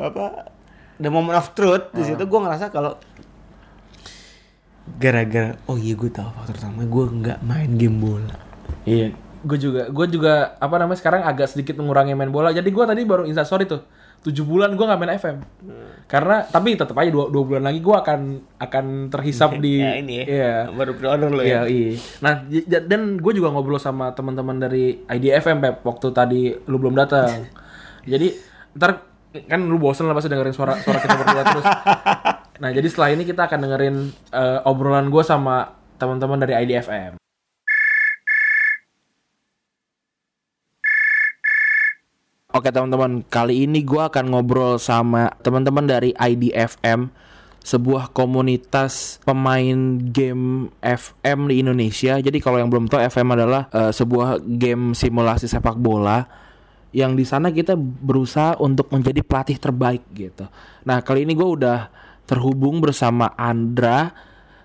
apa? 0.00 0.48
The 0.96 1.12
moment 1.12 1.36
of 1.36 1.52
truth 1.52 1.92
di 1.92 2.00
situ 2.00 2.24
gue 2.24 2.40
ngerasa 2.40 2.72
kalau 2.72 2.96
gara-gara 4.84 5.56
oh 5.64 5.80
iya 5.80 5.96
gue 5.96 6.10
tahu 6.12 6.28
faktor 6.28 6.60
utama 6.60 6.84
gue 6.84 7.04
nggak 7.24 7.38
main 7.40 7.70
game 7.80 7.98
bola. 7.98 8.36
Iya, 8.84 9.16
gue 9.44 9.58
juga, 9.60 9.88
gue 9.88 10.06
juga 10.12 10.56
apa 10.60 10.76
namanya 10.76 11.00
sekarang 11.00 11.24
agak 11.24 11.52
sedikit 11.52 11.80
mengurangi 11.80 12.12
main 12.12 12.28
bola. 12.28 12.52
Jadi 12.52 12.68
gue 12.68 12.84
tadi 12.84 13.00
baru 13.08 13.24
instastory 13.24 13.64
tuh, 13.64 13.84
tujuh 14.24 14.44
bulan 14.44 14.76
gue 14.76 14.84
nggak 14.84 15.00
main 15.00 15.16
FM. 15.16 15.36
Karena 16.04 16.44
tapi 16.44 16.76
tetap 16.76 16.92
aja 17.00 17.08
dua, 17.08 17.32
dua 17.32 17.42
bulan 17.48 17.64
lagi 17.64 17.80
gue 17.80 17.96
akan 17.96 18.20
akan 18.60 18.84
terhisap 19.08 19.56
di, 19.64 19.80
Ya, 19.80 19.96
ini 19.96 20.20
ya. 20.20 20.24
Iya, 20.28 20.52
Baru 20.72 20.92
pre-order 21.00 21.28
lo 21.32 21.40
iya, 21.40 21.64
ya. 21.64 21.72
iya. 21.72 21.96
Nah 22.20 22.44
dan 22.68 23.16
gue 23.16 23.32
juga 23.32 23.48
ngobrol 23.52 23.80
sama 23.80 24.12
teman-teman 24.12 24.60
dari 24.60 25.00
IDFM 25.08 25.64
Pep 25.64 25.76
waktu 25.84 26.06
tadi 26.12 26.40
lu 26.68 26.76
belum 26.76 26.92
datang. 26.96 27.48
Jadi 28.12 28.36
ntar 28.76 29.13
kan 29.42 29.58
lu 29.66 29.82
bosen 29.82 30.06
lah 30.06 30.14
pasti 30.14 30.30
dengerin 30.30 30.54
suara 30.54 30.78
suara 30.78 30.98
kita 31.02 31.14
berdua 31.18 31.42
terus. 31.50 31.66
Nah 32.54 32.70
jadi 32.70 32.86
setelah 32.86 33.10
ini 33.10 33.26
kita 33.26 33.50
akan 33.50 33.66
dengerin 33.66 33.96
eh, 34.30 34.62
obrolan 34.62 35.10
gue 35.10 35.26
sama 35.26 35.74
teman-teman 35.98 36.38
dari 36.38 36.54
IDFM. 36.54 37.18
Oke 42.54 42.70
teman-teman, 42.70 43.26
kali 43.26 43.66
ini 43.66 43.82
gue 43.82 43.98
akan 43.98 44.30
ngobrol 44.30 44.78
sama 44.78 45.34
teman-teman 45.42 45.90
dari 45.90 46.14
IDFM, 46.14 47.10
sebuah 47.66 48.14
komunitas 48.14 49.18
pemain 49.26 49.98
game 49.98 50.70
FM 50.78 51.50
di 51.50 51.66
Indonesia. 51.66 52.14
Jadi 52.22 52.38
kalau 52.38 52.62
yang 52.62 52.70
belum 52.70 52.86
tahu, 52.86 53.02
FM 53.02 53.34
adalah 53.34 53.66
eh, 53.74 53.90
sebuah 53.90 54.46
game 54.46 54.94
simulasi 54.94 55.50
sepak 55.50 55.74
bola 55.74 56.43
yang 56.94 57.18
di 57.18 57.26
sana 57.26 57.50
kita 57.50 57.74
berusaha 57.74 58.54
untuk 58.62 58.86
menjadi 58.94 59.26
pelatih 59.26 59.58
terbaik 59.58 60.06
gitu. 60.14 60.46
Nah 60.86 61.02
kali 61.02 61.26
ini 61.26 61.34
gue 61.34 61.48
udah 61.58 61.90
terhubung 62.22 62.78
bersama 62.78 63.34
Andra 63.34 64.14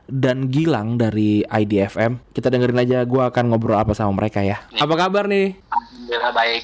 dan 0.05 0.53
Gilang 0.53 1.01
dari 1.01 1.41
IDFM. 1.41 2.21
Kita 2.29 2.53
dengerin 2.53 2.85
aja 2.85 3.01
gue 3.01 3.21
akan 3.25 3.49
ngobrol 3.49 3.81
apa 3.81 3.97
sama 3.97 4.13
mereka 4.13 4.45
ya. 4.45 4.61
Apa 4.77 4.93
kabar 4.93 5.25
nih? 5.25 5.57
Alhamdulillah 5.73 6.33
baik. 6.37 6.63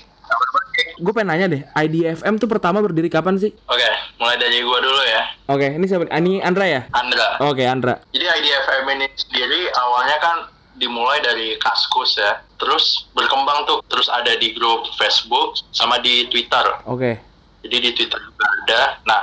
Gue 1.01 1.12
pengen 1.12 1.28
nanya 1.34 1.47
deh, 1.51 1.62
IDFM 1.75 2.39
tuh 2.39 2.47
pertama 2.47 2.80
berdiri 2.80 3.10
kapan 3.10 3.36
sih? 3.36 3.51
Oke, 3.67 3.89
mulai 4.19 4.39
dari 4.39 4.63
gua 4.63 4.80
dulu 4.80 5.01
ya, 5.04 5.23
Oke, 5.51 5.75
ini 5.75 5.86
siapa? 5.88 6.08
Ini 6.08 6.39
Andra 6.43 6.65
ya? 6.67 6.82
Andra. 6.91 7.28
Oke, 7.43 7.63
Andra. 7.67 7.99
Jadi 8.12 8.23
IDFM 8.28 8.86
ini 8.95 9.08
sendiri 9.15 9.71
awalnya 9.75 10.17
kan 10.23 10.38
dimulai 10.75 11.23
dari 11.23 11.55
Kaskus 11.59 12.19
ya, 12.19 12.43
terus 12.59 13.07
berkembang 13.15 13.63
tuh, 13.67 13.79
terus 13.88 14.07
ada 14.11 14.35
di 14.35 14.51
grup 14.55 14.88
Facebook 14.99 15.59
sama 15.71 15.99
di 15.99 16.27
Twitter. 16.27 16.65
Oke. 16.88 17.19
Jadi 17.65 17.77
di 17.81 17.91
Twitter 17.97 18.19
juga 18.21 18.45
ada. 18.45 18.81
Nah, 19.07 19.21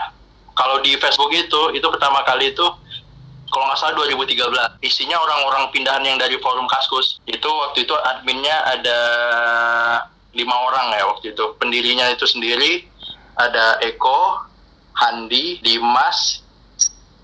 kalau 0.56 0.82
di 0.82 0.96
Facebook 0.98 1.32
itu, 1.32 1.76
itu 1.76 1.86
pertama 1.88 2.24
kali 2.26 2.50
itu 2.52 2.66
kalau 3.52 3.68
nggak 3.68 3.78
salah 3.78 3.94
2013. 4.08 4.80
Isinya 4.80 5.20
orang-orang 5.20 5.68
pindahan 5.70 6.00
yang 6.02 6.16
dari 6.16 6.40
forum 6.40 6.64
Kaskus. 6.64 7.20
Itu 7.28 7.46
waktu 7.52 7.84
itu 7.84 7.92
adminnya 7.92 8.56
ada 8.64 8.98
lima 10.32 10.56
orang 10.56 10.96
ya 10.96 11.04
waktu 11.04 11.36
itu. 11.36 11.44
Pendirinya 11.60 12.08
itu 12.08 12.24
sendiri 12.24 12.88
ada 13.36 13.76
Eko, 13.84 14.40
Handi, 14.96 15.60
Dimas, 15.60 16.40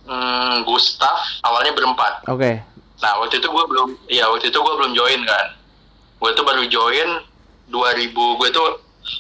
hmm, 0.05 0.69
Gustaf. 0.69 1.41
Awalnya 1.49 1.73
berempat. 1.73 2.29
Oke. 2.29 2.61
Nah 2.99 3.13
waktu 3.23 3.39
itu 3.39 3.49
gue 3.49 3.65
belum, 3.71 3.89
ya 4.11 4.27
waktu 4.31 4.51
itu 4.51 4.59
gue 4.59 4.75
belum 4.79 4.93
join 4.95 5.21
kan. 5.27 5.47
Gue 6.19 6.31
tuh 6.35 6.43
baru 6.43 6.67
join 6.67 7.09
2000, 7.71 8.11
gue 8.15 8.49
tuh 8.51 8.69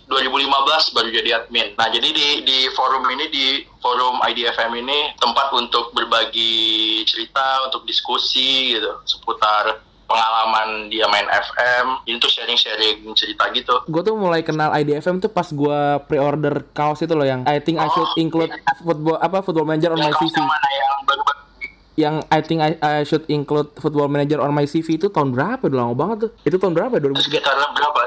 2015 0.09 0.97
baru 0.97 1.09
jadi 1.09 1.31
admin. 1.43 1.73
Nah 1.79 1.89
jadi 1.89 2.09
di 2.13 2.29
di 2.45 2.59
forum 2.77 3.07
ini 3.09 3.25
di 3.33 3.47
forum 3.81 4.21
IDFM 4.21 4.73
ini 4.77 5.17
tempat 5.17 5.49
untuk 5.57 5.95
berbagi 5.97 7.01
cerita, 7.09 7.65
untuk 7.71 7.89
diskusi 7.89 8.77
gitu 8.77 9.01
seputar 9.09 9.81
pengalaman 10.09 10.89
dia 10.89 11.05
main 11.09 11.29
FM. 11.29 12.05
Ini 12.09 12.17
tuh 12.17 12.33
sharing-sharing 12.33 13.05
cerita 13.13 13.49
gitu. 13.53 13.85
Gue 13.89 14.03
tuh 14.05 14.17
mulai 14.17 14.41
kenal 14.41 14.73
IDFM 14.73 15.21
tuh 15.21 15.31
pas 15.33 15.47
gue 15.49 15.81
pre-order 16.09 16.65
kaos 16.73 17.01
itu 17.05 17.13
loh 17.13 17.29
yang 17.29 17.45
I 17.45 17.61
think 17.61 17.77
I 17.77 17.89
should 17.93 18.13
include 18.17 18.53
football 18.81 19.21
apa 19.21 19.45
football 19.45 19.69
manager 19.69 19.93
on 19.93 20.01
my 20.01 20.09
Yang 20.09 20.17
kaos 20.17 20.35
yang 20.35 20.49
mana 20.49 20.69
yang 20.73 20.97
baru-baru 21.05 21.38
Yang 21.99 22.15
I 22.31 22.41
think 22.41 22.63
I, 22.63 22.71
I 22.79 23.03
should 23.03 23.27
include 23.27 23.75
football 23.75 24.07
manager 24.07 24.39
on 24.39 24.55
my 24.55 24.63
CV 24.65 24.95
itu 24.95 25.11
tahun 25.11 25.35
berapa? 25.35 25.59
Udah 25.61 25.79
lama 25.83 25.95
banget 25.95 26.17
tuh. 26.23 26.31
Itu 26.47 26.57
tahun 26.57 26.73
berapa? 26.73 26.95
ya? 26.95 27.11
2003. 27.11 27.27
sekitar 27.27 27.55
berapa? 27.75 27.99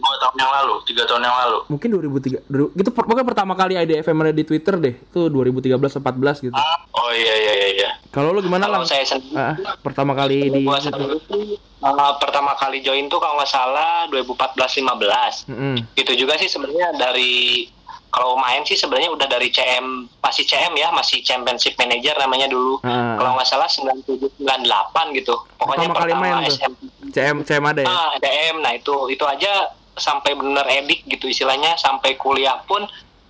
Dua 0.00 0.16
tahun 0.16 0.36
yang 0.38 0.52
lalu, 0.54 0.74
tiga 0.86 1.02
tahun 1.04 1.22
yang 1.22 1.36
lalu. 1.36 1.58
Mungkin 1.66 1.88
2003. 1.90 2.40
dulu- 2.46 2.70
Gitu 2.72 2.90
pokoknya 2.90 3.24
pertama 3.26 3.52
kali 3.52 3.74
IDFM 3.76 4.16
ada 4.22 4.32
di 4.32 4.44
Twitter 4.46 4.74
deh. 4.78 4.94
Itu 4.94 5.26
2013 5.26 5.98
14 5.98 6.38
gitu. 6.40 6.54
Oh 6.94 7.10
iya 7.10 7.34
iya 7.36 7.52
iya. 7.52 7.68
iya. 7.74 7.90
Kalau 8.10 8.30
lu 8.30 8.40
gimana 8.40 8.66
lang? 8.66 8.82
saya 8.82 9.02
sendiri, 9.02 9.34
Ah, 9.34 9.54
pertama 9.82 10.14
kali 10.14 10.50
di 10.50 10.62
uh, 10.62 12.14
pertama 12.18 12.54
kali 12.54 12.82
join 12.82 13.06
tuh 13.06 13.18
kalau 13.18 13.38
nggak 13.38 13.50
salah 13.50 14.06
2014-15. 14.08 15.46
Mm-mm. 15.46 15.74
Itu 15.94 16.12
juga 16.14 16.34
sih 16.34 16.46
sebenarnya 16.46 16.94
dari 16.94 17.66
kalau 18.10 18.34
main 18.36 18.66
sih 18.66 18.74
sebenarnya 18.74 19.10
udah 19.14 19.26
dari 19.30 19.48
CM 19.54 20.10
masih 20.18 20.42
CM 20.42 20.74
ya 20.74 20.90
masih 20.90 21.22
Championship 21.22 21.78
Manager 21.78 22.18
namanya 22.18 22.50
dulu. 22.50 22.82
Ah. 22.82 23.14
Kalau 23.16 23.38
nggak 23.38 23.48
salah 23.48 23.70
97 23.70 24.42
98 24.42 25.18
gitu. 25.18 25.34
Pokoknya 25.56 25.88
Pertama 25.88 26.00
kali 26.02 26.12
pertama, 26.12 26.22
main 26.26 26.34
tuh. 26.44 26.56
SM 26.58 26.72
CM 27.14 27.36
CM 27.46 27.64
ada 27.64 27.80
ya? 27.82 27.88
Ah, 27.88 28.12
DM. 28.18 28.56
Nah, 28.60 28.72
itu 28.74 28.94
itu 29.08 29.24
aja 29.24 29.72
sampai 30.00 30.32
bener 30.34 30.64
edik 30.80 31.04
gitu 31.06 31.28
istilahnya 31.28 31.76
sampai 31.76 32.16
kuliah 32.16 32.62
pun 32.64 32.82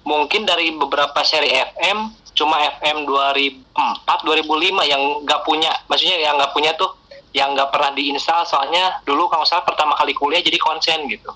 mungkin 0.07 0.47
dari 0.49 0.73
beberapa 0.73 1.19
seri 1.27 1.51
FM 1.51 2.14
cuma 2.33 2.57
FM 2.81 3.05
2004 3.05 4.07
2005 4.07 4.81
yang 4.87 5.03
nggak 5.27 5.40
punya 5.45 5.73
maksudnya 5.90 6.16
yang 6.23 6.38
nggak 6.38 6.55
punya 6.55 6.73
tuh 6.79 6.97
yang 7.37 7.53
nggak 7.55 7.69
pernah 7.71 7.95
diinstal 7.95 8.43
soalnya 8.47 9.03
dulu 9.05 9.29
kalau 9.29 9.45
salah 9.45 9.66
pertama 9.66 9.95
kali 9.99 10.14
kuliah 10.16 10.40
jadi 10.40 10.57
konsen 10.57 11.05
gitu 11.11 11.31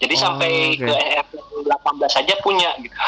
jadi 0.00 0.14
Oh, 0.14 0.20
sampai 0.22 0.50
oke. 0.74 0.82
ke 0.82 0.94
FM 1.22 1.44
18 1.68 2.18
aja 2.18 2.34
punya 2.40 2.70
gitu 2.78 2.96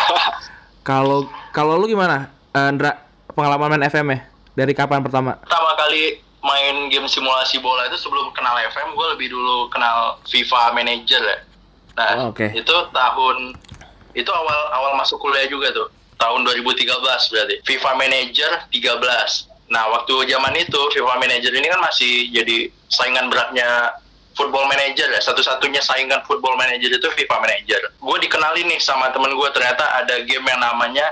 Kalau 0.82 1.24
kalau 1.50 1.76
lu 1.76 1.86
gimana? 1.86 2.26
Andra, 2.50 2.98
pengalaman 3.28 3.72
main 3.72 3.86
FM 3.86 4.06
ya? 4.08 4.18
Dari 4.54 4.72
kapan 4.72 5.00
pertama? 5.00 5.38
pertama 5.38 5.72
kali 5.74 6.18
main 6.38 6.90
game 6.90 7.06
simulasi 7.06 7.56
bola 7.56 7.86
itu 7.86 7.96
sebelum 7.96 8.28
kenal 8.32 8.58
FM 8.66 8.92
gue 8.92 9.06
lebih 9.14 9.30
dulu 9.30 9.70
kenal 9.70 10.18
FIFA 10.26 10.74
Manager 10.74 11.22
ya. 11.22 11.38
Nah 11.92 12.10
Oh, 12.18 12.26
oke. 12.28 12.50
itu 12.50 12.74
tahun 12.90 13.54
itu 14.12 14.28
awal 14.28 14.60
awal 14.74 14.92
masuk 14.94 15.16
kuliah 15.18 15.46
juga 15.46 15.70
tuh 15.70 15.86
tahun 16.18 16.42
2013 16.44 16.82
berarti 17.30 17.54
FIFA 17.62 17.90
Manager 17.94 18.50
13. 18.68 19.48
Nah 19.70 19.86
waktu 19.88 20.14
zaman 20.26 20.52
itu 20.56 20.80
FIFA 20.90 21.14
Manager 21.16 21.52
ini 21.54 21.66
kan 21.66 21.80
masih 21.80 22.12
jadi 22.28 22.56
saingan 22.88 23.30
beratnya 23.30 24.01
Football 24.32 24.64
Manager 24.66 25.08
ya 25.08 25.20
satu-satunya 25.20 25.80
saingan 25.80 26.24
Football 26.24 26.56
Manager 26.56 26.88
itu 26.88 27.08
FIFA 27.12 27.36
Manager. 27.38 27.80
Gue 27.96 28.16
dikenalin 28.18 28.66
nih 28.66 28.80
sama 28.80 29.12
temen 29.12 29.32
gue 29.32 29.48
ternyata 29.52 29.84
ada 29.94 30.20
game 30.22 30.44
yang 30.44 30.58
namanya 30.58 31.04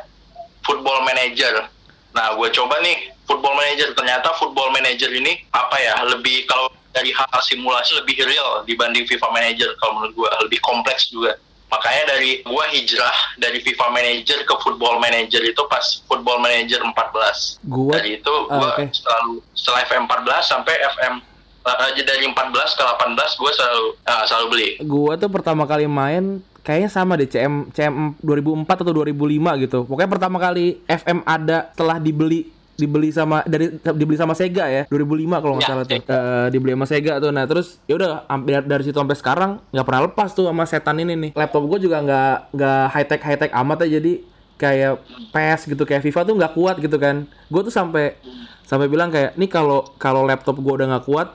Football 0.61 1.05
Manager. 1.05 1.69
Nah, 2.11 2.35
gue 2.35 2.49
coba 2.51 2.81
nih 2.81 2.97
Football 3.25 3.55
Manager. 3.55 3.93
Ternyata 3.95 4.35
Football 4.35 4.71
Manager 4.71 5.11
ini 5.11 5.41
apa 5.51 5.77
ya? 5.79 5.95
Lebih 6.05 6.45
kalau 6.45 6.69
dari 6.91 7.15
hal 7.15 7.31
simulasi 7.41 7.95
lebih 7.97 8.27
real 8.27 8.65
dibanding 8.65 9.07
FIFA 9.07 9.31
Manager 9.31 9.71
kalau 9.79 10.01
menurut 10.01 10.15
gue 10.17 10.31
lebih 10.45 10.59
kompleks 10.61 11.07
juga. 11.09 11.39
Makanya 11.71 12.19
dari 12.19 12.43
gue 12.43 12.65
hijrah 12.75 13.15
dari 13.39 13.63
FIFA 13.63 13.95
Manager 13.95 14.43
ke 14.43 14.55
Football 14.59 14.99
Manager 14.99 15.39
itu 15.39 15.63
pas 15.71 16.03
Football 16.11 16.43
Manager 16.43 16.83
14. 16.83 17.63
Gua 17.63 17.95
Dari 17.95 18.19
itu 18.19 18.35
Ah, 18.51 18.59
gue 18.59 18.71
oke. 18.75 18.85
selalu 18.91 19.33
setelah 19.55 19.81
FM 19.87 20.03
14 20.11 20.51
sampai 20.51 20.75
FM 20.99 21.15
eh, 21.63 22.03
dari 22.03 22.25
14 22.25 22.35
ke 22.79 22.83
18 22.83 23.41
gue 23.41 23.51
selalu 23.53 23.87
ah, 24.05 24.25
selalu 24.25 24.47
beli. 24.49 24.69
gua 24.83 25.15
tuh 25.15 25.29
pertama 25.29 25.65
kali 25.65 25.85
main 25.85 26.41
kayaknya 26.61 26.91
sama 26.93 27.17
deh 27.17 27.25
CM 27.25 27.73
CM 27.73 28.15
2004 28.21 28.85
atau 28.85 28.93
2005 28.93 29.65
gitu. 29.65 29.79
Pokoknya 29.89 30.11
pertama 30.13 30.37
kali 30.37 30.79
FM 30.85 31.25
ada 31.25 31.73
setelah 31.73 31.97
dibeli 31.97 32.53
dibeli 32.77 33.13
sama 33.13 33.45
dari 33.45 33.77
dibeli 33.93 34.17
sama 34.17 34.33
Sega 34.33 34.65
ya 34.65 34.83
2005 34.89 35.43
kalau 35.45 35.55
nggak 35.61 35.69
Ya, 35.69 35.73
salah 35.73 35.85
tuh. 35.85 36.01
Eh, 36.01 36.47
dibeli 36.49 36.73
sama 36.73 36.87
Sega 36.89 37.15
tuh. 37.21 37.31
Nah 37.33 37.45
terus 37.45 37.77
ya 37.85 37.95
udah 37.97 38.25
hampir 38.25 38.61
dari 38.65 38.83
situ 38.85 38.97
sampai 38.97 39.17
sekarang 39.17 39.51
nggak 39.69 39.85
pernah 39.85 40.03
lepas 40.09 40.33
tuh 40.33 40.49
sama 40.49 40.65
setan 40.65 40.97
ini 40.97 41.13
nih. 41.17 41.31
Laptop 41.37 41.69
gue 41.69 41.79
juga 41.85 42.01
nggak 42.01 42.57
nggak 42.57 42.83
high 42.93 43.09
tech 43.09 43.21
high 43.21 43.41
tech 43.41 43.53
amat 43.53 43.85
ya 43.85 44.01
jadi 44.01 44.13
kayak 44.61 44.93
PES 45.33 45.61
gitu 45.73 45.83
kayak 45.89 46.05
FIFA 46.05 46.21
tuh 46.25 46.35
nggak 46.37 46.53
kuat 46.57 46.77
gitu 46.81 46.97
kan. 46.97 47.25
Gue 47.49 47.61
tuh 47.65 47.73
sampai 47.73 48.17
sampai 48.65 48.87
bilang 48.87 49.09
kayak 49.09 49.35
nih 49.37 49.49
kalau 49.49 49.85
kalau 49.97 50.25
laptop 50.25 50.57
gue 50.61 50.73
udah 50.73 50.89
nggak 50.97 51.05
kuat 51.05 51.29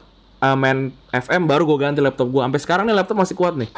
main 0.54 0.92
FM 1.22 1.48
baru 1.48 1.64
gue 1.64 1.78
ganti 1.80 2.02
laptop 2.04 2.28
gue 2.28 2.42
sampai 2.42 2.62
sekarang 2.62 2.84
nih 2.90 2.96
laptop 2.98 3.18
masih 3.20 3.36
kuat 3.38 3.56
nih 3.56 3.70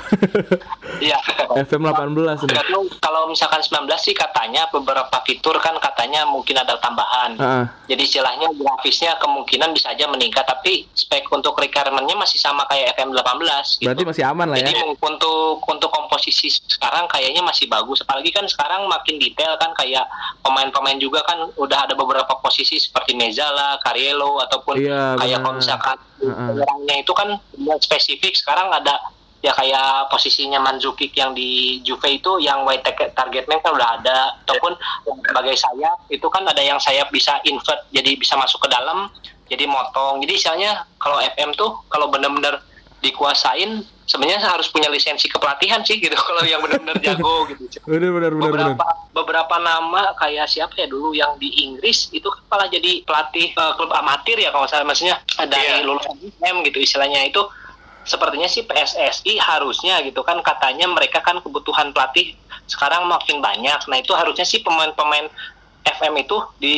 Iya. 0.97 1.19
FM 1.67 1.85
18 1.85 2.47
nih 2.47 2.57
kalau 3.01 3.23
misalkan 3.29 3.59
19 3.59 3.89
sih 3.99 4.15
katanya 4.15 4.69
beberapa 4.71 5.19
fitur 5.27 5.59
kan 5.59 5.75
katanya 5.83 6.23
mungkin 6.23 6.55
ada 6.55 6.79
tambahan. 6.79 7.35
Heeh. 7.35 7.65
Jadi 7.91 8.01
istilahnya 8.07 8.47
grafisnya 8.55 9.19
kemungkinan 9.19 9.75
bisa 9.75 9.91
aja 9.91 10.07
meningkat 10.07 10.47
tapi 10.47 10.87
spek 10.95 11.27
untuk 11.27 11.59
requirement-nya 11.59 12.15
masih 12.15 12.39
sama 12.39 12.63
kayak 12.71 12.95
FM 12.95 13.11
18 13.11 13.83
gitu. 13.83 13.87
berarti 13.87 14.03
masih 14.07 14.23
aman 14.23 14.47
lah 14.51 14.57
Jadi 14.59 14.71
ya 14.71 14.83
untuk 14.87 15.59
untuk 15.59 15.89
komposisi 15.91 16.47
sekarang 16.47 17.07
kayaknya 17.11 17.43
masih 17.43 17.67
bagus. 17.67 17.99
Apalagi 18.07 18.31
kan 18.31 18.47
sekarang 18.47 18.87
makin 18.87 19.19
detail 19.19 19.59
kan 19.59 19.75
kayak 19.75 20.07
pemain-pemain 20.39 20.99
juga 20.99 21.19
kan 21.27 21.51
udah 21.59 21.79
ada 21.83 21.93
beberapa 21.95 22.31
posisi 22.39 22.79
seperti 22.79 23.11
Mezala, 23.15 23.75
Cariello 23.83 24.39
ataupun 24.47 24.79
Iya, 24.79 25.19
kayak 25.19 25.39
kalau 25.43 25.55
misalkan 25.59 25.97
Heeh. 26.23 26.49
orangnya 26.63 26.95
itu 27.03 27.11
kan 27.11 27.26
yang 27.57 27.79
spesifik. 27.81 28.33
Sekarang 28.37 28.71
ada 28.71 28.95
ya 29.41 29.53
kayak 29.53 30.09
posisinya 30.09 30.57
Mandzukic 30.57 31.13
yang 31.13 31.31
di 31.37 31.79
Juve 31.85 32.17
itu 32.17 32.41
yang 32.41 32.65
white 32.65 32.83
target 33.13 33.45
man 33.45 33.59
kan 33.61 33.71
udah 33.75 33.89
ada. 34.01 34.17
Ataupun 34.45 34.73
sebagai 35.05 35.55
sayap 35.55 35.97
itu 36.09 36.27
kan 36.31 36.43
ada 36.47 36.61
yang 36.63 36.79
sayap 36.81 37.11
bisa 37.11 37.37
invert 37.45 37.85
jadi 37.91 38.17
bisa 38.17 38.33
masuk 38.39 38.63
ke 38.65 38.69
dalam 38.71 39.11
jadi 39.47 39.63
motong. 39.67 40.19
Jadi 40.23 40.33
misalnya 40.35 40.71
kalau 40.99 41.17
FM 41.23 41.55
tuh 41.55 41.79
kalau 41.87 42.11
benar-benar 42.11 42.59
dikuasain 42.97 43.85
sebenarnya 44.07 44.39
harus 44.39 44.71
punya 44.71 44.87
lisensi 44.87 45.27
kepelatihan 45.27 45.83
sih 45.83 45.99
gitu. 45.99 46.15
Kalau 46.27 46.41
yang 46.47 46.63
benar-benar 46.63 46.97
jago 47.03 47.45
gitu. 47.51 47.67
Bener 47.91 48.11
bener 48.11 48.31
bener 48.33 48.51
bener 48.51 48.67
beberapa 48.73 48.85
beberapa 49.13 49.55
nama 49.59 50.13
kayak 50.15 50.47
siapa 50.47 50.73
ya 50.77 50.87
dulu 50.87 51.11
yang 51.13 51.35
di 51.37 51.49
Inggris 51.65 52.09
itu 52.13 52.27
kan 52.29 52.41
malah 52.47 52.67
jadi 52.69 53.01
pelatih 53.03 53.51
eh, 53.53 53.73
klub 53.75 53.91
amatir 53.93 54.37
ya 54.39 54.49
kalau 54.49 54.65
salah. 54.65 54.87
Maksudnya 54.87 55.19
dari 55.47 55.81
Iya. 55.81 55.85
lulusan 55.85 56.15
IM 56.19 56.63
gitu 56.65 56.77
istilahnya. 56.81 57.25
Itu 57.27 57.47
sepertinya 58.07 58.47
sih 58.47 58.63
PSSI 58.63 59.35
harusnya 59.37 59.99
gitu 60.07 60.23
kan. 60.23 60.39
Katanya 60.41 60.87
mereka 60.87 61.19
kan 61.19 61.43
kebutuhan 61.43 61.91
pelatih 61.91 62.33
sekarang 62.67 63.05
makin 63.07 63.39
banyak. 63.43 63.79
Nah 63.87 63.97
itu 63.99 64.15
harusnya 64.15 64.43
sih 64.43 64.63
pemain-pemain 64.63 65.27
FM 65.87 66.13
itu 66.19 66.37
di 66.59 66.75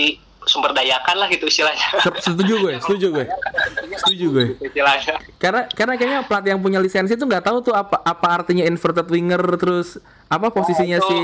sumber 0.49 0.73
dayakan 0.73 1.15
lah 1.15 1.29
gitu 1.29 1.45
istilahnya. 1.45 1.85
Se- 2.01 2.25
setuju 2.25 2.53
gue 2.57 2.73
setuju 2.81 3.07
gue. 3.13 3.25
setuju 3.95 4.25
gue. 4.33 4.45
istilahnya. 4.65 5.21
Karena 5.37 5.69
karena 5.69 5.93
kayaknya 5.93 6.19
pelatih 6.25 6.49
yang 6.51 6.61
punya 6.61 6.81
lisensi 6.81 7.13
tuh 7.13 7.29
nggak 7.29 7.45
tau 7.45 7.61
tuh 7.61 7.77
apa 7.77 8.01
apa 8.01 8.27
artinya 8.41 8.65
inverted 8.65 9.05
winger 9.05 9.39
terus 9.55 10.01
apa 10.25 10.49
posisinya 10.49 10.97
itu. 10.97 11.07
si 11.07 11.19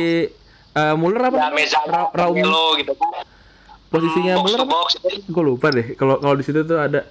eh, 0.72 0.96
Muller 0.96 1.34
apa? 1.34 1.38
Ya 1.38 1.50
Mezala 1.50 1.90
Ra- 1.90 2.12
Raum. 2.14 2.38
Melo 2.38 2.78
gitu 2.78 2.94
kan. 2.94 3.26
Posisinya 3.90 4.38
box 4.38 4.54
Muller 4.62 4.86
itu 5.10 5.30
gue 5.30 5.44
lupa 5.44 5.68
deh 5.74 5.98
kalau 5.98 6.22
kalau 6.22 6.36
di 6.38 6.46
situ 6.46 6.62
tuh 6.62 6.78
ada. 6.78 7.02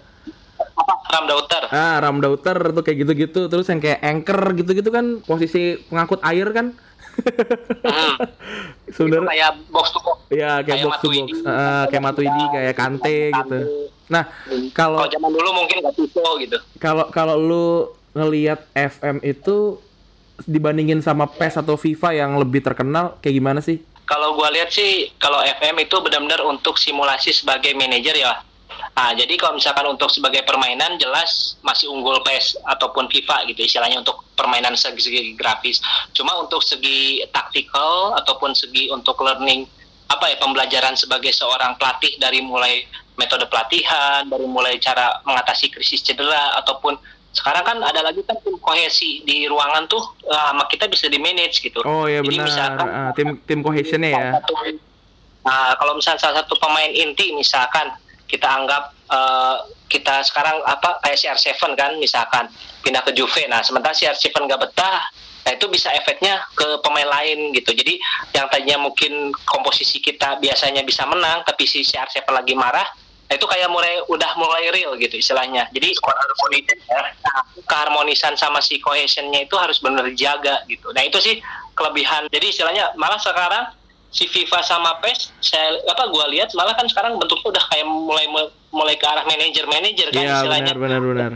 Apa? 0.75 0.95
Ramdauter 1.07 1.63
ah 1.71 1.97
Ramdauter 2.03 2.59
tuh 2.75 2.83
kayak 2.83 3.07
gitu-gitu 3.07 3.47
terus 3.47 3.67
yang 3.67 3.79
kayak 3.79 4.03
anchor 4.03 4.39
gitu-gitu 4.55 4.91
kan 4.91 5.23
posisi 5.23 5.79
pengangkut 5.87 6.19
air 6.27 6.51
kan 6.51 6.75
Hmm. 7.85 8.17
sebenarnya 8.91 9.29
kayak 9.31 9.51
box 9.71 9.87
to 9.95 10.01
box 10.03 10.19
ya 10.29 10.61
kayak, 10.61 10.63
kayak 10.67 10.85
box 10.85 10.95
to 11.01 11.09
box 11.09 11.15
Matuidi. 11.15 11.33
Ah, 11.47 11.85
kayak 11.89 12.03
Matuidi 12.03 12.45
kayak 12.53 12.75
Kante 12.75 13.19
gitu 13.33 13.59
nah 14.05 14.25
kalau 14.77 15.01
kalau 15.01 15.11
zaman 15.11 15.31
dulu 15.33 15.49
mungkin 15.65 15.77
nggak 15.81 15.95
Tito 15.97 16.29
gitu 16.43 16.59
kalau 16.77 17.05
kalau 17.09 17.37
lu 17.41 17.67
ngelihat 18.15 18.69
FM 18.77 19.25
itu 19.27 19.81
dibandingin 20.43 20.99
sama 20.99 21.31
PES 21.31 21.63
atau 21.63 21.79
FIFA 21.79 22.11
yang 22.15 22.31
lebih 22.39 22.59
terkenal 22.63 23.19
kayak 23.23 23.35
gimana 23.39 23.61
sih? 23.63 23.79
Kalau 24.05 24.37
gua 24.37 24.51
lihat 24.53 24.69
sih 24.69 25.15
kalau 25.17 25.41
FM 25.41 25.81
itu 25.81 25.97
benar-benar 26.03 26.45
untuk 26.45 26.77
simulasi 26.77 27.31
sebagai 27.33 27.73
manajer 27.73 28.19
ya. 28.19 28.43
Nah, 28.95 29.11
jadi 29.11 29.35
kalau 29.35 29.59
misalkan 29.59 29.91
untuk 29.91 30.07
sebagai 30.07 30.47
permainan 30.47 30.95
jelas 30.97 31.59
masih 31.61 31.91
unggul 31.91 32.23
PES 32.23 32.63
ataupun 32.65 33.11
FIFA 33.11 33.43
gitu 33.51 33.67
istilahnya 33.67 33.99
untuk 33.99 34.23
permainan 34.33 34.79
segi, 34.79 35.03
segi 35.03 35.21
grafis. 35.35 35.83
Cuma 36.13 36.39
untuk 36.39 36.63
segi 36.63 37.27
taktikal 37.29 38.15
ataupun 38.15 38.55
segi 38.55 38.87
untuk 38.89 39.19
learning 39.19 39.67
apa 40.07 40.31
ya 40.31 40.39
pembelajaran 40.39 40.95
sebagai 40.95 41.35
seorang 41.35 41.75
pelatih 41.75 42.15
dari 42.17 42.39
mulai 42.39 42.87
metode 43.17 43.47
pelatihan, 43.47 44.23
dari 44.25 44.47
mulai 44.47 44.79
cara 44.79 45.11
mengatasi 45.23 45.75
krisis 45.75 45.99
cedera 45.99 46.55
ataupun 46.57 46.95
sekarang 47.35 47.67
kan 47.67 47.79
ada 47.83 47.99
lagi 47.99 48.23
kan 48.23 48.39
tim 48.39 48.55
kohesi 48.63 49.27
di 49.27 49.51
ruangan 49.51 49.91
tuh 49.91 49.99
eh, 50.23 50.39
sama 50.45 50.71
kita 50.71 50.87
bisa 50.87 51.11
di 51.11 51.19
manage 51.19 51.59
gitu. 51.59 51.83
Oh 51.83 52.07
ya 52.07 52.23
Jadi 52.23 52.31
benar. 52.31 52.47
misalkan 52.47 52.87
Ah, 52.87 53.11
tim 53.11 53.43
tim 53.43 53.59
cohesionnya 53.59 54.11
ya. 54.13 54.25
satu- 54.39 54.79
Nah, 55.45 55.75
kalau 55.75 55.93
misalnya 55.93 56.21
salah 56.23 56.41
satu 56.41 56.55
pemain 56.57 56.89
inti 56.89 57.35
misalkan 57.35 57.91
kita 58.29 58.49
anggap 58.49 58.93
eh, 59.11 59.57
kita 59.89 60.27
sekarang 60.27 60.59
apa 60.67 60.99
kayak 61.07 61.19
CR7 61.39 61.79
kan 61.79 61.93
misalkan 62.03 62.51
pindah 62.83 63.05
ke 63.07 63.15
Juve. 63.15 63.47
Nah, 63.47 63.63
sementara 63.63 63.95
CR7 63.95 64.35
nggak 64.35 64.61
betah, 64.61 65.01
nah 65.47 65.53
itu 65.55 65.71
bisa 65.71 65.95
efeknya 65.95 66.43
ke 66.59 66.83
pemain 66.83 67.07
lain 67.07 67.55
gitu. 67.55 67.71
Jadi 67.71 68.01
yang 68.35 68.51
tadinya 68.51 68.91
mungkin 68.91 69.31
komposisi 69.47 70.03
kita 70.03 70.43
biasanya 70.43 70.83
bisa 70.83 71.07
menang, 71.07 71.47
tapi 71.47 71.69
si 71.69 71.87
CR7 71.87 72.27
lagi 72.27 72.59
marah, 72.59 72.85
nah 73.31 73.35
itu 73.39 73.47
kayak 73.47 73.71
mulai 73.71 74.03
udah 74.11 74.31
mulai 74.35 74.67
real 74.75 74.99
gitu 74.99 75.15
istilahnya. 75.15 75.71
Jadi 75.71 75.95
keharmonisan 77.65 78.35
sama 78.35 78.59
si 78.59 78.83
cohesionnya 78.83 79.47
itu 79.47 79.55
harus 79.55 79.79
benar 79.79 80.05
dijaga 80.11 80.67
gitu. 80.67 80.91
Nah 80.91 81.07
itu 81.07 81.23
sih 81.23 81.39
kelebihan. 81.79 82.27
Jadi 82.35 82.51
istilahnya 82.51 82.91
malah 82.99 83.21
sekarang 83.23 83.84
si 84.15 84.31
FIFA 84.31 84.63
sama 84.63 84.95
PES 85.03 85.35
saya 85.43 85.75
apa 85.91 86.07
gua 86.07 86.31
lihat 86.31 86.55
malah 86.55 86.71
kan 86.73 86.87
sekarang 86.87 87.19
bentuknya 87.19 87.51
udah 87.51 87.65
kayak 87.67 87.83
mulai 87.83 88.27
mulai 88.71 88.95
ke 88.95 89.03
arah 89.03 89.27
manajer 89.27 89.67
manajer 89.67 90.09
kan 90.15 90.23
Iya 90.23 90.35
istilahnya. 90.39 90.73
benar 90.79 91.03
benar 91.03 91.31
benar. 91.31 91.33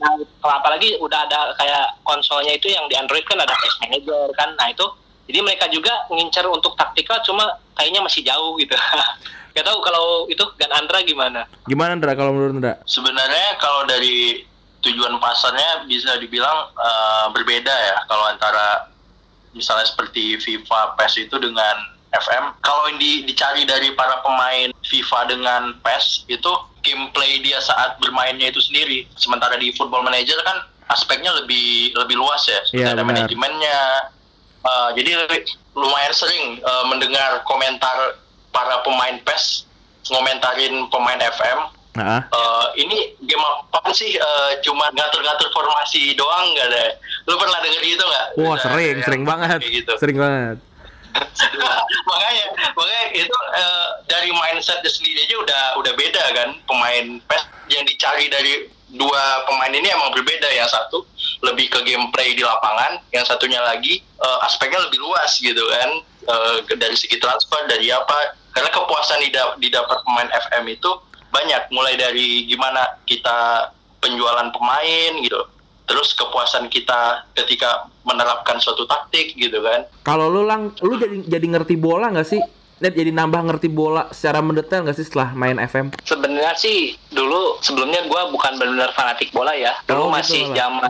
Nah, 0.00 0.16
kalau 0.40 0.54
apalagi 0.58 0.96
udah 0.98 1.28
ada 1.28 1.52
kayak 1.54 2.00
konsolnya 2.02 2.56
itu 2.56 2.66
yang 2.66 2.88
di 2.88 2.96
Android 2.96 3.22
kan 3.22 3.36
ada 3.36 3.52
PES 3.52 3.76
Manager 3.84 4.32
kan. 4.32 4.48
Nah, 4.56 4.72
itu 4.72 4.82
jadi 5.28 5.44
mereka 5.44 5.68
juga 5.68 5.92
ngincer 6.08 6.48
untuk 6.48 6.72
taktikal 6.74 7.20
cuma 7.22 7.46
kayaknya 7.76 8.00
masih 8.00 8.24
jauh 8.24 8.56
gitu. 8.56 8.74
Gak 9.54 9.66
tahu 9.66 9.78
kalau 9.82 10.24
itu 10.26 10.40
Gan 10.56 10.72
Andra 10.72 11.02
gimana? 11.02 11.44
Gimana 11.66 11.98
Ndra 11.98 12.14
kalau 12.16 12.32
menurut 12.32 12.56
Ndra? 12.56 12.74
Sebenarnya 12.86 13.58
kalau 13.60 13.84
dari 13.84 14.46
tujuan 14.80 15.20
pasarnya 15.20 15.84
bisa 15.84 16.16
dibilang 16.16 16.72
eh, 16.72 17.26
berbeda 17.36 17.70
ya 17.70 17.96
kalau 18.08 18.24
antara 18.24 18.88
misalnya 19.52 19.84
seperti 19.84 20.40
FIFA 20.40 20.96
PES 20.96 21.28
itu 21.28 21.36
dengan 21.36 21.76
FM. 22.12 22.44
Kalau 22.58 22.90
di- 22.94 23.22
dicari 23.22 23.62
dari 23.62 23.92
para 23.92 24.18
pemain 24.20 24.74
FIFA 24.80 25.20
dengan 25.26 25.62
PES 25.78 26.26
itu 26.26 26.50
gameplay 26.80 27.38
dia 27.38 27.60
saat 27.60 27.96
bermainnya 27.96 28.48
itu 28.48 28.58
sendiri. 28.58 29.06
Sementara 29.14 29.54
di 29.54 29.70
Football 29.70 30.02
Manager 30.02 30.40
kan 30.42 30.58
aspeknya 30.86 31.30
lebih 31.34 31.94
lebih 31.94 32.16
luas 32.16 32.42
ya. 32.44 32.58
Seperti 32.62 32.82
Iya, 32.82 32.88
ada 32.90 33.02
benar. 33.02 33.24
manajemennya. 33.24 33.78
Eh, 34.60 34.90
jadi 34.94 35.10
lumayan 35.72 36.12
sering 36.12 36.44
eh, 36.58 36.84
mendengar 36.84 37.40
komentar 37.42 38.18
para 38.50 38.80
pemain 38.80 39.16
PES 39.20 39.64
ngomentarin 40.10 40.88
pemain 40.88 41.20
FM 41.20 41.60
Ah, 41.92 42.22
Eh, 42.22 42.66
ini 42.80 42.96
game 43.20 43.42
apa 43.68 43.90
sih? 43.90 44.14
Eh, 44.14 44.50
cuma 44.60 44.86
ngatur-ngatur 44.88 45.50
formasi 45.50 46.14
doang 46.14 46.46
nggak 46.48 46.68
deh? 46.68 46.90
Lu 47.26 47.34
pernah 47.34 47.58
denger 47.58 47.82
gitu 47.82 47.98
nggak? 48.00 48.26
Wah 48.38 48.54
Ada 48.54 48.62
sering, 48.62 48.86
yang 48.88 49.02
sering 49.02 49.24
banget, 49.26 49.58
Gitu. 49.60 49.92
sering 49.98 50.14
banget. 50.16 50.56
Makanya, 52.08 52.46
makanya 52.74 53.04
itu 53.16 53.36
eh, 53.56 53.88
dari 54.06 54.30
mindsetnya 54.30 54.90
sendiri 54.90 55.26
aja 55.26 55.36
udah 55.40 55.62
udah 55.80 55.92
beda 55.96 56.24
kan 56.36 56.48
pemain 56.64 57.06
PES 57.26 57.42
yang 57.70 57.84
dicari 57.86 58.26
dari 58.30 58.66
dua 58.90 59.46
pemain 59.46 59.70
ini 59.70 59.88
emang 59.90 60.10
berbeda. 60.14 60.48
Yang 60.50 60.74
satu 60.74 61.06
lebih 61.40 61.70
ke 61.70 61.80
gameplay 61.86 62.34
di 62.36 62.42
lapangan, 62.42 63.00
yang 63.14 63.24
satunya 63.24 63.60
lagi 63.62 64.02
eh, 64.02 64.38
aspeknya 64.44 64.82
lebih 64.88 64.98
luas 65.00 65.38
gitu 65.38 65.62
kan. 65.70 65.90
Eh, 66.30 66.56
dari 66.76 66.96
segi 66.96 67.16
transfer, 67.16 67.64
dari 67.66 67.88
apa? 67.90 68.36
Karena 68.50 68.70
kepuasan 68.74 69.22
didap- 69.22 69.56
didapat 69.62 69.98
pemain 70.02 70.30
FM 70.50 70.74
itu 70.74 70.90
banyak 71.30 71.62
mulai 71.70 71.94
dari 71.94 72.42
gimana 72.50 72.98
kita 73.06 73.70
penjualan 74.02 74.50
pemain 74.50 75.12
gitu 75.22 75.38
terus 75.90 76.12
kepuasan 76.12 76.66
kita 76.66 77.24
ketika 77.34 77.86
menerapkan 78.02 78.56
suatu 78.56 78.84
taktik 78.84 79.34
gitu 79.34 79.58
kan 79.58 79.84
Kalau 80.00 80.28
lu 80.28 80.44
lang, 80.44 80.70
lu 80.78 80.94
jadi 80.94 81.16
jadi 81.28 81.46
ngerti 81.50 81.74
bola 81.74 82.08
nggak 82.08 82.24
sih? 82.24 82.38
Net 82.78 82.92
jadi 82.92 83.10
nambah 83.10 83.40
ngerti 83.44 83.68
bola 83.68 84.06
secara 84.08 84.38
mendetail 84.38 84.82
nggak 84.82 84.94
sih 84.94 85.02
setelah 85.02 85.32
main 85.32 85.58
FM? 85.58 85.90
Sebenarnya 86.00 86.54
sih 86.54 86.94
dulu 87.08 87.56
sebelumnya 87.60 88.04
gua 88.06 88.28
bukan 88.28 88.54
benar-benar 88.54 88.90
fanatik 88.92 89.30
bola 89.30 89.52
ya. 89.52 89.72
Dulu 89.84 90.00
Oh, 90.00 90.08
masih 90.08 90.48
zaman 90.50 90.88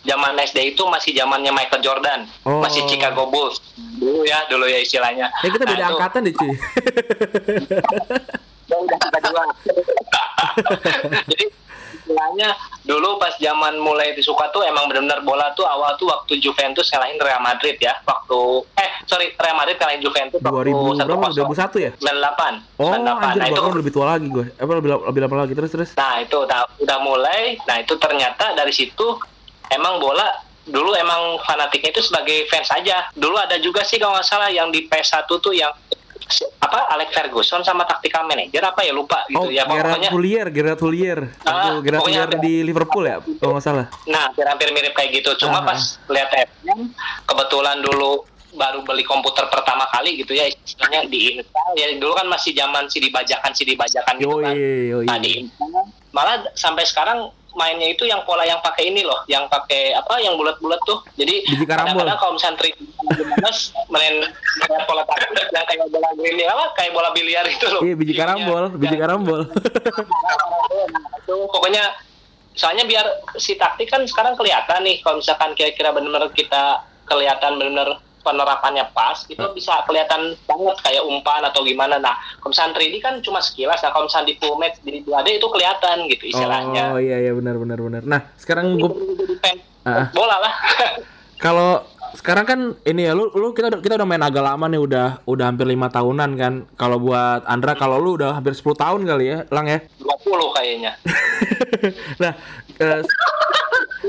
zaman 0.00 0.32
SD 0.36 0.68
itu 0.68 0.82
masih 0.84 1.10
zamannya 1.12 1.48
Michael 1.48 1.80
Jordan, 1.80 2.18
Oh. 2.42 2.58
masih 2.58 2.82
Chicago 2.84 3.24
Bulls. 3.24 3.56
Dulu 3.94 4.22
ya, 4.22 4.42
dulu 4.46 4.64
ya 4.64 4.78
istilahnya. 4.78 5.26
Ya 5.38 5.48
kita 5.48 5.62
Nah, 5.62 5.70
beda 5.70 5.80
itu- 5.80 5.90
angkatan 5.94 6.18
deh 6.20 6.34
cuy. 6.34 6.50
Ya. 8.68 8.76
Jadi 11.26 11.44
istilahnya 12.08 12.56
dulu 12.88 13.20
pas 13.20 13.36
zaman 13.36 13.76
mulai 13.76 14.16
disuka 14.16 14.48
tuh 14.48 14.64
emang 14.64 14.88
benar-benar 14.88 15.20
bola 15.20 15.52
tuh 15.52 15.68
awal 15.68 15.92
tuh 16.00 16.08
waktu 16.08 16.40
Juventus 16.40 16.88
ngalahin 16.88 17.20
Real 17.20 17.44
Madrid 17.44 17.76
ya. 17.76 18.00
Waktu 18.08 18.64
eh 18.80 18.90
sorry 19.04 19.36
Real 19.36 19.56
Madrid 19.60 19.76
ngalahin 19.76 20.00
Juventus 20.00 20.40
2000 20.40 20.48
waktu 20.48 21.04
berapa? 21.04 21.28
2001 21.36 21.84
ya? 21.84 21.90
98. 22.00 22.80
Oh, 22.80 22.92
98. 22.96 23.28
anjir, 23.28 23.40
Nah, 23.44 23.46
itu 23.52 23.60
lebih 23.76 23.92
tua 23.92 24.06
lagi 24.16 24.26
gue. 24.32 24.46
Apa 24.56 24.72
lebih, 24.80 24.90
lebih 25.04 25.20
lama 25.20 25.36
lagi 25.44 25.52
terus 25.52 25.70
terus. 25.70 25.90
Nah 26.00 26.24
itu 26.24 26.36
udah, 26.40 26.60
udah 26.80 26.98
mulai. 27.04 27.60
Nah 27.68 27.76
itu 27.84 27.92
ternyata 28.00 28.56
dari 28.56 28.72
situ 28.72 29.06
emang 29.68 30.00
bola 30.00 30.48
dulu 30.68 30.92
emang 30.92 31.40
fanatiknya 31.48 31.92
itu 31.92 32.04
sebagai 32.08 32.48
fans 32.48 32.72
aja. 32.72 33.08
Dulu 33.12 33.36
ada 33.36 33.60
juga 33.60 33.84
sih 33.84 34.00
kalau 34.00 34.16
nggak 34.16 34.28
salah 34.28 34.48
yang 34.48 34.72
di 34.72 34.88
PS1 34.88 35.28
tuh 35.28 35.52
yang 35.52 35.72
apa 36.60 36.92
Alex 36.92 37.08
Ferguson 37.16 37.64
sama 37.64 37.88
tactical 37.88 38.28
manager 38.28 38.60
apa 38.60 38.84
ya 38.84 38.92
lupa 38.92 39.24
oh, 39.32 39.48
gitu 39.48 39.48
ya 39.56 39.64
Gerard 39.64 39.96
pokoknya 39.96 40.10
Houllier, 40.12 40.46
Gerard 40.52 40.80
Houllier. 40.84 41.20
Ah, 41.48 41.72
Itu 41.72 41.88
Gerard 41.88 42.04
ada. 42.04 42.38
di 42.38 42.54
Liverpool 42.60 43.04
ya, 43.08 43.16
kalau 43.40 43.56
nggak 43.56 43.64
salah. 43.64 43.86
nah 44.04 44.28
hampir 44.30 44.68
mirip 44.72 44.92
kayak 44.92 45.10
gitu 45.16 45.32
Ah, 45.32 45.38
cuma 45.40 45.58
pas 45.64 45.80
lihat 46.08 46.28
FM 46.28 46.92
kebetulan 47.24 47.80
dulu 47.80 48.24
baru 48.56 48.80
beli 48.80 49.04
komputer 49.04 49.44
pertama 49.52 49.84
kali 49.92 50.24
gitu 50.24 50.32
ya 50.32 50.48
istilahnya 50.48 51.04
di 51.06 51.36
ya 51.76 51.86
dulu 52.00 52.16
kan 52.16 52.26
masih 52.26 52.56
zaman 52.56 52.88
CD 52.88 53.12
bajakan 53.12 53.52
CD 53.52 53.76
bajakan 53.76 54.16
gitu 54.16 54.40
kan 54.40 54.52
Yoi, 54.56 55.04
yoi. 55.04 55.06
Nah, 55.06 55.20
malah 56.16 56.48
sampai 56.56 56.82
sekarang 56.88 57.28
mainnya 57.54 57.88
itu 57.88 58.04
yang 58.04 58.20
pola 58.22 58.44
yang 58.44 58.60
pakai 58.60 58.88
ini 58.88 59.02
loh, 59.02 59.24
yang 59.26 59.48
pakai 59.48 59.96
apa 59.96 60.20
yang 60.20 60.36
bulat-bulat 60.36 60.78
tuh. 60.84 61.00
Jadi 61.16 61.42
kadang-kadang 61.64 62.16
kalau 62.16 62.32
misalnya 62.36 62.58
trik 62.58 62.74
main 63.88 64.14
main 64.60 64.82
pola 64.84 65.02
taktik 65.04 65.48
yang 65.48 65.64
kayak 65.64 65.88
bola 65.88 66.08
gini 66.14 66.44
apa 66.44 66.64
kayak 66.74 66.92
bola 66.92 67.08
biliar 67.10 67.44
itu 67.44 67.66
loh. 67.66 67.80
Iya, 67.82 67.94
biji 67.94 68.12
Gamenya. 68.12 68.22
karambol, 68.44 68.64
biji 68.76 68.96
Ya, 68.96 69.00
karambol. 69.00 69.40
itu 71.18 71.34
pokoknya 71.48 71.84
soalnya 72.52 72.84
biar 72.84 73.06
si 73.38 73.54
taktik 73.54 73.86
kan 73.86 74.02
sekarang 74.04 74.34
kelihatan 74.34 74.82
nih 74.82 74.98
kalau 75.00 75.22
misalkan 75.22 75.54
kira-kira 75.54 75.94
benar-benar 75.94 76.30
kita 76.34 76.82
kelihatan 77.06 77.54
benar-benar 77.56 78.02
penerapannya 78.28 78.84
pas 78.92 79.16
itu 79.24 79.40
bisa 79.50 79.80
kelihatan 79.82 80.36
banget 80.44 80.76
kayak 80.78 81.00
umpan 81.02 81.40
atau 81.42 81.64
gimana 81.64 81.96
nah 81.96 82.12
misalnya 82.38 82.76
3D 82.76 82.94
kan 82.98 83.14
cuma 83.20 83.40
sekilas 83.40 83.80
nah 83.80 83.88
kalau 83.88 84.04
misalnya 84.04 84.28
di 84.28 84.36
full 84.36 84.56
match 84.56 84.76
di 84.80 85.00
2D 85.00 85.28
itu 85.34 85.48
kelihatan 85.48 85.96
gitu 86.06 86.24
istilahnya 86.28 86.92
Oh 86.92 87.00
iya 87.00 87.16
iya 87.18 87.32
benar 87.32 87.56
benar 87.56 87.78
benar. 87.78 88.02
Nah, 88.02 88.20
sekarang 88.36 88.76
gue 88.76 88.90
Jadi 89.16 89.36
fans 89.38 89.60
Ah. 89.82 90.12
bola 90.12 90.36
lah 90.36 90.52
kalau 91.44 91.80
sekarang 92.10 92.44
kan 92.44 92.60
ini 92.82 93.04
ya 93.04 93.12
lu 93.12 93.28
lu 93.30 93.52
kita 93.52 93.68
udah- 93.70 93.80
kita 93.80 93.94
udah 93.96 94.04
main 94.04 94.20
agak 94.20 94.42
lama 94.42 94.64
nih 94.66 94.76
udah 94.76 95.06
udah 95.24 95.44
hampir 95.44 95.64
lima 95.64 95.88
tahunan 95.88 96.30
kan. 96.34 96.54
Kalau 96.74 96.96
buat 96.98 97.44
Andra 97.44 97.72
kalau 97.72 97.96
lu 97.96 98.16
udah 98.16 98.32
hampir 98.34 98.52
10 98.52 98.74
tahun 98.74 99.00
kali 99.04 99.24
ya, 99.24 99.38
Lang 99.48 99.64
ya. 99.64 99.80
20 99.96 100.28
kayaknya 100.52 100.92
nah, 102.22 102.32
eh, 102.76 103.00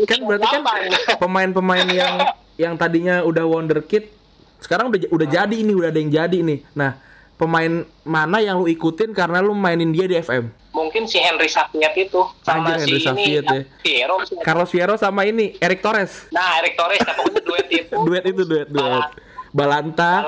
kan 0.03 0.19
berarti 0.19 0.47
kan 0.49 0.61
pemain-pemain 1.15 1.87
yang 1.87 2.15
yang 2.59 2.75
tadinya 2.75 3.23
udah 3.23 3.47
wonderkid 3.47 4.11
sekarang 4.59 4.91
udah 4.91 5.07
udah 5.15 5.27
jadi 5.27 5.55
ini, 5.55 5.71
udah 5.71 5.87
ada 5.87 5.99
yang 6.03 6.11
jadi 6.11 6.37
nih. 6.43 6.59
Nah, 6.75 6.99
pemain 7.39 7.87
mana 8.03 8.43
yang 8.43 8.59
lu 8.59 8.67
ikutin 8.67 9.15
karena 9.15 9.39
lu 9.39 9.55
mainin 9.55 9.95
dia 9.95 10.03
di 10.03 10.19
FM? 10.19 10.51
mungkin 10.69 11.09
si 11.09 11.17
Henry 11.17 11.49
Safiat 11.49 11.93
itu 11.97 12.21
sama 12.45 12.77
Anjir, 12.77 12.85
Henry 12.85 12.99
si 13.01 13.01
ini 13.01 13.07
Safiat 13.09 13.43
ya. 13.45 13.61
Piero 13.81 14.15
Carlos 14.45 14.69
Fierro 14.69 14.95
sama 14.95 15.25
ini 15.25 15.57
Eric 15.57 15.81
Torres. 15.81 16.29
nah 16.29 16.61
Eric 16.61 16.77
Torres 16.77 17.01
nah, 17.03 17.13
pokoknya 17.17 17.41
duet 17.41 17.67
itu 17.83 17.95
Duet 18.05 18.23
itu 18.29 18.41
duet 18.45 18.69
duet. 18.69 19.05
Balanta. 19.49 20.21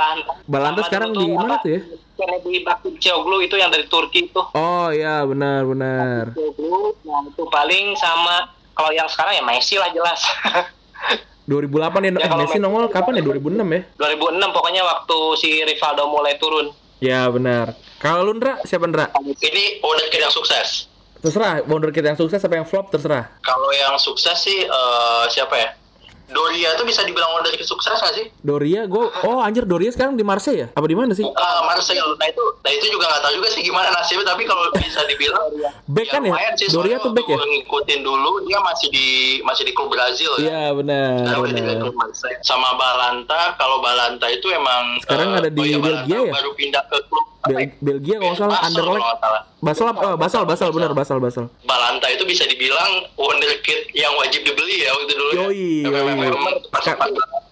Balanta 0.50 0.82
Sama 0.82 0.88
sekarang 0.90 1.10
di 1.14 1.30
mana 1.30 1.62
tuh 1.62 1.78
ya? 1.78 1.80
Kennedy 2.18 2.66
Bakircioglu 2.66 3.46
itu 3.46 3.54
yang 3.54 3.70
dari 3.70 3.86
Turki 3.86 4.30
itu 4.30 4.42
Oh 4.58 4.90
iya 4.90 5.22
benar 5.30 5.62
benar. 5.70 6.34
Bakircioglu 6.34 6.98
nah 7.06 7.22
itu 7.30 7.44
paling 7.48 7.94
sama 8.02 8.50
kalau 8.74 8.90
yang 8.90 9.06
sekarang 9.06 9.38
ya 9.38 9.44
Messi 9.46 9.78
lah 9.78 9.94
jelas 9.94 10.20
2008 11.52 12.08
ya, 12.08 12.12
Ya, 12.16 12.32
eh, 12.32 12.38
Messi 12.40 12.58
nongol 12.64 12.88
kapan 12.88 13.20
ya 13.20 13.24
2006 13.28 13.68
ya? 13.68 13.82
2006 14.00 14.56
pokoknya 14.56 14.82
waktu 14.88 15.18
si 15.36 15.50
Rivaldo 15.68 16.08
mulai 16.08 16.40
turun 16.40 16.72
Ya 17.02 17.26
benar. 17.34 17.74
Kalau 17.98 18.22
lu 18.30 18.38
Ndra, 18.38 18.62
siapa 18.62 18.86
Ndra? 18.86 19.10
Ini 19.42 19.82
wonderkid 19.82 20.22
yang 20.22 20.30
sukses. 20.30 20.86
Terserah, 21.18 21.66
wonderkid 21.66 22.06
yang 22.06 22.14
sukses 22.14 22.38
apa 22.38 22.62
yang 22.62 22.66
flop 22.70 22.94
terserah. 22.94 23.26
Kalau 23.42 23.74
yang 23.74 23.98
sukses 23.98 24.38
sih 24.38 24.70
eh, 24.70 25.24
siapa 25.34 25.58
ya? 25.58 25.70
Doria 26.32 26.70
tuh 26.80 26.88
bisa 26.88 27.04
dibilang 27.04 27.32
wonderkid 27.36 27.68
sukses 27.68 28.00
nggak 28.00 28.16
sih? 28.16 28.26
Doria, 28.40 28.88
gue, 28.88 29.06
oh 29.28 29.40
anjir 29.44 29.68
Doria 29.68 29.92
sekarang 29.92 30.16
di 30.16 30.24
Marseille 30.24 30.66
ya? 30.66 30.68
Apa 30.72 30.88
di 30.88 30.96
mana 30.96 31.12
sih? 31.12 31.28
Ah, 31.28 31.68
Marseille. 31.68 32.00
Nah 32.00 32.28
itu, 32.28 32.44
nah 32.64 32.72
itu 32.72 32.86
juga 32.88 33.12
nggak 33.12 33.22
tahu 33.22 33.34
juga 33.38 33.48
sih 33.52 33.62
gimana 33.62 33.92
nasibnya. 33.92 34.32
Tapi 34.32 34.44
kalau 34.48 34.64
bisa 34.80 35.04
dibilang, 35.06 35.44
Back 35.96 36.08
kan 36.08 36.24
ya? 36.24 36.32
sih, 36.56 36.72
Doria 36.72 36.98
tuh 37.04 37.12
back 37.12 37.28
ya? 37.28 37.36
ngikutin 37.36 38.00
dulu, 38.00 38.48
dia 38.48 38.60
masih 38.64 38.88
di 38.90 39.08
masih 39.44 39.64
di 39.68 39.74
klub 39.76 39.92
Brazil 39.92 40.32
ya. 40.40 40.48
Iya 40.48 40.64
benar 40.72 41.36
udah. 41.36 41.92
Sama 42.46 42.70
Balanta, 42.80 43.56
kalau 43.60 43.84
Balanta 43.84 44.28
itu 44.32 44.48
emang 44.52 45.00
Sekarang 45.04 45.36
eh, 45.36 45.40
ada 45.44 45.50
di 45.52 45.60
Balanta 45.60 45.84
Belgia 45.84 46.20
ya? 46.30 46.34
Baru 46.34 46.52
pindah 46.56 46.84
ke 46.88 46.98
klub 47.10 47.26
ya? 47.28 47.31
Bel- 47.44 47.74
Belgia 47.80 48.16
kalau 48.16 48.30
nggak 48.30 48.40
salah 48.40 48.60
Anderlecht. 48.62 49.06
Basel, 49.60 49.88
oh, 49.88 50.16
Basel, 50.16 50.44
Basel 50.44 50.70
benar 50.70 50.92
Basel, 50.92 51.18
Basel. 51.18 51.46
Balanta 51.62 52.08
itu 52.08 52.22
bisa 52.24 52.46
dibilang 52.46 52.92
wonderkid 53.14 53.90
yang 53.92 54.14
wajib 54.16 54.42
dibeli 54.42 54.82
ya 54.82 54.90
waktu 54.92 55.14
dulu 55.14 55.30
ya. 55.30 55.38
Yoi, 55.44 55.66
FFM 55.84 56.18
yoi. 56.20 56.34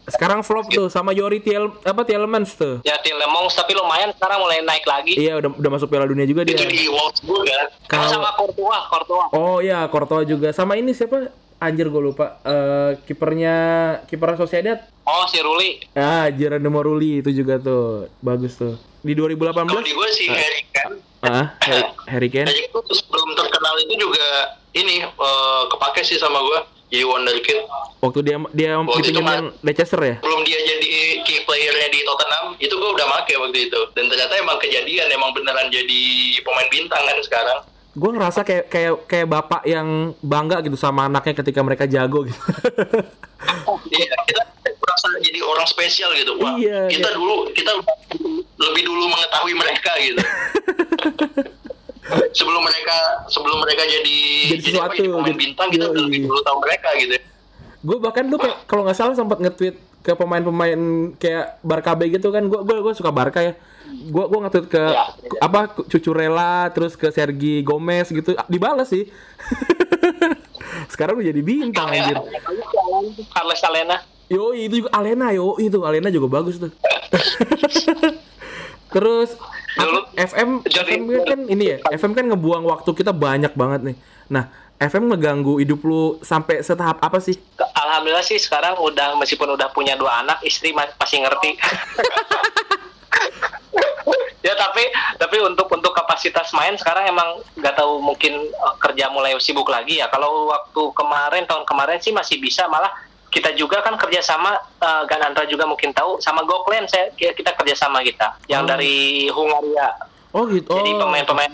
Sekarang 0.08 0.42
flop 0.42 0.66
tuh 0.68 0.88
sama 0.88 1.10
Yori 1.12 1.38
Tiel 1.38 1.70
apa 1.80 2.02
Tielemans 2.02 2.54
tuh. 2.54 2.82
ya 2.82 2.98
Tielemans 2.98 3.54
tapi 3.54 3.74
lumayan 3.74 4.10
sekarang 4.12 4.42
mulai 4.42 4.58
naik 4.60 4.82
lagi 4.84 5.14
Iya 5.14 5.38
udah 5.38 5.54
udah 5.54 5.70
masuk 5.72 5.86
Piala 5.88 6.06
Dunia 6.06 6.26
juga 6.26 6.42
Itu 6.42 6.54
dia. 6.56 6.66
di 6.66 6.90
Wolfsburg 6.90 7.46
kan. 7.46 7.66
Kalau- 7.88 8.10
sama 8.12 8.34
Courtois 8.34 8.84
Courtois 8.90 9.28
Oh 9.32 9.58
iya, 9.60 9.86
Courtois 9.86 10.26
juga. 10.26 10.50
Sama 10.50 10.74
ini 10.76 10.92
siapa? 10.92 11.30
Anjir 11.60 11.88
gue 11.88 12.02
lupa. 12.02 12.42
Eh 12.42 12.98
kipernya 13.04 13.56
kiper 14.04 14.34
Sociedad. 14.34 14.82
oh 15.04 15.26
si 15.26 15.38
Ruli 15.38 15.78
Ah, 15.94 16.26
Geronimo 16.30 16.80
Rulli 16.80 17.20
itu 17.20 17.30
juga 17.32 17.58
tuh. 17.58 18.10
Bagus 18.20 18.56
tuh. 18.56 18.82
Di 19.00 19.14
2018 19.16 19.64
Kalau 19.64 19.84
di 19.84 19.94
gue 19.96 20.10
si 20.12 20.28
Harry 20.28 20.64
Kane, 20.76 21.00
ah, 21.24 21.56
Harry, 21.64 21.84
Harry 22.12 22.30
Kane. 22.32 22.48
Harry 22.52 22.68
Kane 22.68 22.92
sebelum 22.92 23.30
terkenal 23.36 23.76
itu 23.88 23.96
juga 23.96 24.26
ini 24.76 25.04
eh, 25.08 25.64
kepake 25.72 26.04
sih 26.04 26.20
sama 26.20 26.44
gue 26.44 26.60
jadi 26.90 27.06
wonderkid. 27.06 27.60
Waktu 28.02 28.20
dia 28.26 28.38
dia 28.58 28.72
Waktu 28.82 29.14
Leicester 29.62 30.02
ya? 30.02 30.16
Belum 30.26 30.42
dia 30.42 30.58
jadi 30.58 31.22
key 31.22 31.46
playernya 31.46 31.88
di 31.94 32.02
Tottenham, 32.02 32.58
itu 32.58 32.74
gue 32.74 32.90
udah 32.98 33.08
make 33.14 33.34
waktu 33.38 33.70
itu. 33.70 33.80
Dan 33.94 34.10
ternyata 34.10 34.34
emang 34.42 34.58
kejadian, 34.58 35.06
emang 35.14 35.30
beneran 35.38 35.70
jadi 35.70 36.02
pemain 36.42 36.70
bintang 36.74 37.04
kan 37.06 37.18
sekarang. 37.22 37.60
Gue 37.94 38.12
ngerasa 38.18 38.42
kayak 38.42 38.66
kayak 38.74 38.94
kayak 39.06 39.28
bapak 39.30 39.62
yang 39.70 40.18
bangga 40.26 40.66
gitu 40.66 40.78
sama 40.78 41.06
anaknya 41.06 41.38
ketika 41.38 41.62
mereka 41.62 41.86
jago 41.86 42.26
gitu. 42.26 42.42
Iya, 43.90 44.14
kita 44.28 44.44
jadi 45.20 45.40
orang 45.40 45.66
spesial 45.66 46.14
gitu. 46.14 46.36
Wah, 46.36 46.56
Iya, 46.56 46.86
kita 46.88 47.08
iya. 47.08 47.16
dulu 47.16 47.36
kita 47.50 47.72
lebih 48.60 48.84
dulu 48.84 49.04
mengetahui 49.08 49.54
mereka 49.54 49.92
gitu. 50.00 50.22
sebelum 52.32 52.62
mereka 52.62 52.98
sebelum 53.28 53.58
mereka 53.60 53.84
jadi 53.84 54.18
Jadi 54.52 54.62
sesuatu, 54.68 54.98
apa, 54.98 54.98
pemain 54.98 55.26
jadi- 55.28 55.40
bintang 55.40 55.68
kita 55.70 55.86
yoi. 55.88 55.98
lebih 56.00 56.20
dulu 56.26 56.40
tahu 56.42 56.58
mereka 56.60 56.90
gitu. 56.96 57.16
gue 57.80 57.98
bahkan 57.98 58.24
dulu 58.26 58.40
kayak 58.42 58.58
kalau 58.66 58.82
nggak 58.82 58.98
salah 58.98 59.14
sempat 59.14 59.38
nge-tweet 59.38 59.72
ke 60.00 60.12
pemain-pemain 60.14 60.80
kayak 61.16 61.62
Barca 61.62 61.94
B 61.94 62.10
gitu 62.10 62.28
kan 62.28 62.44
gue 62.44 62.60
gue 62.60 62.94
suka 62.94 63.08
Barca 63.08 63.40
ya 63.40 63.54
gue 63.86 64.24
gue 64.26 64.40
nge-tweet 64.42 64.68
ke 64.68 64.84
Ya. 64.84 65.06
apa 65.40 65.60
Cucurella 65.82 66.68
terus 66.70 66.94
ke 66.94 67.08
Sergi 67.08 67.62
Gomez 67.62 68.10
gitu 68.10 68.36
dibalas 68.46 68.90
sih 68.90 69.08
sekarang 70.92 71.20
udah 71.20 71.28
jadi 71.30 71.42
bintang 71.42 71.88
anjir 71.88 72.18
Carles 73.30 73.64
Alena 73.64 73.98
yo 74.30 74.54
itu 74.54 74.86
juga 74.86 74.90
Alena 74.94 75.34
yo 75.34 75.58
itu 75.58 75.82
Alena 75.82 76.08
juga 76.08 76.30
bagus 76.30 76.56
tuh. 76.56 76.70
Terus 78.94 79.38
Dulu, 79.78 80.00
FM 80.14 80.50
jadi- 80.66 80.98
FM 80.98 81.04
kan 81.24 81.40
ini 81.46 81.64
ya 81.66 81.78
FM 81.94 82.12
kan 82.14 82.26
ngebuang 82.26 82.64
waktu 82.66 82.90
kita 82.94 83.14
banyak 83.14 83.54
banget 83.54 83.94
nih. 83.94 83.98
Nah 84.30 84.50
FM 84.80 85.12
ngeganggu 85.12 85.60
hidup 85.60 85.84
lu 85.84 86.18
sampai 86.22 86.64
setahap 86.64 87.04
apa 87.04 87.20
sih? 87.20 87.36
Alhamdulillah 87.76 88.24
sih 88.24 88.40
sekarang 88.40 88.80
udah 88.80 89.14
meskipun 89.20 89.52
udah 89.52 89.70
punya 89.70 89.94
dua 89.94 90.24
anak 90.24 90.40
istri 90.42 90.72
masih 90.72 91.26
ngerti. 91.26 91.52
Ya 94.40 94.56
tapi 94.56 94.88
tapi 95.20 95.36
untuk 95.44 95.68
untuk 95.68 95.92
kapasitas 95.92 96.56
main 96.56 96.72
sekarang 96.80 97.12
emang 97.12 97.44
nggak 97.60 97.76
tahu 97.76 98.00
mungkin 98.00 98.48
eh, 98.48 98.76
kerja 98.80 99.12
mulai 99.12 99.36
sibuk 99.36 99.68
lagi 99.68 100.00
ya. 100.00 100.08
Kalau 100.08 100.48
waktu 100.48 100.82
kemarin 100.96 101.44
tahun 101.44 101.68
kemarin 101.68 102.00
sih 102.00 102.16
masih 102.16 102.40
bisa 102.40 102.64
malah 102.72 102.88
kita 103.30 103.54
juga 103.54 103.80
kan 103.82 103.94
kerjasama 103.94 104.58
uh, 104.82 105.04
Ganandra 105.06 105.46
juga 105.46 105.70
mungkin 105.70 105.94
tahu 105.94 106.18
sama 106.18 106.42
Goklen 106.44 106.90
saya 106.90 107.14
kita 107.14 107.54
kerjasama 107.54 108.02
kita 108.02 108.34
yang 108.50 108.66
Oh. 108.66 108.70
dari 108.70 109.30
Hungaria 109.30 109.88
oh 110.34 110.44
gitu 110.50 110.74
jadi 110.74 110.92
oh. 110.94 111.00
pemain-pemain 111.06 111.54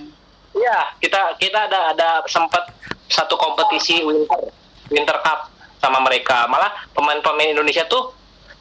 ya 0.56 0.96
kita 0.98 1.36
kita 1.36 1.68
ada 1.68 1.92
ada 1.92 2.10
sempat 2.26 2.72
satu 3.08 3.36
kompetisi 3.36 4.02
winter 4.02 4.40
winter 4.88 5.20
cup 5.20 5.52
sama 5.78 6.00
mereka 6.02 6.48
malah 6.48 6.72
pemain-pemain 6.96 7.52
Indonesia 7.52 7.84
tuh 7.86 8.16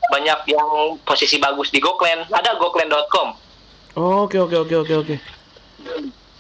banyak 0.05 0.53
yang 0.53 0.69
posisi 1.07 1.39
bagus 1.39 1.71
di 1.71 1.79
Goklen 1.81 2.27
ada 2.29 2.59
goklen.com 2.59 3.41
Oh, 3.95 4.27
Oke 4.27 4.43
oke 4.43 4.59
oke 4.59 4.75
oke 4.75 4.95
oke. 5.07 5.17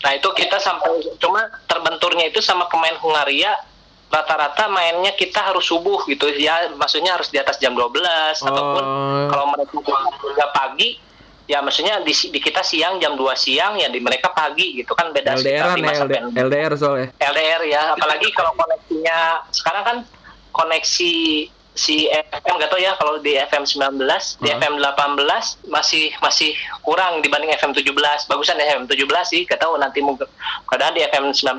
nah 0.02 0.10
itu 0.10 0.28
kita 0.34 0.58
sampai 0.58 0.90
cuma 1.16 1.46
terbenturnya 1.64 2.26
itu 2.28 2.42
sama 2.42 2.66
pemain 2.66 2.98
Hungaria 2.98 3.54
rata-rata 4.14 4.64
mainnya 4.68 5.10
kita 5.12 5.42
harus 5.42 5.66
subuh 5.66 6.06
gitu 6.06 6.30
ya 6.30 6.70
maksudnya 6.72 7.12
harus 7.12 7.26
di 7.28 7.36
atas 7.36 7.58
jam 7.58 7.74
12 7.74 7.98
ataupun 8.40 8.84
Oh. 8.84 9.26
kalau 9.26 9.46
mereka 9.50 9.74
nggak 9.74 10.50
pagi 10.52 10.88
ya 11.44 11.58
maksudnya 11.58 11.98
di, 12.00 12.14
di 12.14 12.38
kita 12.38 12.62
siang 12.62 12.96
jam 12.96 13.18
2 13.18 13.26
siang 13.34 13.74
ya 13.74 13.90
di 13.90 13.98
mereka 13.98 14.30
pagi 14.30 14.78
gitu 14.78 14.94
kan 14.94 15.10
beda 15.10 15.34
LDR 15.34 15.42
sekitar 15.42 15.68
an 15.68 15.76
5 15.76 16.00
sampai 16.00 16.18
LDR, 16.22 16.44
LDR 16.46 16.72
soalnya. 16.74 17.08
LDR 17.20 17.62
ya 17.66 17.82
apalagi 17.92 18.28
kalau 18.30 18.54
koneksinya 18.54 19.18
sekarang 19.50 19.82
kan 19.82 19.96
koneksi 20.50 21.14
si 21.74 22.06
FM 22.06 22.54
gak 22.54 22.70
tau 22.70 22.78
ya 22.78 22.94
kalau 22.94 23.18
di 23.18 23.34
FM 23.34 23.66
19 23.66 23.98
di 24.38 24.46
Hmm. 24.46 24.62
FM 24.62 24.74
18 24.78 25.66
masih 25.66 26.14
masih 26.22 26.54
kurang 26.80 27.18
dibanding 27.18 27.50
FM 27.52 27.74
17 27.74 27.90
bagusan 28.24 28.54
ya 28.56 28.78
FM 28.78 28.86
17 28.86 29.02
sih 29.26 29.42
gak 29.42 29.58
tahu 29.58 29.74
nanti 29.76 29.98
mungkin 29.98 30.30
kadang 30.64 30.94
di 30.94 31.02
FM 31.02 31.34
19 31.34 31.50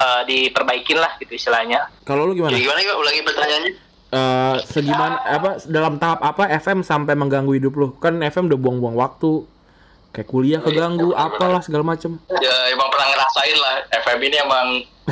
eh, 0.00 0.22
diperbaikin 0.28 0.98
lah 1.00 1.16
gitu 1.20 1.36
istilahnya 1.36 1.88
Kalau 2.04 2.28
lu 2.28 2.36
gimana? 2.36 2.52
Jadi 2.52 2.62
gimana 2.64 2.80
yuk 2.84 2.96
ulangi 3.00 3.22
pertanyaannya? 3.24 3.72
Eh, 4.06 4.56
segimana 4.70 5.18
apa 5.26 5.50
dalam 5.66 5.98
tahap 5.98 6.22
apa 6.22 6.46
FM 6.62 6.86
sampai 6.86 7.18
mengganggu 7.18 7.52
hidup 7.58 7.74
lu? 7.74 7.88
Kan 7.98 8.22
FM 8.22 8.48
udah 8.52 8.58
buang-buang 8.58 8.96
waktu. 8.96 9.44
Kayak 10.14 10.28
kuliah 10.32 10.60
keganggu, 10.64 11.12
apalah 11.12 11.60
segala 11.60 11.84
macem. 11.84 12.16
Ya 12.40 12.56
emang 12.72 12.88
pernah 12.88 13.12
ngerasain 13.12 13.56
lah 13.60 13.74
FM 14.00 14.18
ini 14.24 14.36
emang 14.40 14.66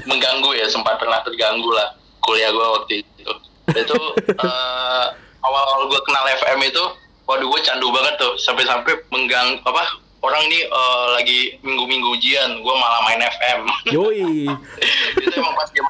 mengganggu 0.09 0.57
ya 0.57 0.65
sempat 0.71 0.97
pernah 0.97 1.21
terganggu 1.21 1.69
lah 1.77 1.93
kuliah 2.25 2.49
gua 2.55 2.81
waktu 2.81 3.05
itu. 3.05 3.33
Itu 3.69 4.01
eh, 4.33 5.05
awal-awal 5.45 5.93
gua 5.93 6.01
kenal 6.09 6.25
FM 6.41 6.65
itu, 6.65 6.85
waduh 7.29 7.49
gue 7.49 7.61
candu 7.65 7.89
banget 7.93 8.15
tuh 8.17 8.33
sampai-sampai 8.41 8.97
menggang 9.09 9.61
apa 9.65 10.04
orang 10.25 10.41
ini 10.43 10.59
eh, 10.63 11.07
lagi 11.13 11.39
minggu-minggu 11.61 12.09
ujian, 12.13 12.51
gua 12.59 12.75
malah 12.75 13.01
main 13.03 13.21
FM. 13.23 13.61
Yoi. 13.91 14.49
itu 15.21 15.35
emang 15.35 15.53
pas 15.53 15.69
itu. 15.69 15.85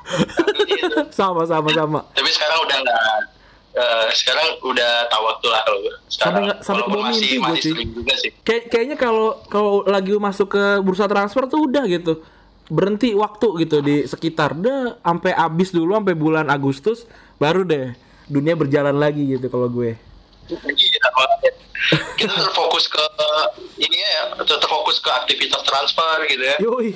sama 1.10 1.42
sama 1.44 1.68
sama. 1.70 2.00
Tapi 2.10 2.28
sekarang 2.28 2.58
udah 2.60 2.76
nggak. 2.76 3.00
eh, 3.74 4.06
sekarang 4.12 4.46
udah 4.62 4.90
tahu 5.08 5.22
waktu 5.24 5.46
lah 5.48 5.60
kalau 5.62 5.78
gue. 5.80 5.94
Sekarang, 6.04 6.10
Sampai 6.10 6.40
nggak- 6.44 6.60
sampai 6.60 6.74
walaupun 6.80 6.94
kebawa 6.96 7.08
masih 7.08 7.22
mimpi 7.24 7.36
gua 7.36 7.48
masih 7.48 7.62
sih. 7.72 7.86
juga 7.88 8.14
sih. 8.16 8.30
Kayak 8.40 8.62
kayaknya 8.68 8.96
kalau 8.96 9.26
kalau 9.46 9.72
lagi 9.84 10.12
masuk 10.16 10.48
ke 10.48 10.62
bursa 10.80 11.04
transfer 11.04 11.46
tuh 11.46 11.64
udah 11.64 11.84
gitu. 11.86 12.22
Berhenti 12.64 13.12
waktu 13.12 13.46
gitu 13.60 13.76
di 13.80 14.04
sekitar. 14.04 14.54
Udah 14.54 14.98
sampai 15.00 15.32
habis 15.32 15.68
dulu 15.68 15.92
sampai 15.92 16.14
bulan 16.14 16.46
Agustus 16.48 17.04
baru 17.36 17.62
deh 17.62 17.92
dunia 18.24 18.54
berjalan 18.54 18.94
lagi 18.94 19.26
gitu 19.28 19.46
kalau 19.48 19.68
gue. 19.68 19.98
Iya. 20.46 21.03
Kita 22.14 22.32
terfokus 22.32 22.88
ke 22.88 23.04
ini 23.76 23.96
ya 23.96 24.32
terfokus 24.40 25.02
ke 25.02 25.10
aktivitas 25.10 25.60
transfer 25.62 26.24
gitu 26.26 26.44
ya 26.44 26.56
Yoi. 26.62 26.88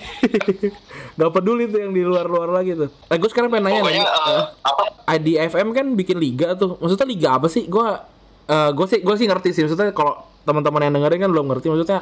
Gak 1.18 1.30
peduli 1.34 1.66
tuh 1.66 1.82
yang 1.82 1.92
di 1.92 2.06
luar-luar 2.06 2.48
lagi 2.48 2.78
tuh. 2.78 2.88
Eh, 3.10 3.18
gue 3.18 3.26
sekarang 3.26 3.50
pengen 3.50 3.66
nanya 3.66 3.82
pokoknya 3.82 4.06
nih. 4.06 4.08
eh, 4.08 4.44
apa 4.62 4.82
IDFM 5.18 5.68
kan 5.74 5.86
bikin 5.98 6.16
liga 6.16 6.54
tuh. 6.54 6.78
Maksudnya 6.78 7.08
liga 7.10 7.28
apa 7.34 7.50
sih? 7.50 7.66
Gua 7.66 8.06
eh 8.46 8.70
gue 8.70 8.86
sih 8.86 9.02
gue 9.02 9.14
sih 9.18 9.26
ngerti 9.26 9.50
sih. 9.50 9.62
Maksudnya 9.66 9.90
kalau 9.90 10.22
teman-teman 10.46 10.80
yang 10.80 10.94
dengerin 10.96 11.20
kan 11.20 11.30
belum 11.30 11.46
ngerti 11.52 11.66
maksudnya 11.68 12.00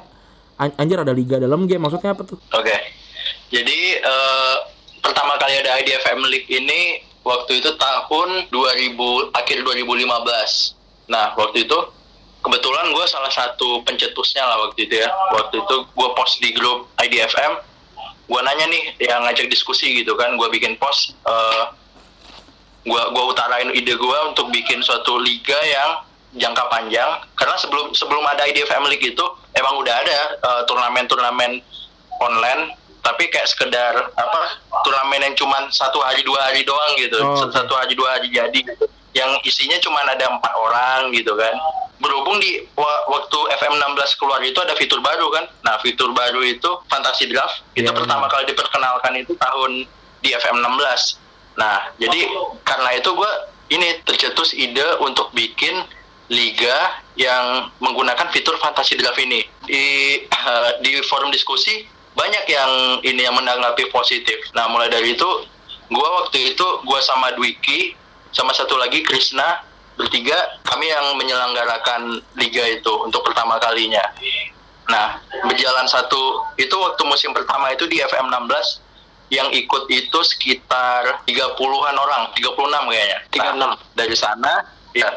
an- 0.62 0.76
anjir 0.78 1.02
ada 1.02 1.10
liga 1.10 1.42
dalam 1.42 1.66
game 1.66 1.82
maksudnya 1.82 2.14
apa 2.14 2.22
tuh? 2.22 2.38
oke 2.54 2.76
jadi 3.50 3.78
eh, 3.98 4.56
pertama 5.02 5.34
kali 5.34 5.58
ada 5.58 5.82
IDFM 5.82 6.22
League 6.30 6.46
ini 6.46 7.02
waktu 7.26 7.58
itu 7.58 7.74
tahun 7.74 8.46
2000 8.54 8.94
akhir 9.34 9.58
2015 9.66 11.10
nah 11.10 11.34
waktu 11.34 11.66
itu 11.66 11.78
kebetulan 12.46 12.94
gue 12.94 13.04
salah 13.10 13.32
satu 13.34 13.82
pencetusnya 13.82 14.46
lah 14.46 14.70
waktu 14.70 14.86
itu 14.86 15.02
ya. 15.02 15.10
Waktu 15.34 15.58
itu 15.58 15.76
gue 15.90 16.08
post 16.14 16.38
di 16.38 16.54
grup 16.54 16.86
IDFM 17.02 17.58
gue 18.26 18.40
nanya 18.42 18.66
nih 18.66 18.82
yang 19.06 19.22
ngajak 19.22 19.46
diskusi 19.46 20.02
gitu 20.02 20.18
kan 20.18 20.34
gue 20.34 20.48
bikin 20.50 20.74
post 20.78 21.14
eh, 21.26 21.64
gua 22.86 23.10
gua 23.10 23.34
utarain 23.34 23.66
ide 23.74 23.98
gua 23.98 24.30
untuk 24.30 24.48
bikin 24.54 24.78
suatu 24.80 25.18
liga 25.18 25.58
yang 25.66 25.90
jangka 26.38 26.64
panjang. 26.70 27.10
Karena 27.34 27.58
sebelum 27.58 27.90
sebelum 27.92 28.22
ada 28.22 28.46
IDFM 28.46 28.86
League 28.86 29.02
itu 29.02 29.24
emang 29.58 29.74
udah 29.82 29.94
ada 30.06 30.18
eh, 30.38 30.62
turnamen-turnamen 30.70 31.60
online. 32.22 32.78
Tapi 33.02 33.30
kayak 33.30 33.46
sekedar 33.46 33.94
apa 34.18 34.40
turnamen 34.82 35.30
yang 35.30 35.34
cuman 35.38 35.70
satu 35.70 36.02
hari 36.02 36.26
dua 36.26 36.50
hari 36.50 36.66
doang 36.66 36.92
gitu. 36.98 37.18
Oh, 37.22 37.38
oke. 37.38 37.54
satu 37.54 37.74
hari 37.74 37.94
dua 37.94 38.18
hari 38.18 38.30
jadi 38.30 38.58
gitu 38.66 38.86
yang 39.16 39.40
isinya 39.42 39.80
cuman 39.80 40.04
ada 40.12 40.28
empat 40.28 40.52
orang 40.52 41.08
gitu 41.16 41.32
kan. 41.32 41.56
Berhubung 41.96 42.36
di 42.36 42.60
wa- 42.76 43.04
waktu 43.08 43.38
FM 43.56 43.80
16 43.80 44.20
keluar 44.20 44.44
itu 44.44 44.60
ada 44.60 44.76
fitur 44.76 45.00
baru 45.00 45.32
kan. 45.32 45.48
Nah 45.64 45.80
fitur 45.80 46.12
baru 46.12 46.44
itu 46.44 46.68
Fantasy 46.92 47.32
Draft 47.32 47.64
itu 47.72 47.88
Iya, 47.88 47.96
pertama 47.96 48.28
kali 48.28 48.44
diperkenalkan 48.46 49.16
itu 49.16 49.32
tahun 49.32 49.88
di 50.20 50.30
FM 50.36 50.60
16 50.60 51.24
Nah, 51.56 51.88
jadi 51.96 52.20
karena 52.68 53.00
itu 53.00 53.08
gue 53.16 53.32
ini 53.72 53.96
tercetus 54.04 54.52
ide 54.52 54.84
untuk 55.00 55.32
bikin 55.32 55.72
liga 56.28 57.00
yang 57.16 57.72
menggunakan 57.80 58.28
fitur 58.28 58.60
fantasi 58.60 59.00
draft 59.00 59.16
ini. 59.16 59.40
Di 59.64 59.84
eh, 60.20 60.70
di 60.84 61.00
forum 61.08 61.32
diskusi 61.32 61.88
banyak 62.12 62.44
yang 62.44 62.70
ini 63.00 63.24
yang 63.24 63.32
menanggapi 63.32 63.88
positif. 63.88 64.36
Nah, 64.52 64.68
mulai 64.68 64.92
dari 64.92 65.16
itu 65.16 65.28
gue 65.88 66.08
waktu 66.20 66.52
itu 66.52 66.66
gue 66.84 67.00
sama 67.00 67.32
Dwiki 67.32 67.96
sama 68.36 68.52
satu 68.52 68.76
lagi 68.76 69.00
Krishna 69.00 69.64
bertiga 69.96 70.36
kami 70.68 70.92
yang 70.92 71.16
menyelenggarakan 71.16 72.20
liga 72.36 72.64
itu 72.68 72.92
untuk 73.00 73.24
pertama 73.24 73.56
kalinya. 73.56 74.04
Nah, 74.92 75.18
berjalan 75.48 75.88
satu 75.88 76.44
itu 76.60 76.76
waktu 76.76 77.02
musim 77.08 77.32
pertama 77.32 77.72
itu 77.72 77.88
di 77.88 77.98
FM 78.04 78.28
16 78.28 78.84
yang 79.32 79.48
ikut 79.50 79.90
itu 79.90 80.18
sekitar 80.22 81.26
30-an 81.26 81.96
orang, 81.96 82.30
36 82.36 82.92
kayaknya. 82.92 83.18
36. 83.34 83.58
Nah, 83.58 83.74
dari 83.96 84.14
sana, 84.14 84.52
ya. 84.94 85.10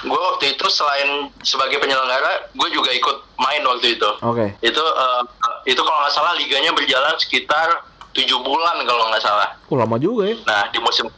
Gue 0.00 0.16
waktu 0.16 0.56
itu 0.56 0.64
selain 0.72 1.28
sebagai 1.44 1.76
penyelenggara, 1.80 2.52
gue 2.52 2.68
juga 2.72 2.94
ikut 2.94 3.16
main 3.36 3.60
waktu 3.64 3.96
itu. 4.00 4.10
Oke. 4.24 4.56
Itu 4.64 4.80
eh, 4.80 5.22
itu 5.68 5.80
kalau 5.80 5.98
nggak 6.04 6.14
salah 6.14 6.32
liganya 6.36 6.72
berjalan 6.72 7.16
sekitar 7.20 7.84
tujuh 8.12 8.38
bulan 8.44 8.80
kalau 8.84 9.08
nggak 9.08 9.24
salah. 9.24 9.48
Oh, 9.68 9.76
lama 9.76 9.96
juga 9.96 10.28
ya. 10.28 10.36
Nah 10.44 10.68
di 10.68 10.78
musim 10.84 11.08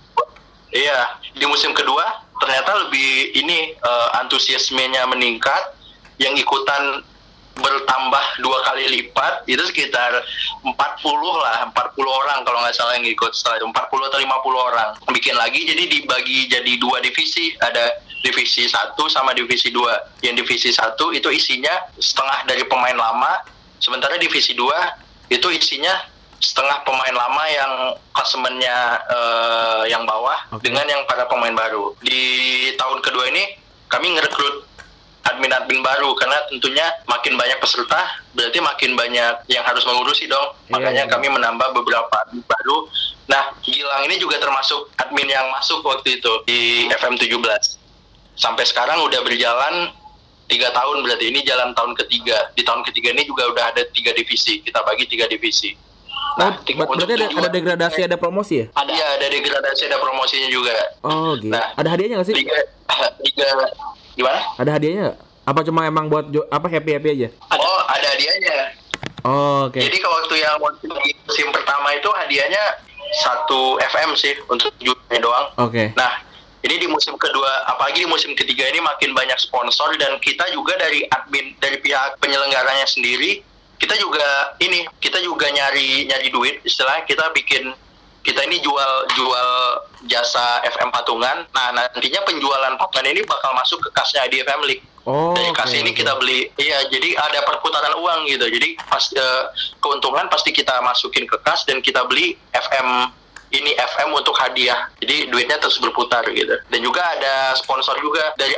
iya 0.73 1.20
di 1.37 1.45
musim 1.47 1.77
kedua 1.77 2.25
ternyata 2.43 2.75
lebih 2.89 3.39
ini 3.39 3.79
eh, 3.79 4.09
antusiasmenya 4.18 5.07
meningkat, 5.07 5.79
yang 6.18 6.35
ikutan 6.35 7.07
bertambah 7.53 8.25
dua 8.41 8.64
kali 8.64 8.89
lipat 8.89 9.45
itu 9.45 9.61
sekitar 9.68 10.25
40 10.64 10.73
lah 11.37 11.68
40 11.68 11.77
orang 12.01 12.39
kalau 12.49 12.59
nggak 12.64 12.75
salah 12.75 12.97
yang 12.97 13.07
ikut. 13.07 13.31
Setelah 13.37 13.61
itu 13.61 13.66
40 13.68 14.09
atau 14.09 14.18
50 14.18 14.68
orang. 14.73 14.91
Bikin 15.12 15.37
lagi 15.37 15.61
jadi 15.68 15.85
dibagi 15.85 16.49
jadi 16.49 16.73
dua 16.81 17.05
divisi. 17.05 17.53
Ada 17.61 17.93
divisi 18.25 18.64
1 18.64 18.97
sama 19.11 19.35
divisi 19.35 19.68
2 19.75 20.25
yang 20.25 20.39
divisi 20.39 20.70
1 20.70 20.95
itu 21.12 21.29
isinya 21.29 21.75
setengah 21.99 22.47
dari 22.47 22.62
pemain 22.70 22.95
lama 22.95 23.43
sementara 23.83 24.14
divisi 24.14 24.55
2 24.55 25.35
itu 25.35 25.49
isinya 25.51 25.91
setengah 26.43 26.82
pemain 26.82 27.14
lama 27.14 27.45
yang 27.47 27.72
klasemennya 28.11 28.76
eh, 29.07 29.82
yang 29.95 30.03
bawah 30.03 30.34
Oke. 30.51 30.66
dengan 30.66 30.84
yang 30.90 31.07
para 31.07 31.30
pemain 31.30 31.55
baru. 31.55 31.95
Di 32.03 32.20
tahun 32.74 32.99
kedua 32.99 33.30
ini 33.30 33.55
kami 33.86 34.11
ngerekrut 34.18 34.66
admin-admin 35.22 35.86
baru 35.86 36.11
karena 36.18 36.34
tentunya 36.51 36.82
makin 37.07 37.38
banyak 37.38 37.62
peserta 37.62 38.18
berarti 38.34 38.59
makin 38.59 38.99
banyak 38.99 39.47
yang 39.47 39.62
harus 39.62 39.86
mengurusi 39.86 40.26
dong. 40.26 40.59
Iya, 40.66 40.70
makanya 40.74 41.05
iya. 41.07 41.12
kami 41.14 41.30
menambah 41.30 41.68
beberapa 41.78 42.11
admin 42.26 42.43
baru. 42.43 42.90
Nah 43.30 43.55
Gilang 43.62 44.03
ini 44.11 44.18
juga 44.18 44.43
termasuk 44.43 44.90
admin 44.99 45.30
yang 45.30 45.47
masuk 45.55 45.78
waktu 45.86 46.18
itu 46.18 46.32
di 46.43 46.90
FM 46.90 47.14
17 47.22 47.38
sampai 48.34 48.66
sekarang 48.66 48.99
udah 49.07 49.22
berjalan 49.22 49.95
tiga 50.51 50.74
tahun 50.74 51.07
berarti 51.07 51.30
ini 51.30 51.47
jalan 51.47 51.70
tahun 51.70 51.95
ketiga. 52.03 52.51
Di 52.59 52.66
tahun 52.66 52.82
ketiga 52.82 53.14
ini 53.14 53.22
juga 53.22 53.47
udah 53.47 53.64
ada 53.70 53.86
tiga 53.95 54.11
divisi. 54.11 54.59
Kita 54.59 54.82
bagi 54.82 55.07
tiga 55.07 55.30
divisi 55.30 55.91
Oh, 56.35 56.53
tiga- 56.62 56.83
ber- 56.83 56.97
berarti 56.97 57.14
ada, 57.14 57.26
ada 57.30 57.51
degradasi, 57.51 58.01
ada 58.03 58.16
promosi 58.16 58.55
ya? 58.59 58.66
ada 58.72 58.89
Iya 58.89 59.07
ada 59.16 59.26
degradasi 59.28 59.83
ada 59.85 59.99
promosinya 59.99 60.49
juga 60.49 60.72
Oh, 61.01 61.37
gitu. 61.37 61.49
Nah. 61.49 61.72
Ada 61.74 61.89
hadiahnya 61.91 62.16
nggak 62.16 62.28
sih? 62.28 62.37
liga 62.37 62.57
liga 63.26 63.49
gimana 64.12 64.41
Ada 64.57 64.70
hadiahnya 64.72 65.01
nggak? 65.05 65.18
Apa 65.43 65.61
cuma 65.62 65.80
emang 65.85 66.07
buat 66.07 66.24
apa 66.49 66.66
happy 66.68 66.91
happy 66.93 67.09
aja? 67.12 67.28
Ada. 67.47 67.59
oh 67.59 67.80
ada 67.85 68.07
hadiahnya 68.09 68.57
Oh, 69.22 69.70
oke. 69.70 69.78
Jadi 69.78 69.97
kalau 69.99 70.18
waktu 70.18 70.35
yang 70.37 70.59
musim 70.59 71.47
pertama 71.51 71.95
itu 71.95 72.11
hadiahnya 72.11 72.59
satu 73.14 73.78
FM 73.78 74.11
sih 74.14 74.35
untuk 74.47 74.74
tujuannya 74.76 75.20
doang. 75.20 75.47
Oke. 75.61 75.95
Nah, 75.95 76.11
ini 76.61 76.74
di 76.76 76.89
musim 76.89 77.14
kedua, 77.14 77.47
apalagi 77.66 78.03
di 78.03 78.09
musim 78.09 78.35
ketiga 78.35 78.66
ini 78.66 78.80
makin 78.80 79.12
banyak 79.12 79.39
sponsor 79.39 79.95
dan 79.95 80.18
kita 80.18 80.43
juga 80.51 80.74
dari 80.74 81.07
admin 81.07 81.55
dari 81.57 81.78
pihak 81.78 82.18
penyelenggaranya 82.18 82.83
sendiri, 82.83 83.47
kita 83.83 83.99
juga 83.99 84.55
ini 84.62 84.87
kita 85.03 85.18
juga 85.26 85.51
nyari 85.51 86.07
nyari 86.07 86.30
duit, 86.30 86.62
istilahnya 86.62 87.03
kita 87.03 87.35
bikin 87.35 87.74
kita 88.22 88.39
ini 88.47 88.62
jual 88.62 88.93
jual 89.18 89.51
jasa 90.07 90.62
FM 90.70 90.95
patungan. 90.95 91.43
Nah, 91.51 91.68
nantinya 91.74 92.22
penjualan 92.22 92.78
patungan 92.78 93.11
ini 93.11 93.26
bakal 93.26 93.51
masuk 93.59 93.83
ke 93.83 93.91
kasnya 93.91 94.30
IDFM 94.30 94.62
League 94.62 94.87
Oh, 95.03 95.35
dari 95.35 95.51
kas 95.51 95.74
ini 95.74 95.91
oke. 95.91 95.99
kita 95.99 96.14
beli 96.14 96.47
iya 96.62 96.78
jadi 96.87 97.18
ada 97.18 97.43
perputaran 97.43 97.91
uang 97.99 98.22
gitu 98.30 98.47
jadi 98.47 98.78
pas 98.87 99.03
eh, 99.11 99.43
keuntungan 99.83 100.30
pasti 100.30 100.55
kita 100.55 100.78
masukin 100.78 101.26
ke 101.26 101.43
kas 101.43 101.66
dan 101.66 101.83
kita 101.83 102.07
beli 102.07 102.39
FM 102.55 103.11
ini 103.53 103.76
FM 103.76 104.16
untuk 104.16 104.33
hadiah. 104.41 104.89
Jadi 104.99 105.28
duitnya 105.28 105.61
terus 105.61 105.76
berputar 105.76 106.24
gitu. 106.33 106.57
Dan 106.72 106.80
juga 106.80 107.05
ada 107.05 107.53
sponsor 107.53 108.01
juga 108.01 108.33
dari 108.41 108.57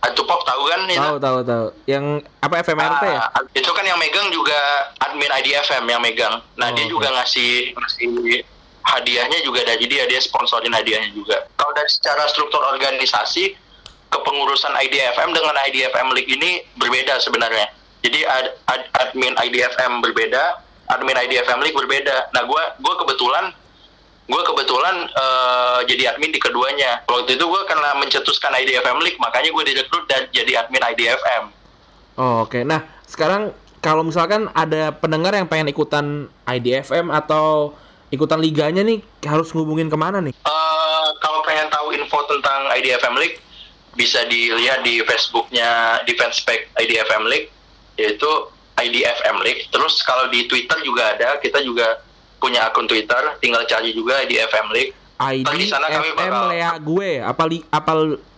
Artupop. 0.00 0.40
Artupop 0.40 0.40
tahu 0.42 0.62
kan 0.66 0.80
itu? 0.86 0.96
Tahu 0.96 1.16
tahu 1.18 1.38
tahu. 1.42 1.66
Yang 1.84 2.04
apa 2.40 2.54
FMRT 2.60 3.02
ya? 3.04 3.20
Ah, 3.22 3.42
itu 3.46 3.70
kan 3.70 3.84
yang 3.84 3.98
megang 3.98 4.28
juga 4.28 4.56
admin 4.98 5.28
IDFM 5.30 5.84
yang 5.86 6.00
megang. 6.00 6.40
Nah 6.56 6.68
Oh, 6.68 6.74
dia 6.74 6.84
oke. 6.84 6.90
juga 6.90 7.08
ngasih 7.12 7.72
ngasih 7.72 8.06
hadiahnya 8.80 9.38
juga 9.40 9.60
dari 9.62 9.84
dia, 9.84 10.08
dia 10.08 10.18
sponsorin 10.18 10.72
hadiahnya 10.72 11.12
juga. 11.12 11.44
Kalau 11.54 11.72
dari 11.72 11.86
secara 11.86 12.24
struktur 12.26 12.64
organisasi, 12.64 13.52
kepengurusan 14.08 14.72
IDFM 14.74 15.30
dengan 15.30 15.54
IDFM 15.62 16.08
League 16.10 16.28
ini 16.28 16.50
berbeda 16.74 17.20
sebenarnya. 17.20 17.70
Jadi 18.00 18.24
ad- 18.24 18.56
ad- 18.66 18.88
admin 18.98 19.36
IDFM 19.36 20.00
berbeda, 20.00 20.58
admin 20.88 21.16
IDFM 21.18 21.60
League 21.60 21.76
berbeda. 21.76 22.32
Nah 22.32 22.42
gua 22.42 22.74
gua 22.78 22.94
kebetulan 22.98 23.52
gue 24.26 24.42
kebetulan 24.46 25.08
eh, 25.08 25.80
jadi 25.88 26.14
admin 26.14 26.34
di 26.34 26.40
keduanya. 26.42 27.06
Waktu 27.08 27.38
itu 27.38 27.44
gue 27.44 27.62
karena 27.66 27.96
mencetuskan 27.96 28.52
IDFM 28.60 28.98
League, 29.00 29.20
makanya 29.22 29.50
gue 29.54 29.64
direkrut 29.64 30.04
dan 30.10 30.28
jadi 30.30 30.66
admin 30.66 30.82
IDFM. 30.94 31.44
Oh, 32.20 32.44
oke. 32.44 32.60
Nah, 32.66 32.84
sekarang 33.08 33.56
kalau 33.80 34.04
misalkan 34.04 34.52
ada 34.52 34.92
pendengar 34.92 35.32
yang 35.32 35.48
pengen 35.48 35.72
ikutan 35.72 36.28
IDFM 36.44 37.08
atau 37.08 37.72
ikutan 38.12 38.42
liganya 38.42 38.84
nih, 38.84 39.00
harus 39.24 39.50
ngubungin 39.56 39.88
ke 39.88 39.96
mana 39.96 40.20
nih? 40.20 40.34
Eh, 40.36 41.08
kalau 41.24 41.40
pengen 41.46 41.72
tahu 41.72 41.96
info 41.96 42.20
tentang 42.28 42.68
IDFM 42.76 43.16
League, 43.16 43.38
bisa 43.98 44.22
dilihat 44.28 44.86
di 44.86 45.02
Facebooknya 45.02 46.02
Defense 46.06 46.44
Spec 46.44 46.70
IDFM 46.78 47.26
League, 47.26 47.48
yaitu 47.98 48.30
IDFM 48.78 49.42
League. 49.42 49.66
Terus 49.72 50.00
kalau 50.06 50.30
di 50.30 50.46
Twitter 50.46 50.78
juga 50.86 51.16
ada, 51.16 51.40
kita 51.42 51.60
juga 51.64 52.00
punya 52.40 52.66
akun 52.66 52.84
Twitter, 52.84 53.20
tinggal 53.38 53.62
cari 53.64 53.92
juga 53.92 54.18
IDFM 54.20 54.66
League. 54.72 54.92
ID 55.20 55.44
Ntar 55.44 55.54
di 55.54 55.66
sana 55.68 55.86
kami 55.86 56.08
FM 56.10 56.16
bakal- 56.18 56.48
Lea 56.48 56.72
gue, 56.74 57.10
apa 57.20 57.42
li, 57.44 57.58
apa 57.62 57.92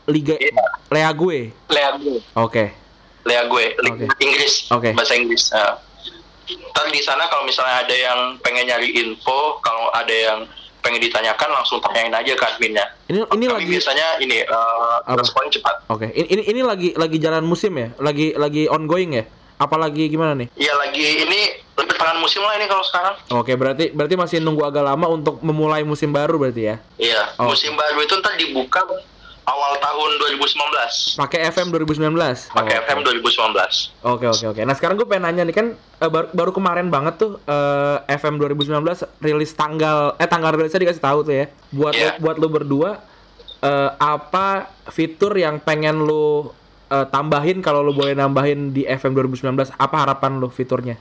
liga 0.04 0.34
Iya. 0.34 0.64
Lea 0.90 1.10
gue? 1.12 1.38
Lihat 1.70 1.94
dulu. 1.96 2.18
Oke. 2.36 2.64
Lea 3.22 3.42
gue, 3.46 3.64
League 3.78 4.02
Oke. 4.04 4.18
Inggris, 4.18 4.54
Oke. 4.68 4.90
bahasa 4.90 5.14
Inggris. 5.14 5.46
Nah, 5.48 5.78
ntar 6.68 6.90
di 6.90 6.98
sana 7.00 7.30
kalau 7.30 7.46
misalnya 7.46 7.86
ada 7.86 7.94
yang 7.94 8.18
pengen 8.42 8.66
nyari 8.66 8.90
info, 8.92 9.62
kalau 9.62 9.94
ada 9.94 10.10
yang 10.10 10.42
pengen 10.82 10.98
ditanyakan 10.98 11.54
langsung 11.54 11.78
tanyain 11.78 12.10
aja 12.10 12.34
ke 12.34 12.44
adminnya. 12.44 12.82
Ini 13.06 13.22
ini 13.22 13.46
Kami 13.46 13.46
lagi 13.46 13.66
biasanya 13.70 14.06
ini 14.18 14.42
Apa? 14.42 15.14
responnya 15.14 15.54
cepat. 15.54 15.74
Oke, 15.86 16.10
ini, 16.10 16.26
ini 16.28 16.42
ini 16.44 16.60
lagi 16.60 16.88
lagi 16.92 17.22
jalan 17.22 17.46
musim 17.46 17.70
ya? 17.72 17.94
Lagi 17.96 18.34
lagi 18.34 18.66
ongoing 18.66 19.14
ya? 19.14 19.24
Apalagi 19.54 20.10
gimana 20.10 20.34
nih? 20.34 20.50
Ya 20.58 20.74
lagi 20.74 21.22
ini 21.22 21.61
pertengahan 22.02 22.18
musim 22.18 22.42
lah 22.42 22.58
ini 22.58 22.66
kalau 22.66 22.82
sekarang. 22.82 23.14
Oke, 23.32 23.52
berarti 23.54 23.84
berarti 23.88 24.14
masih 24.18 24.36
nunggu 24.42 24.66
agak 24.66 24.82
lama 24.82 25.06
untuk 25.08 25.38
memulai 25.40 25.86
musim 25.86 26.10
baru 26.10 26.34
berarti 26.36 26.62
ya? 26.64 26.76
Iya, 26.98 27.22
Oh. 27.38 27.46
musim 27.46 27.78
baru 27.78 28.02
itu 28.02 28.18
ntar 28.18 28.34
dibuka 28.34 28.82
awal 29.44 29.78
tahun 29.78 30.10
2019. 30.18 31.14
Pakai 31.14 31.46
FM 31.48 31.70
2019. 31.70 32.50
Pakai 32.50 32.74
Oh, 32.74 32.82
FM 32.84 32.98
oke. 33.00 33.06
2019. 33.06 33.94
Oke 34.04 34.26
oke 34.28 34.44
oke. 34.48 34.60
Nah 34.62 34.74
sekarang 34.74 34.98
gue 34.98 35.06
pengen 35.06 35.24
nanya 35.24 35.42
nih 35.44 35.54
kan 35.54 35.66
eh, 35.78 36.10
baru, 36.10 36.26
baru 36.32 36.50
kemarin 36.52 36.90
banget 36.90 37.14
tuh 37.18 37.38
eh, 37.40 37.96
FM 38.12 38.34
2019 38.36 38.82
rilis 39.20 39.50
tanggal 39.52 40.14
eh 40.16 40.26
tanggal 40.26 40.50
rilisnya 40.52 40.82
dikasih 40.82 40.98
tahu 41.00 41.22
tuh 41.22 41.34
ya. 41.36 41.46
Buat 41.70 41.94
Iya. 41.94 42.02
lu, 42.08 42.26
buat 42.26 42.36
lu 42.36 42.48
berdua 42.50 42.90
eh, 43.60 43.90
apa 43.94 44.46
fitur 44.90 45.34
yang 45.34 45.58
pengen 45.58 46.02
lu 46.02 46.50
eh, 46.88 47.06
tambahin 47.08 47.58
kalau 47.58 47.78
lu 47.80 47.90
boleh 47.92 48.14
nambahin 48.14 48.70
di 48.70 48.82
FM 48.84 49.14
2019 49.16 49.54
apa 49.72 49.96
harapan 49.96 50.38
lu 50.38 50.50
fiturnya? 50.50 50.98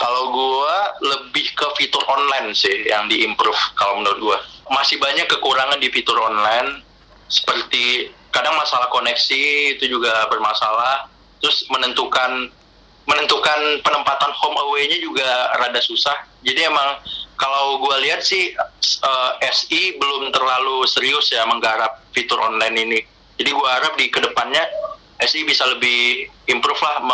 Kalau 0.00 0.32
gua 0.32 0.96
lebih 1.04 1.52
ke 1.52 1.66
fitur 1.76 2.00
online 2.08 2.56
sih 2.56 2.88
yang 2.88 3.04
diimprove 3.04 3.60
kalau 3.76 4.00
menurut 4.00 4.20
gua. 4.32 4.38
Masih 4.72 4.96
banyak 4.96 5.28
kekurangan 5.28 5.76
di 5.76 5.92
fitur 5.92 6.16
online 6.16 6.80
seperti 7.28 8.08
kadang 8.32 8.56
masalah 8.56 8.88
koneksi 8.88 9.76
itu 9.76 9.84
juga 9.92 10.24
bermasalah. 10.32 11.04
Terus 11.44 11.68
menentukan 11.68 12.48
menentukan 13.04 13.84
penempatan 13.84 14.32
home 14.40 14.56
away-nya 14.56 15.04
juga 15.04 15.52
rada 15.60 15.84
susah. 15.84 16.16
Jadi 16.40 16.64
emang 16.64 16.96
kalau 17.36 17.84
gua 17.84 18.00
lihat 18.00 18.24
sih 18.24 18.56
eh, 18.56 19.32
SI 19.52 20.00
belum 20.00 20.32
terlalu 20.32 20.88
serius 20.88 21.28
ya 21.28 21.44
menggarap 21.44 22.00
fitur 22.16 22.40
online 22.40 22.76
ini. 22.88 23.00
Jadi 23.36 23.50
gua 23.52 23.76
harap 23.76 24.00
di 24.00 24.08
ke 24.08 24.24
depannya 24.24 24.64
SI 25.20 25.44
bisa 25.44 25.68
lebih 25.68 26.24
improve 26.48 26.80
lah 26.80 27.04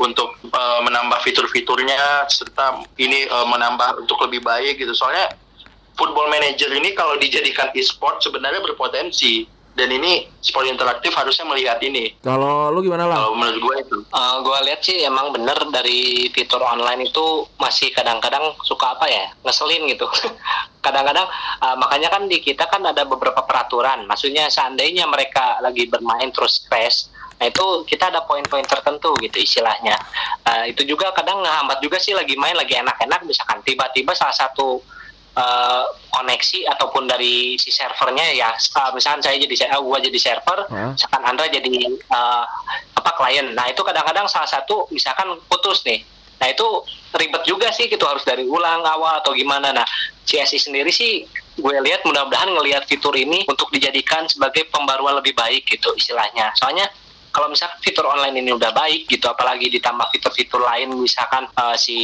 untuk 0.00 0.38
eh, 0.46 0.80
menambah 0.84 1.18
fitur-fiturnya 1.24 2.28
serta 2.28 2.84
ini 2.96 3.28
eh, 3.28 3.46
menambah 3.48 4.04
untuk 4.04 4.20
lebih 4.28 4.44
baik 4.44 4.80
gitu. 4.80 4.92
Soalnya 4.96 5.32
Football 5.92 6.32
Manager 6.32 6.72
ini 6.72 6.96
kalau 6.96 7.20
dijadikan 7.20 7.68
e-sport 7.76 8.24
sebenarnya 8.24 8.64
berpotensi 8.64 9.44
dan 9.72 9.88
ini 9.88 10.28
sport 10.44 10.68
interaktif 10.68 11.16
harusnya 11.16 11.48
melihat 11.48 11.80
ini. 11.80 12.12
Kalau 12.20 12.68
lu 12.68 12.84
gimana 12.84 13.08
lah? 13.08 13.16
Kalau 13.24 13.32
menurut 13.36 13.58
gue 13.60 13.76
itu. 13.88 13.96
Eh, 14.04 14.36
gua 14.44 14.58
lihat 14.68 14.80
sih 14.84 15.00
emang 15.00 15.32
bener 15.32 15.56
dari 15.72 16.28
fitur 16.28 16.60
online 16.60 17.08
itu 17.08 17.48
masih 17.56 17.88
kadang-kadang 17.96 18.52
suka 18.68 18.92
apa 18.92 19.08
ya 19.08 19.32
ngeselin 19.40 19.88
gitu. 19.88 20.04
kadang-kadang 20.84 21.24
eh, 21.64 21.76
makanya 21.80 22.12
kan 22.12 22.28
di 22.28 22.44
kita 22.44 22.68
kan 22.68 22.84
ada 22.84 23.08
beberapa 23.08 23.40
peraturan. 23.48 24.04
Maksudnya 24.04 24.52
seandainya 24.52 25.08
mereka 25.08 25.56
lagi 25.64 25.88
bermain 25.88 26.28
terus 26.28 26.68
crash, 26.68 27.08
nah 27.42 27.50
itu 27.50 27.66
kita 27.90 28.06
ada 28.06 28.22
poin-poin 28.22 28.62
tertentu 28.62 29.10
gitu 29.18 29.42
istilahnya. 29.42 29.98
Eh, 30.46 30.70
itu 30.70 30.86
juga 30.86 31.10
kadang 31.10 31.42
ngehambat 31.42 31.82
juga 31.82 31.98
sih 31.98 32.14
lagi 32.14 32.38
main 32.38 32.54
lagi 32.54 32.78
enak-enak 32.78 33.26
misalkan 33.26 33.58
tiba-tiba 33.66 34.14
salah 34.14 34.30
satu 34.30 34.78
eh, 35.34 35.84
koneksi 36.12 36.70
ataupun 36.70 37.10
dari 37.10 37.58
si 37.58 37.72
servernya 37.72 38.36
ya 38.36 38.52
uh, 38.52 38.90
misalkan 38.92 39.24
saya 39.24 39.40
jadi 39.40 39.54
saya 39.56 39.80
gua 39.80 39.96
jadi 39.98 40.14
server 40.20 40.68
Hah? 40.68 40.92
misalkan 40.92 41.22
Andra 41.24 41.48
jadi 41.48 41.72
eh, 41.88 42.44
apa 42.94 43.10
klien 43.16 43.56
nah 43.56 43.64
itu 43.66 43.80
kadang-kadang 43.80 44.28
salah 44.28 44.46
satu 44.46 44.86
misalkan 44.92 45.32
putus 45.48 45.82
nih 45.88 46.04
nah 46.36 46.46
itu 46.52 46.66
ribet 47.16 47.42
juga 47.48 47.72
sih 47.72 47.88
gitu 47.88 48.04
harus 48.04 48.22
dari 48.28 48.44
ulang 48.44 48.84
awal 48.84 49.24
atau 49.24 49.32
gimana 49.32 49.72
nah 49.72 49.86
CSI 50.28 50.68
sendiri 50.68 50.92
sih 50.92 51.24
gue 51.56 51.74
lihat 51.84 52.04
mudah-mudahan 52.04 52.48
ngelihat 52.52 52.84
fitur 52.88 53.12
ini 53.16 53.44
untuk 53.48 53.68
dijadikan 53.72 54.24
sebagai 54.28 54.68
pembaruan 54.68 55.16
lebih 55.16 55.32
baik 55.32 55.64
gitu 55.68 55.92
istilahnya 55.96 56.52
soalnya 56.60 56.88
kalau 57.32 57.48
misalkan 57.48 57.80
fitur 57.80 58.04
online 58.04 58.44
ini 58.44 58.52
udah 58.52 58.70
baik 58.76 59.08
gitu 59.08 59.24
apalagi 59.26 59.72
ditambah 59.72 60.04
fitur-fitur 60.12 60.60
lain 60.60 60.92
misalkan 61.00 61.48
eh, 61.48 61.76
si 61.80 61.98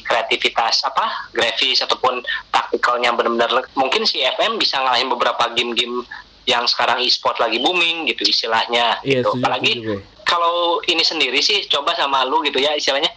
kreativitas 0.00 0.82
apa 0.88 1.30
grafis 1.36 1.84
ataupun 1.84 2.24
taktikalnya 2.48 3.12
benar-benar 3.12 3.68
mungkin 3.76 4.08
si 4.08 4.24
FM 4.24 4.56
bisa 4.56 4.80
ngalahin 4.80 5.12
beberapa 5.12 5.52
game-game 5.52 6.02
yang 6.48 6.64
sekarang 6.64 7.04
e-sport 7.04 7.36
lagi 7.38 7.60
booming 7.60 8.08
gitu 8.08 8.24
istilahnya 8.26 8.98
Iya, 9.04 9.20
gitu. 9.20 9.36
setuju, 9.36 9.40
apalagi 9.44 9.72
setuju 9.78 9.94
kalau 10.24 10.78
ini 10.86 11.02
sendiri 11.02 11.38
sih 11.42 11.66
coba 11.66 11.90
sama 11.98 12.22
lu 12.24 12.40
gitu 12.46 12.62
ya 12.62 12.72
istilahnya 12.72 13.12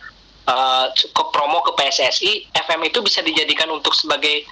eh, 0.46 0.86
ke 0.94 1.24
promo 1.32 1.64
ke 1.64 1.72
PSSI 1.80 2.52
FM 2.52 2.92
itu 2.92 3.00
bisa 3.00 3.24
dijadikan 3.24 3.72
untuk 3.72 3.96
sebagai 3.96 4.44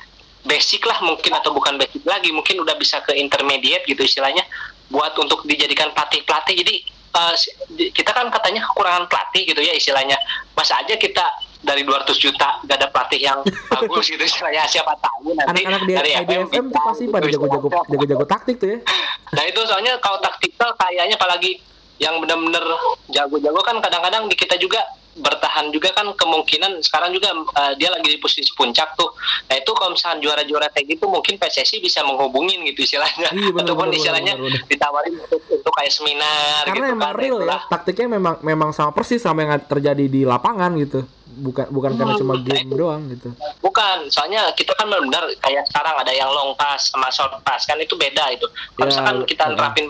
basic 0.41 0.82
lah 0.89 0.97
mungkin 1.05 1.36
atau 1.38 1.53
bukan 1.53 1.78
basic 1.78 2.01
lagi 2.01 2.34
mungkin 2.34 2.62
udah 2.64 2.74
bisa 2.80 2.97
ke 3.05 3.14
intermediate 3.14 3.86
gitu 3.86 4.01
istilahnya 4.01 4.41
buat 4.89 5.14
untuk 5.18 5.45
dijadikan 5.45 5.93
pelatih 5.93 6.26
pelatih 6.26 6.55
jadi 6.66 6.76
eh, 7.12 7.34
di- 7.70 7.91
kita 7.91 8.12
kan 8.12 8.28
katanya 8.28 8.64
kekurangan 8.66 9.05
pelatih 9.05 9.43
gitu 9.45 9.59
ya 9.59 9.74
istilahnya 9.74 10.18
masa 10.51 10.80
aja 10.80 10.95
kita 10.95 11.24
dari 11.62 11.84
200 11.84 12.09
juta 12.18 12.57
gak 12.59 12.76
ada 12.76 12.88
pelatih 12.88 13.22
yang 13.22 13.39
bagus 13.72 14.05
gitu 14.07 14.20
istilahnya 14.20 14.66
siapa 14.66 14.97
tahu 14.97 15.32
nanti 15.32 15.62
Anak-anak 15.62 15.82
dari 15.86 16.12
IDFM 16.18 16.47
tuh 16.49 16.64
bisa 16.68 16.80
pasti 16.84 17.03
pada 17.07 17.28
jago-jago 17.28 17.68
jago-jago 17.86 18.26
taktik 18.26 18.55
tuh 18.57 18.70
ya. 18.70 18.80
Nah 19.32 19.43
itu 19.45 19.62
soalnya 19.64 19.95
kalau 19.97 20.20
taktikal 20.20 20.76
kayaknya 20.76 21.16
apalagi 21.16 21.62
yang 21.95 22.18
benar-benar 22.18 22.66
jago-jago 23.07 23.62
kan 23.62 23.78
kadang-kadang 23.78 24.26
di 24.26 24.36
kita 24.36 24.57
juga 24.57 24.82
bertahan 25.14 25.68
juga 25.70 25.91
kan 25.91 26.07
kemungkinan 26.09 26.80
sekarang 26.80 27.12
juga 27.12 27.30
eh, 27.34 27.74
dia 27.76 27.88
lagi 27.88 28.07
di 28.07 28.16
posisi 28.16 28.47
puncak 28.51 28.95
tuh. 28.95 29.12
Nah 29.45 29.55
itu 29.55 29.72
kalau 29.72 29.91
misalnya 29.91 30.20
juara-juara 30.22 30.68
kayak 30.68 30.88
gitu 30.89 31.05
mungkin 31.05 31.36
PSSI 31.36 31.78
bisa 31.78 31.99
menghubungin 32.01 32.64
gitu 32.66 32.82
istilahnya 32.82 33.28
Iya, 33.30 33.51
benar, 33.51 33.64
ataupun 33.66 33.88
benar, 33.88 33.97
istilahnya 33.97 34.34
benar, 34.34 34.47
benar. 34.49 34.68
ditawarin 34.68 35.14
untuk, 35.18 35.41
untuk 35.45 35.74
kayak 35.74 35.91
seminar 35.91 36.62
Karena 36.64 36.76
gitu 36.82 36.95
emang 36.95 37.12
kan. 37.12 37.20
real 37.20 37.39
ya, 37.41 37.57
taktiknya 37.68 38.07
memang 38.09 38.36
memang 38.41 38.70
sama 38.72 38.91
persis 38.91 39.20
sama 39.20 39.41
yang 39.41 39.59
terjadi 39.62 40.05
di 40.05 40.22
lapangan 40.24 40.72
gitu. 40.78 41.03
Bukan 41.32 41.68
bukan 41.70 41.91
karena 41.93 42.12
Hmm, 42.12 42.20
cuma 42.20 42.34
nah 42.34 42.43
game 42.43 42.68
itu. 42.68 42.76
doang 42.76 43.01
gitu. 43.07 43.30
Bukan, 43.59 43.97
soalnya 44.07 44.51
kita 44.51 44.72
kan 44.74 44.84
benar-benar 44.86 45.32
kayak 45.39 45.64
sekarang 45.66 45.95
ada 45.95 46.12
yang 46.12 46.28
long 46.28 46.51
pass 46.53 46.88
sama 46.88 47.07
short 47.07 47.39
pass 47.41 47.64
kan 47.64 47.76
itu 47.76 47.95
beda 47.95 48.32
itu. 48.32 48.43
Kalau 48.70 48.80
Ya, 48.82 48.86
misalkan 48.86 49.16
kita 49.26 49.43
uh-uh. 49.45 49.55
nerapin 49.55 49.86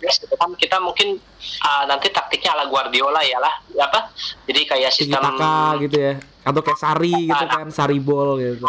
gitu 0.00 0.34
kan 0.40 0.48
kita 0.56 0.80
mungkin 0.80 1.20
ah, 1.60 1.84
nanti 1.84 2.08
taktiknya 2.08 2.56
ala 2.56 2.64
Guardiola 2.72 3.20
ya 3.20 3.36
lah, 3.36 3.54
ya 3.76 3.84
apa? 3.86 4.08
Jadi 4.48 4.60
kayak 4.64 4.90
sistem 4.96 5.20
taka 5.20 5.76
gitu 5.84 5.96
ya. 6.00 6.14
Atau 6.40 6.64
kayak 6.64 6.80
Sari 6.80 7.28
gitu 7.28 7.44
kan, 7.46 7.66
Sari 7.68 7.98
ball 8.00 8.40
gitu. 8.40 8.64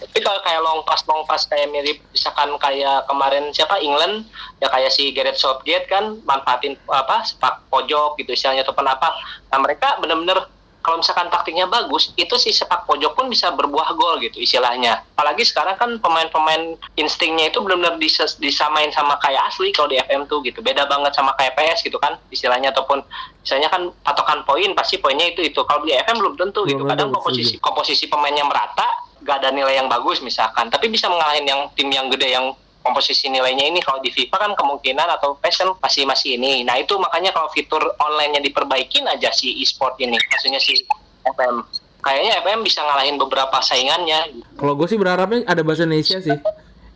Tapi 0.00 0.18
kalau 0.22 0.40
kayak 0.46 0.60
long 0.62 0.80
pass 0.86 1.02
long 1.04 1.22
pass 1.26 1.44
kayak 1.46 1.68
mirip 1.74 1.98
misalkan 2.14 2.54
kayak 2.56 3.06
kemarin 3.10 3.50
siapa 3.52 3.78
England 3.82 4.26
ya 4.62 4.70
kayak 4.70 4.90
si 4.94 5.10
Gareth 5.12 5.38
Southgate 5.38 5.86
kan 5.90 6.18
manfaatin 6.24 6.78
apa 6.88 7.26
sepak 7.26 7.66
pojok 7.68 8.18
gitu 8.22 8.32
istilahnya 8.32 8.62
ataupun 8.62 8.86
apa. 8.86 9.10
Nah 9.52 9.58
mereka 9.58 9.98
benar-benar 9.98 10.48
kalau 10.80 11.04
misalkan 11.04 11.28
taktiknya 11.28 11.68
bagus, 11.68 12.12
itu 12.16 12.34
si 12.40 12.56
sepak 12.56 12.88
pojok 12.88 13.12
pun 13.12 13.28
bisa 13.28 13.52
berbuah 13.52 13.92
gol 13.92 14.16
gitu 14.24 14.40
istilahnya. 14.40 15.04
Apalagi 15.12 15.44
sekarang 15.44 15.76
kan 15.76 15.90
pemain-pemain 16.00 16.80
instingnya 16.96 17.52
itu 17.52 17.60
benar-benar 17.60 18.00
dis- 18.00 18.40
disamain 18.40 18.88
sama 18.88 19.20
kayak 19.20 19.44
asli 19.52 19.68
kalau 19.76 19.92
di 19.92 20.00
FM 20.00 20.24
tuh 20.24 20.40
gitu. 20.40 20.64
Beda 20.64 20.88
banget 20.88 21.12
sama 21.12 21.36
kayak 21.36 21.52
PS 21.60 21.84
gitu 21.84 22.00
kan 22.00 22.16
istilahnya 22.32 22.72
ataupun 22.72 23.04
misalnya 23.44 23.68
kan 23.68 23.92
patokan 24.00 24.40
poin 24.48 24.72
pasti 24.72 24.96
poinnya 24.96 25.28
itu 25.28 25.44
itu. 25.44 25.60
Kalau 25.68 25.84
di 25.84 25.92
FM 25.92 26.16
belum 26.16 26.34
tentu 26.40 26.64
gitu. 26.64 26.88
Kadang 26.88 27.12
komposisi 27.12 27.60
komposisi 27.60 28.08
pemainnya 28.08 28.48
merata, 28.48 28.88
gak 29.20 29.44
ada 29.44 29.52
nilai 29.52 29.76
yang 29.76 29.88
bagus 29.92 30.24
misalkan, 30.24 30.72
tapi 30.72 30.88
bisa 30.88 31.12
mengalahin 31.12 31.44
yang 31.44 31.60
tim 31.76 31.92
yang 31.92 32.08
gede 32.08 32.40
yang 32.40 32.56
komposisi 32.80 33.28
nilainya 33.28 33.68
ini 33.68 33.80
kalau 33.84 34.00
di 34.00 34.08
FIFA 34.08 34.36
kan 34.36 34.52
kemungkinan 34.56 35.06
atau 35.20 35.36
PES 35.36 35.56
kan 35.60 35.68
masih 35.80 36.08
masih 36.08 36.40
ini. 36.40 36.64
Nah 36.64 36.80
itu 36.80 36.96
makanya 36.96 37.30
kalau 37.30 37.52
fitur 37.52 37.80
online-nya 38.00 38.40
diperbaikin 38.40 39.04
aja 39.04 39.28
si 39.32 39.60
e-sport 39.60 40.00
ini, 40.00 40.16
maksudnya 40.16 40.60
si 40.60 40.80
FM. 41.24 41.60
Kayaknya 42.00 42.40
FM 42.40 42.60
bisa 42.64 42.80
ngalahin 42.80 43.20
beberapa 43.20 43.60
saingannya. 43.60 44.40
Kalau 44.56 44.72
gue 44.72 44.88
sih 44.88 44.96
berharapnya 44.96 45.44
ada 45.44 45.60
bahasa 45.60 45.84
Indonesia 45.84 46.16
sih. 46.24 46.38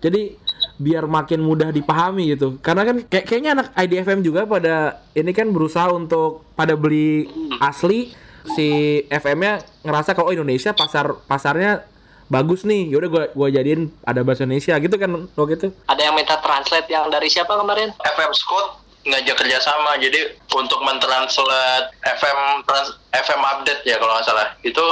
Jadi 0.01 0.37
biar 0.81 1.05
makin 1.05 1.45
mudah 1.45 1.69
dipahami 1.69 2.33
gitu. 2.33 2.57
Karena 2.65 2.89
kan 2.89 2.97
kayak 3.05 3.25
kayaknya 3.29 3.51
anak 3.61 3.69
IDFM 3.77 4.25
juga 4.25 4.49
pada 4.49 5.05
ini 5.13 5.31
kan 5.37 5.53
berusaha 5.53 5.93
untuk 5.93 6.49
pada 6.57 6.75
beli 6.75 7.29
asli 7.61 8.17
si 8.57 9.01
FM-nya 9.09 9.61
ngerasa 9.85 10.13
kalau 10.13 10.33
Indonesia 10.33 10.77
pasar 10.77 11.17
pasarnya 11.25 11.85
bagus 12.29 12.65
nih. 12.65 12.91
Yaudah 12.93 13.09
gua 13.11 13.25
gua 13.33 13.49
jadiin 13.53 13.93
ada 14.05 14.21
bahasa 14.25 14.45
Indonesia 14.45 14.75
gitu 14.79 14.97
kan 14.97 15.11
waktu 15.37 15.55
itu. 15.57 15.69
Ada 15.89 16.03
yang 16.11 16.15
minta 16.17 16.37
translate 16.41 16.89
yang 16.89 17.09
dari 17.09 17.29
siapa 17.29 17.53
kemarin? 17.57 17.93
FM 18.01 18.33
Scott 18.33 18.85
ngajak 19.05 19.37
kerjasama 19.37 20.01
jadi 20.01 20.33
untuk 20.57 20.81
mentranslate 20.81 21.93
FM 22.21 22.65
trans, 22.65 22.97
FM 23.13 23.41
update 23.45 23.85
ya 23.85 24.01
kalau 24.01 24.17
nggak 24.17 24.25
salah 24.25 24.49
itu 24.65 24.85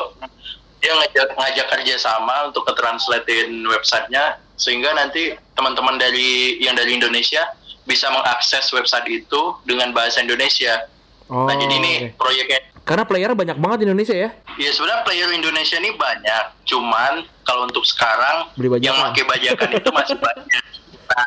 dia 0.85 0.93
ngajak 0.93 1.33
ngajak 1.33 1.67
kerjasama 1.73 2.53
untuk 2.53 2.69
ketranslatein 2.69 3.65
websitenya 3.65 4.37
sehingga 4.61 4.93
nanti 4.93 5.33
teman-teman 5.57 5.97
dari 5.97 6.61
yang 6.61 6.77
dari 6.77 7.01
Indonesia 7.01 7.41
bisa 7.89 8.13
mengakses 8.13 8.69
website 8.71 9.09
itu 9.09 9.43
dengan 9.67 9.91
bahasa 9.91 10.23
Indonesia. 10.23 10.87
Oh. 11.33 11.49
nah 11.49 11.57
jadi 11.57 11.75
ini 11.81 11.93
oke. 12.13 12.21
proyeknya 12.21 12.61
Karena 12.83 13.07
player 13.07 13.31
banyak 13.31 13.57
banget 13.63 13.79
di 13.83 13.85
Indonesia 13.87 14.17
ya. 14.17 14.31
Ya 14.59 14.71
sebenarnya 14.75 15.07
player 15.07 15.31
Indonesia 15.31 15.77
ini 15.79 15.95
banyak, 15.95 16.45
cuman 16.67 17.23
kalau 17.47 17.71
untuk 17.71 17.87
sekarang 17.87 18.51
Beli 18.59 18.69
bajakan. 18.75 18.87
yang 18.91 18.97
pakai 18.99 19.25
bajakan 19.27 19.69
itu 19.79 19.91
masih 19.95 20.17
banyak. 20.19 20.63
Nah, 21.07 21.27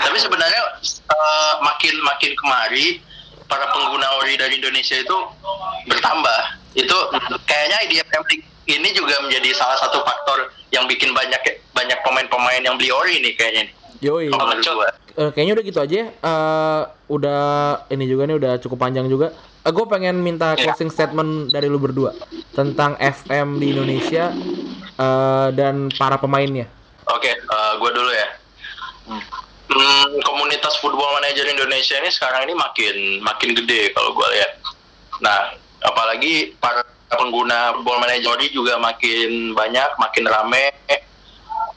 tapi 0.00 0.16
sebenarnya 0.16 0.62
eh, 0.88 1.52
makin 1.60 1.94
makin 2.00 2.32
kemari 2.32 2.86
para 3.44 3.68
pengguna 3.74 4.08
ori 4.24 4.40
dari 4.40 4.56
Indonesia 4.56 4.96
itu 4.96 5.16
bertambah. 5.84 6.40
Itu 6.72 6.96
kayaknya 7.44 7.76
IDFM 7.84 8.24
League 8.32 8.46
ini 8.70 8.88
juga 8.96 9.18
menjadi 9.20 9.50
salah 9.52 9.76
satu 9.84 10.00
faktor 10.06 10.48
yang 10.70 10.86
bikin 10.86 11.12
banyak 11.12 11.42
banyak 11.76 11.98
pemain-pemain 12.06 12.62
yang 12.62 12.78
beli 12.80 12.88
ori 12.88 13.20
nih 13.20 13.34
kayaknya. 13.36 13.62
nih. 13.68 13.74
Yoi. 14.00 14.32
Kalau. 14.32 14.56
Eh, 15.16 15.30
kayaknya 15.36 15.52
udah 15.60 15.64
gitu 15.64 15.78
aja. 15.80 15.96
ya. 15.96 16.06
Eh 16.08 16.80
udah 17.10 17.40
ini 17.88 18.04
juga 18.06 18.24
nih 18.24 18.36
udah 18.40 18.52
cukup 18.58 18.80
panjang 18.80 19.06
juga. 19.06 19.32
gue 19.60 19.86
pengen 19.86 20.24
minta 20.24 20.56
Iya. 20.56 20.72
closing 20.72 20.88
statement 20.88 21.52
dari 21.52 21.68
lu 21.68 21.76
berdua 21.76 22.16
tentang 22.56 22.96
FM 22.96 23.60
di 23.60 23.76
Indonesia 23.76 24.32
eh, 24.96 25.48
dan 25.52 25.92
para 25.92 26.16
pemainnya. 26.16 26.64
Oke, 27.06 27.28
eh, 27.28 27.72
gue 27.76 27.90
dulu 27.92 28.08
ya. 28.08 28.28
Hmm, 29.70 30.10
komunitas 30.24 30.80
football 30.80 31.12
manager 31.14 31.44
Indonesia 31.46 31.94
ini 32.00 32.08
sekarang 32.08 32.48
ini 32.48 32.56
makin 32.56 32.96
makin 33.20 33.50
gede 33.52 33.92
kalau 33.92 34.16
gue 34.16 34.26
lihat. 34.32 34.58
Nah, 35.20 35.52
apalagi 35.84 36.56
para 36.56 36.80
pengguna 37.12 37.76
football 37.76 38.00
manager 38.00 38.40
ini 38.40 38.48
juga 38.50 38.80
makin 38.80 39.52
banyak, 39.52 39.90
makin 40.00 40.24
rame. 40.24 40.64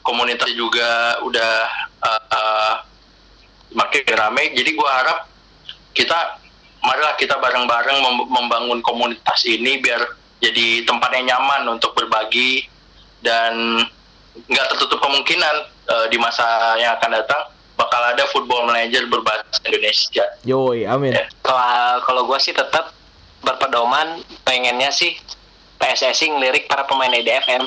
Komunitas 0.04 0.52
juga 0.52 1.16
udah 1.24 1.54
eh, 2.04 2.22
eh, 2.28 2.74
makin 3.72 4.04
rame. 4.12 4.52
Jadi 4.52 4.70
gue 4.76 4.88
harap 4.88 5.24
kita 5.96 6.38
marilah 6.84 7.16
kita 7.16 7.40
bareng-bareng 7.40 7.98
mem- 8.04 8.28
membangun 8.28 8.84
komunitas 8.84 9.48
ini 9.48 9.80
biar 9.80 10.04
jadi 10.44 10.84
tempat 10.84 11.08
yang 11.16 11.32
nyaman 11.32 11.80
untuk 11.80 11.96
berbagi 11.96 12.68
dan 13.24 13.80
nggak 14.34 14.66
tertutup 14.76 15.00
kemungkinan 15.00 15.54
eh, 15.88 16.06
di 16.12 16.20
masa 16.20 16.76
yang 16.76 17.00
akan 17.00 17.10
datang 17.16 17.42
bakal 17.74 17.98
ada 18.04 18.22
football 18.30 18.68
manager 18.68 19.08
berbahasa 19.08 19.58
Indonesia. 19.66 20.24
Yoi, 20.44 20.84
amin. 20.86 21.16
Ya. 21.16 21.26
Kalau 21.42 22.04
kalau 22.04 22.22
gue 22.28 22.38
sih 22.38 22.52
tetap 22.52 22.92
berpedoman 23.40 24.20
pengennya 24.44 24.92
sih 24.92 25.16
PSSI 25.84 26.32
ngelirik 26.32 26.64
para 26.64 26.88
pemain 26.88 27.12
IDFM. 27.12 27.60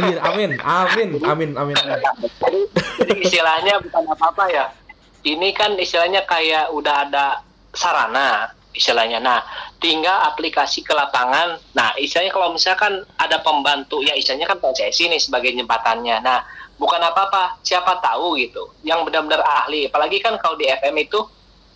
Anjir, 0.00 0.16
amin, 0.24 0.56
amin, 0.64 1.08
amin, 1.20 1.50
amin. 1.52 1.76
amin. 1.76 2.00
jadi, 2.40 2.60
jadi 2.96 3.12
istilahnya 3.20 3.74
bukan 3.84 4.04
apa-apa 4.08 4.44
ya. 4.48 4.72
Ini 5.20 5.52
kan 5.52 5.76
istilahnya 5.76 6.24
kayak 6.24 6.72
udah 6.72 7.04
ada 7.04 7.44
sarana 7.76 8.56
istilahnya. 8.72 9.20
Nah, 9.20 9.44
tinggal 9.76 10.16
aplikasi 10.32 10.80
ke 10.80 10.96
lapangan. 10.96 11.60
Nah, 11.76 11.92
istilahnya 12.00 12.32
kalau 12.32 12.56
misalkan 12.56 13.04
ada 13.20 13.36
pembantu 13.44 14.00
ya 14.00 14.16
istilahnya 14.16 14.48
kan 14.48 14.56
PSSI 14.64 15.12
nih 15.12 15.20
sebagai 15.20 15.52
jembatannya. 15.52 16.24
Nah, 16.24 16.40
bukan 16.80 17.04
apa-apa, 17.04 17.60
siapa 17.60 18.00
tahu 18.00 18.40
gitu. 18.40 18.72
Yang 18.80 19.12
benar-benar 19.12 19.44
ahli. 19.44 19.92
Apalagi 19.92 20.24
kan 20.24 20.40
kalau 20.40 20.56
di 20.56 20.64
FM 20.72 20.96
itu 21.04 21.20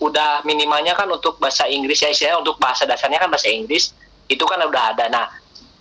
udah 0.01 0.41
minimalnya 0.49 0.97
kan 0.97 1.07
untuk 1.07 1.37
bahasa 1.37 1.69
Inggris 1.69 2.01
ya 2.03 2.11
istilahnya 2.11 2.43
untuk 2.43 2.59
bahasa 2.59 2.83
dasarnya 2.83 3.23
kan 3.23 3.31
bahasa 3.31 3.47
Inggris 3.53 3.93
itu 4.27 4.43
kan 4.49 4.59
udah 4.65 4.97
ada. 4.97 5.07
Nah, 5.13 5.27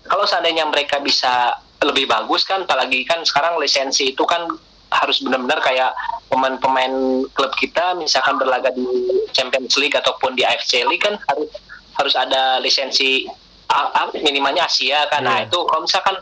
kalau 0.06 0.26
seandainya 0.26 0.66
mereka 0.70 0.97
bisa 1.02 1.56
lebih 1.82 2.06
bagus 2.06 2.45
kan 2.45 2.62
apalagi 2.64 3.02
kan 3.06 3.26
sekarang 3.26 3.58
lisensi 3.58 4.14
itu 4.14 4.22
kan 4.26 4.45
harus 4.91 5.24
benar-benar 5.24 5.64
kayak 5.64 5.95
pemain-pemain 6.28 7.26
klub 7.32 7.54
kita 7.58 7.95
misalkan 7.95 8.38
berlaga 8.38 8.70
di 8.76 8.86
Champions 9.32 9.80
League 9.80 9.95
ataupun 9.95 10.36
di 10.36 10.43
AFC 10.43 10.84
League 10.84 11.02
kan 11.02 11.16
harus 11.32 11.49
harus 11.95 12.14
ada 12.16 12.60
lisensi 12.60 13.26
minimalnya 14.20 14.68
Asia 14.68 15.08
kan 15.08 15.24
nah 15.24 15.39
Iya. 15.41 15.47
itu 15.47 15.58
kalau 15.64 15.82
misalkan 15.88 16.16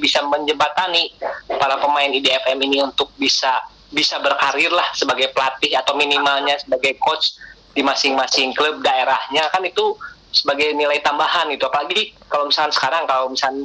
bisa 0.00 0.24
menjembatani 0.24 1.12
para 1.60 1.76
pemain 1.76 2.08
IDFM 2.08 2.56
ini 2.64 2.80
untuk 2.82 3.12
bisa 3.20 3.60
bisa 3.92 4.18
berkarir 4.18 4.72
lah 4.72 4.88
sebagai 4.96 5.30
pelatih 5.30 5.76
atau 5.76 5.94
minimalnya 5.94 6.56
sebagai 6.58 6.96
coach 6.98 7.36
di 7.76 7.84
masing-masing 7.84 8.56
klub 8.56 8.80
daerahnya 8.80 9.44
kan 9.52 9.60
itu 9.62 9.94
sebagai 10.36 10.76
nilai 10.76 11.00
tambahan 11.00 11.48
gitu. 11.48 11.64
Apalagi 11.72 12.12
kalau 12.28 12.52
misalkan 12.52 12.76
sekarang 12.76 13.08
kalau 13.08 13.32
misalkan 13.32 13.64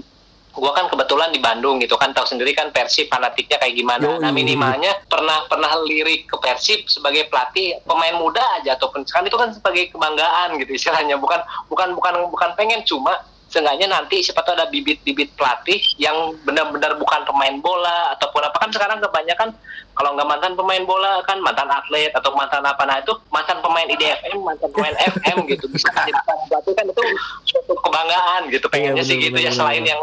gua 0.52 0.76
kan 0.76 0.92
kebetulan 0.92 1.32
di 1.32 1.40
Bandung 1.40 1.80
gitu 1.80 1.96
kan 1.96 2.12
tahu 2.12 2.28
sendiri 2.28 2.52
kan 2.52 2.72
Persib 2.76 3.08
fanatiknya 3.08 3.60
kayak 3.60 3.76
gimana. 3.76 4.04
Yoi. 4.04 4.20
nah 4.20 4.32
minimalnya 4.32 4.92
pernah 5.08 5.48
pernah 5.48 5.72
lirik 5.84 6.28
ke 6.28 6.36
Persib 6.40 6.88
sebagai 6.88 7.28
pelatih 7.32 7.80
pemain 7.84 8.16
muda 8.16 8.44
aja 8.60 8.76
ataupun 8.76 9.04
kan 9.08 9.24
itu 9.28 9.36
kan 9.36 9.52
sebagai 9.52 9.92
kebanggaan 9.92 10.60
gitu 10.60 10.72
istilahnya. 10.76 11.20
Bukan 11.20 11.40
bukan 11.68 11.96
bukan 11.96 12.14
bukan 12.32 12.50
pengen 12.56 12.84
cuma 12.88 13.16
seenggaknya 13.52 13.92
nanti 13.92 14.24
siapa 14.24 14.42
tahu 14.48 14.56
ada 14.56 14.72
bibit-bibit 14.72 15.36
pelatih 15.36 15.84
yang 16.00 16.32
benar-benar 16.48 16.96
bukan 16.96 17.22
pemain 17.28 17.60
bola 17.60 18.16
ataupun 18.16 18.48
apa. 18.48 18.58
Kan 18.64 18.72
sekarang 18.72 19.04
kebanyakan 19.04 19.52
kalau 19.92 20.16
nggak 20.16 20.24
mantan 20.32 20.56
pemain 20.56 20.84
bola 20.88 21.20
kan 21.28 21.38
mantan 21.44 21.68
atlet 21.68 22.16
atau 22.16 22.32
mantan 22.32 22.64
apa. 22.64 22.80
Nah 22.88 23.04
itu 23.04 23.12
mantan 23.28 23.60
pemain 23.60 23.84
IDFM 23.92 24.40
mantan 24.40 24.72
pemain 24.72 24.96
FM 25.20 25.38
gitu. 25.52 25.68
Bisa 25.68 25.92
jadi 25.92 26.16
pelatih 26.48 26.74
kan 26.80 26.86
itu 26.88 27.04
suatu 27.52 27.74
kebanggaan 27.76 28.42
gitu. 28.48 28.66
Pengennya 28.72 29.04
Iya, 29.04 29.10
sih 29.12 29.16
benar, 29.20 29.26
gitu 29.28 29.40
ya 29.44 29.52
selain 29.52 29.84
yang 29.84 30.00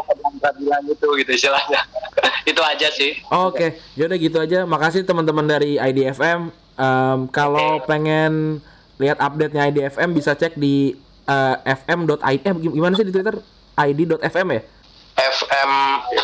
bilang 0.61 0.83
itu 0.85 1.07
gitu 1.25 1.31
istilahnya. 1.33 1.81
Itu 2.49 2.61
aja 2.65 2.87
sih. 2.89 3.13
Oke, 3.29 3.77
yaudah 3.93 4.17
gitu 4.17 4.37
aja. 4.41 4.65
Makasih 4.65 5.05
teman-teman 5.05 5.45
dari 5.45 5.77
IDFM. 5.77 6.49
Kalau 7.29 7.83
pengen 7.85 8.63
lihat 8.99 9.19
update-nya 9.19 9.69
IDFM 9.71 10.11
bisa 10.11 10.35
cek 10.35 10.59
di 10.59 10.95
eh, 11.29 11.55
fm.id. 11.69 12.41
Eh, 12.41 12.53
gimana 12.67 12.93
sih 12.93 13.03
di 13.03 13.11
Twitter? 13.11 13.35
id.fm 13.79 14.49
ya? 14.51 14.61
FM 15.19 15.71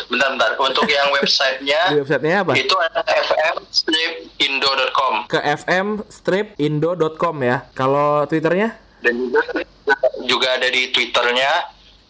bentar-bentar 0.08 0.56
untuk 0.56 0.86
yang 0.86 1.10
websitenya 1.12 1.80
Di 1.92 1.96
websitenya 2.00 2.36
apa? 2.40 2.52
itu 2.56 2.74
ada 2.74 3.04
fm-indo.com 3.04 5.14
Ke 5.26 5.38
fm-indo.com 5.56 7.34
ya. 7.38 7.56
Kalau 7.72 8.24
Twitternya? 8.24 8.76
dan 8.96 9.12
juga 9.14 9.40
juga 10.24 10.48
ada 10.52 10.66
di 10.66 10.90
twitternya 10.90 11.50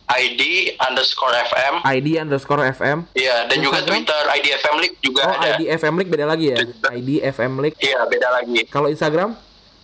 ID 0.07 0.41
underscore 0.79 1.35
FM 1.51 1.83
id 1.85 2.07
underscore 2.17 2.63
fm. 2.73 3.05
Iya 3.13 3.45
dan 3.45 3.59
juga? 3.59 3.83
Twitter 3.83 4.23
IDFM 4.33 4.77
League 4.79 4.97
juga 5.03 5.27
Oh, 5.27 5.35
ada. 5.35 5.53
id 5.53 5.67
fm 5.77 5.95
league 5.99 6.09
beda 6.09 6.25
lagi 6.25 6.55
ya? 6.55 6.57
id 6.95 7.11
fm 7.27 7.53
league. 7.59 7.77
Iya 7.77 8.07
beda 8.07 8.29
lagi. 8.33 8.65
Kalau 8.67 8.87
Instagram? 8.87 9.35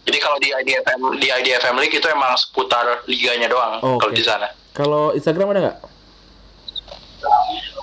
Jadi 0.03 0.18
kalau 0.18 0.34
di 0.36 0.50
IDFM 0.50 1.00
di 1.16 1.28
IDFM 1.28 1.76
League 1.76 1.94
itu 1.94 2.07
emang 2.07 2.34
seputar 2.34 2.84
liganya 3.07 3.46
doang 3.46 3.78
Oh, 3.78 3.96
kalau 3.96 4.11
oke. 4.11 4.18
di 4.18 4.22
sana. 4.22 4.50
Kalau 4.72 5.12
Instagram 5.12 5.48
ada 5.48 5.61
nggak? 5.62 5.78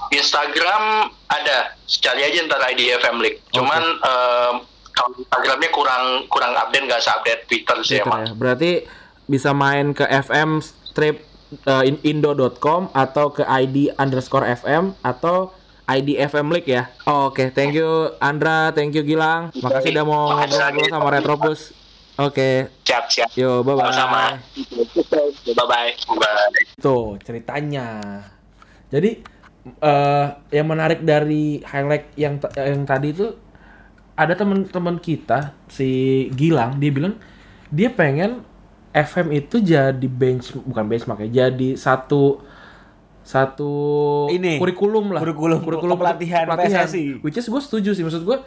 Instagram 0.09 0.83
ada, 1.27 1.57
cari 1.85 2.21
aja 2.23 2.39
ntar 2.43 2.61
IDFM 2.67 3.17
League. 3.19 3.39
Cuman 3.49 3.81
em, 3.95 4.53
kalau 4.91 5.15
Instagramnya 5.15 5.69
kurang 5.69 6.03
kurang 6.27 6.53
update 6.55 6.85
nggak 6.85 6.99
seupdate 6.99 7.41
Twitter 7.45 7.77
sih 7.79 7.95
Twitter 7.95 8.09
emang. 8.09 8.21
ya. 8.21 8.33
Berarti 8.33 8.71
bisa 9.23 9.53
main 9.53 9.93
ke 9.93 10.03
FM 10.03 10.59
strip 10.59 11.23
eh, 11.63 11.83
in- 11.85 12.01
indo.com 12.03 12.89
atau 12.91 13.29
ke 13.29 13.45
ID 13.45 13.93
underscore 13.95 14.49
FM 14.49 14.97
atau 14.99 15.53
ID 15.87 16.19
FM 16.19 16.51
League 16.51 16.67
ya. 16.67 16.89
Oke, 17.05 17.49
thank 17.49 17.71
you 17.71 17.87
Andra, 18.19 18.69
thank 18.71 18.91
you 18.91 19.01
Gilang. 19.01 19.53
Makasih 19.55 19.89
udah 19.91 20.05
mau 20.05 20.23
Makasih. 20.35 20.57
ngobrol 20.59 20.89
sama 20.89 21.09
Retropus. 21.11 21.59
Oke, 22.19 22.67
Siap, 22.83 23.07
siap. 23.07 23.29
yo 23.31 23.63
bye 23.63 23.79
bye. 23.79 23.87
Sama-sama. 23.95 24.43
Bye-bye. 25.55 25.91
Bye. 26.19 26.67
Tuh 26.75 27.15
ceritanya. 27.23 27.87
Jadi 28.91 29.23
eh 29.79 30.27
yang 30.51 30.67
menarik 30.67 30.99
dari 31.03 31.63
highlight 31.63 32.11
yang 32.15 32.39
yang 32.55 32.83
tadi 32.83 33.11
itu 33.11 33.27
ada 34.15 34.35
teman-teman 34.35 34.99
kita 34.99 35.55
si 35.71 36.27
Gilang 36.35 36.75
dia 36.79 36.91
bilang 36.91 37.15
dia 37.69 37.87
pengen 37.87 38.43
FM 38.91 39.31
itu 39.31 39.61
jadi 39.61 40.07
bench 40.09 40.55
bukan 40.59 40.89
benchmark 40.89 41.21
ya 41.23 41.47
jadi 41.47 41.77
satu 41.77 42.41
satu 43.21 43.71
Ini, 44.33 44.57
kurikulum 44.57 45.13
lah 45.13 45.21
kurikulum 45.21 45.61
pelatihan 45.95 46.49
PSSI. 46.49 47.21
which 47.21 47.37
is 47.37 47.45
gue 47.45 47.61
setuju 47.61 47.93
sih 47.93 48.01
maksud 48.01 48.25
gue 48.25 48.37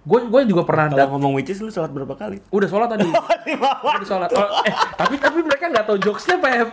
gue 0.00 0.18
gue 0.24 0.40
juga 0.46 0.62
pernah 0.62 0.88
Kalau 0.88 0.98
dat- 0.98 1.10
ngomong 1.10 1.32
which 1.34 1.48
is 1.48 1.58
lu 1.58 1.68
sholat 1.68 1.88
berapa 1.88 2.14
kali? 2.14 2.40
udah 2.46 2.66
sholat 2.66 2.88
tadi 2.88 3.04
udah 3.86 4.06
sholat 4.06 4.28
Oh, 4.32 4.64
eh 4.64 4.72
tapi 4.94 5.14
tapi 5.16 5.38
mereka 5.40 5.68
nggak 5.68 5.84
tahu 5.84 5.98
jokesnya 5.98 6.36
Pep 6.36 6.72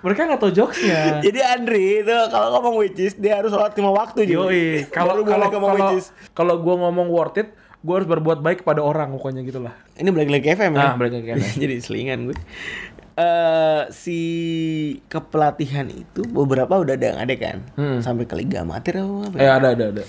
mereka 0.00 0.20
nggak 0.26 0.36
tahu 0.38 0.52
jokesnya 0.52 1.24
Jadi 1.24 1.40
Andri 1.40 1.84
itu 1.98 2.16
kalau 2.28 2.52
ngomong 2.54 2.76
which 2.76 2.98
is 2.98 3.14
dia 3.14 3.40
harus 3.40 3.48
sholat 3.48 3.72
lima 3.72 3.88
waktu 3.90 4.28
juga. 4.28 4.52
Yoi, 4.52 4.84
kalau 4.88 5.24
kalau 5.24 5.48
ngomong 5.48 5.72
kalau 5.72 5.96
kalau 6.30 6.54
gua 6.58 6.74
ngomong 6.78 7.08
worth 7.08 7.38
it, 7.38 7.48
gua 7.80 7.96
harus 7.96 8.08
berbuat 8.10 8.38
baik 8.38 8.60
kepada 8.60 8.80
orang 8.80 9.08
pokoknya 9.10 9.40
gitu 9.40 9.64
lah. 9.64 9.72
Ini 9.94 10.04
balik 10.06 10.28
lagi 10.30 10.44
ke 10.44 10.52
FM 10.54 10.72
ya. 10.74 10.84
Ah, 10.84 10.94
balik 10.94 11.12
lagi 11.14 11.24
ke 11.24 11.32
FM. 11.34 11.52
Jadi 11.64 11.74
selingan 11.80 12.18
gue. 12.28 12.36
Eh 13.14 13.82
si 13.88 14.18
kepelatihan 15.06 15.86
itu 15.86 16.20
beberapa 16.26 16.76
udah 16.76 16.92
ada 16.92 17.06
yang 17.08 17.20
ada 17.20 17.34
kan. 17.34 17.58
Hmm. 17.72 17.98
Sampai 18.02 18.26
ke 18.26 18.34
liga 18.34 18.60
amatir 18.60 18.98
apa 18.98 19.08
apa. 19.24 19.36
Eh 19.38 19.48
ada 19.48 19.68
ada 19.70 19.84
ada. 19.88 20.04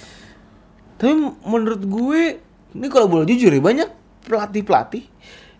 Tapi 0.95 1.13
menurut 1.41 1.81
gue 1.81 2.21
ini 2.71 2.87
kalau 2.87 3.07
boleh 3.07 3.25
jujur 3.25 3.49
ya 3.49 3.59
banyak 3.59 3.89
pelatih-pelatih 4.23 5.03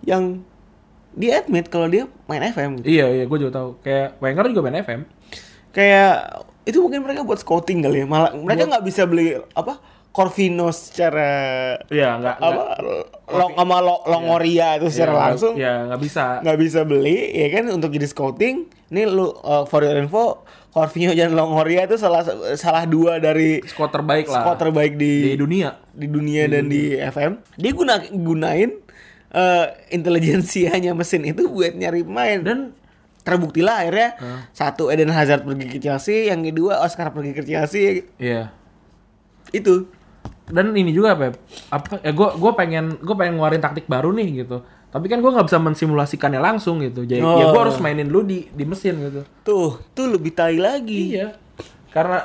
yang 0.04 0.44
dia 1.12 1.40
admit 1.40 1.68
kalau 1.68 1.88
dia 1.88 2.06
main 2.26 2.44
FM 2.44 2.80
gitu. 2.80 2.92
Iya 2.92 3.06
iya, 3.10 3.24
gua 3.24 3.38
juga 3.38 3.54
tahu. 3.54 3.70
Kayak 3.80 4.20
Wenger 4.20 4.46
juga 4.52 4.62
main 4.62 4.78
FM. 4.78 5.02
Kayak 5.72 6.14
itu 6.64 6.78
mungkin 6.80 7.04
mereka 7.04 7.22
buat 7.22 7.38
scouting 7.38 7.80
kali 7.82 8.04
ya. 8.04 8.06
Malah 8.06 8.32
mereka 8.34 8.68
nggak 8.68 8.84
bisa 8.84 9.04
beli 9.06 9.32
apa 9.54 9.80
Corvino 10.10 10.72
secara 10.72 11.28
Iya 11.88 12.16
nggak 12.16 12.36
apa 12.38 12.64
long 13.28 13.52
sama 13.54 13.78
lo, 13.80 14.00
Longoria 14.06 14.80
itu 14.80 14.88
secara 14.88 15.04
Iya, 15.06 15.12
nggak- 15.14 15.28
langsung 15.28 15.54
Iya 15.56 15.74
nggak 15.86 16.02
bisa. 16.02 16.24
nggak 16.40 16.58
bisa 16.58 16.80
beli 16.84 17.18
ya 17.32 17.48
kan 17.52 17.64
untuk 17.68 17.92
jadi 17.92 18.08
scouting 18.08 18.56
ini 18.90 19.02
lu 19.06 19.28
uh, 19.36 19.68
for 19.68 19.84
your 19.84 20.00
info 20.00 20.40
Corvino 20.76 21.16
dan 21.16 21.32
Longoria 21.32 21.88
itu 21.88 21.96
salah 21.96 22.20
salah 22.54 22.84
dua 22.84 23.16
dari 23.16 23.64
Squad 23.64 23.96
terbaik 23.96 24.28
lah. 24.28 24.44
squad 24.44 24.60
terbaik 24.60 25.00
di 25.00 25.32
di 25.32 25.40
dunia. 25.40 25.80
di 25.90 26.04
dunia 26.06 26.44
dan 26.46 26.68
di 26.68 27.00
FM 27.00 27.40
dia 27.56 27.72
guna 27.72 27.96
gunain 28.12 28.76
uh, 29.32 29.66
intelijensianya 29.88 30.92
mesin 30.92 31.24
itu 31.24 31.48
buat 31.48 31.72
nyari 31.72 32.04
pemain 32.04 32.44
dan 32.44 32.58
terbukti 33.24 33.64
lah 33.64 33.82
akhirnya 33.82 34.20
satu 34.52 34.92
Eden 34.92 35.10
Hazard 35.10 35.42
pergi 35.42 35.66
ke 35.66 35.80
Chelsea 35.80 36.28
yang 36.28 36.44
kedua 36.44 36.84
Oscar 36.84 37.10
pergi 37.10 37.32
ke 37.32 37.42
Chelsea 37.42 38.04
Iya. 38.20 38.52
itu 39.50 39.88
Dan 40.46 40.78
ini 40.78 40.94
juga 40.94 41.18
Pep. 41.18 41.42
Apa 41.74 42.06
ya 42.06 42.14
gua 42.14 42.38
gua 42.38 42.54
pengen 42.54 43.02
gua 43.02 43.18
pengen 43.18 43.34
ngeluarin 43.34 43.58
taktik 43.58 43.90
baru 43.90 44.14
nih 44.14 44.46
gitu. 44.46 44.62
Tapi 44.96 45.06
kan 45.06 45.20
gua 45.20 45.32
nggak 45.34 45.46
bisa 45.46 45.60
mensimulasikannya 45.60 46.40
langsung 46.40 46.80
gitu. 46.80 47.04
Jadi 47.04 47.20
ya 47.20 47.28
Oh. 47.44 47.52
gua 47.52 47.62
harus 47.64 47.76
mainin 47.78 48.08
dulu 48.08 48.24
di 48.24 48.48
di 48.48 48.64
mesin 48.64 48.96
gitu. 49.02 49.22
tuh 49.42 49.84
tuh 49.92 50.08
lebih 50.08 50.32
tai 50.32 50.56
lagi 50.56 51.14
Iya. 51.14 51.36
Karena 51.90 52.24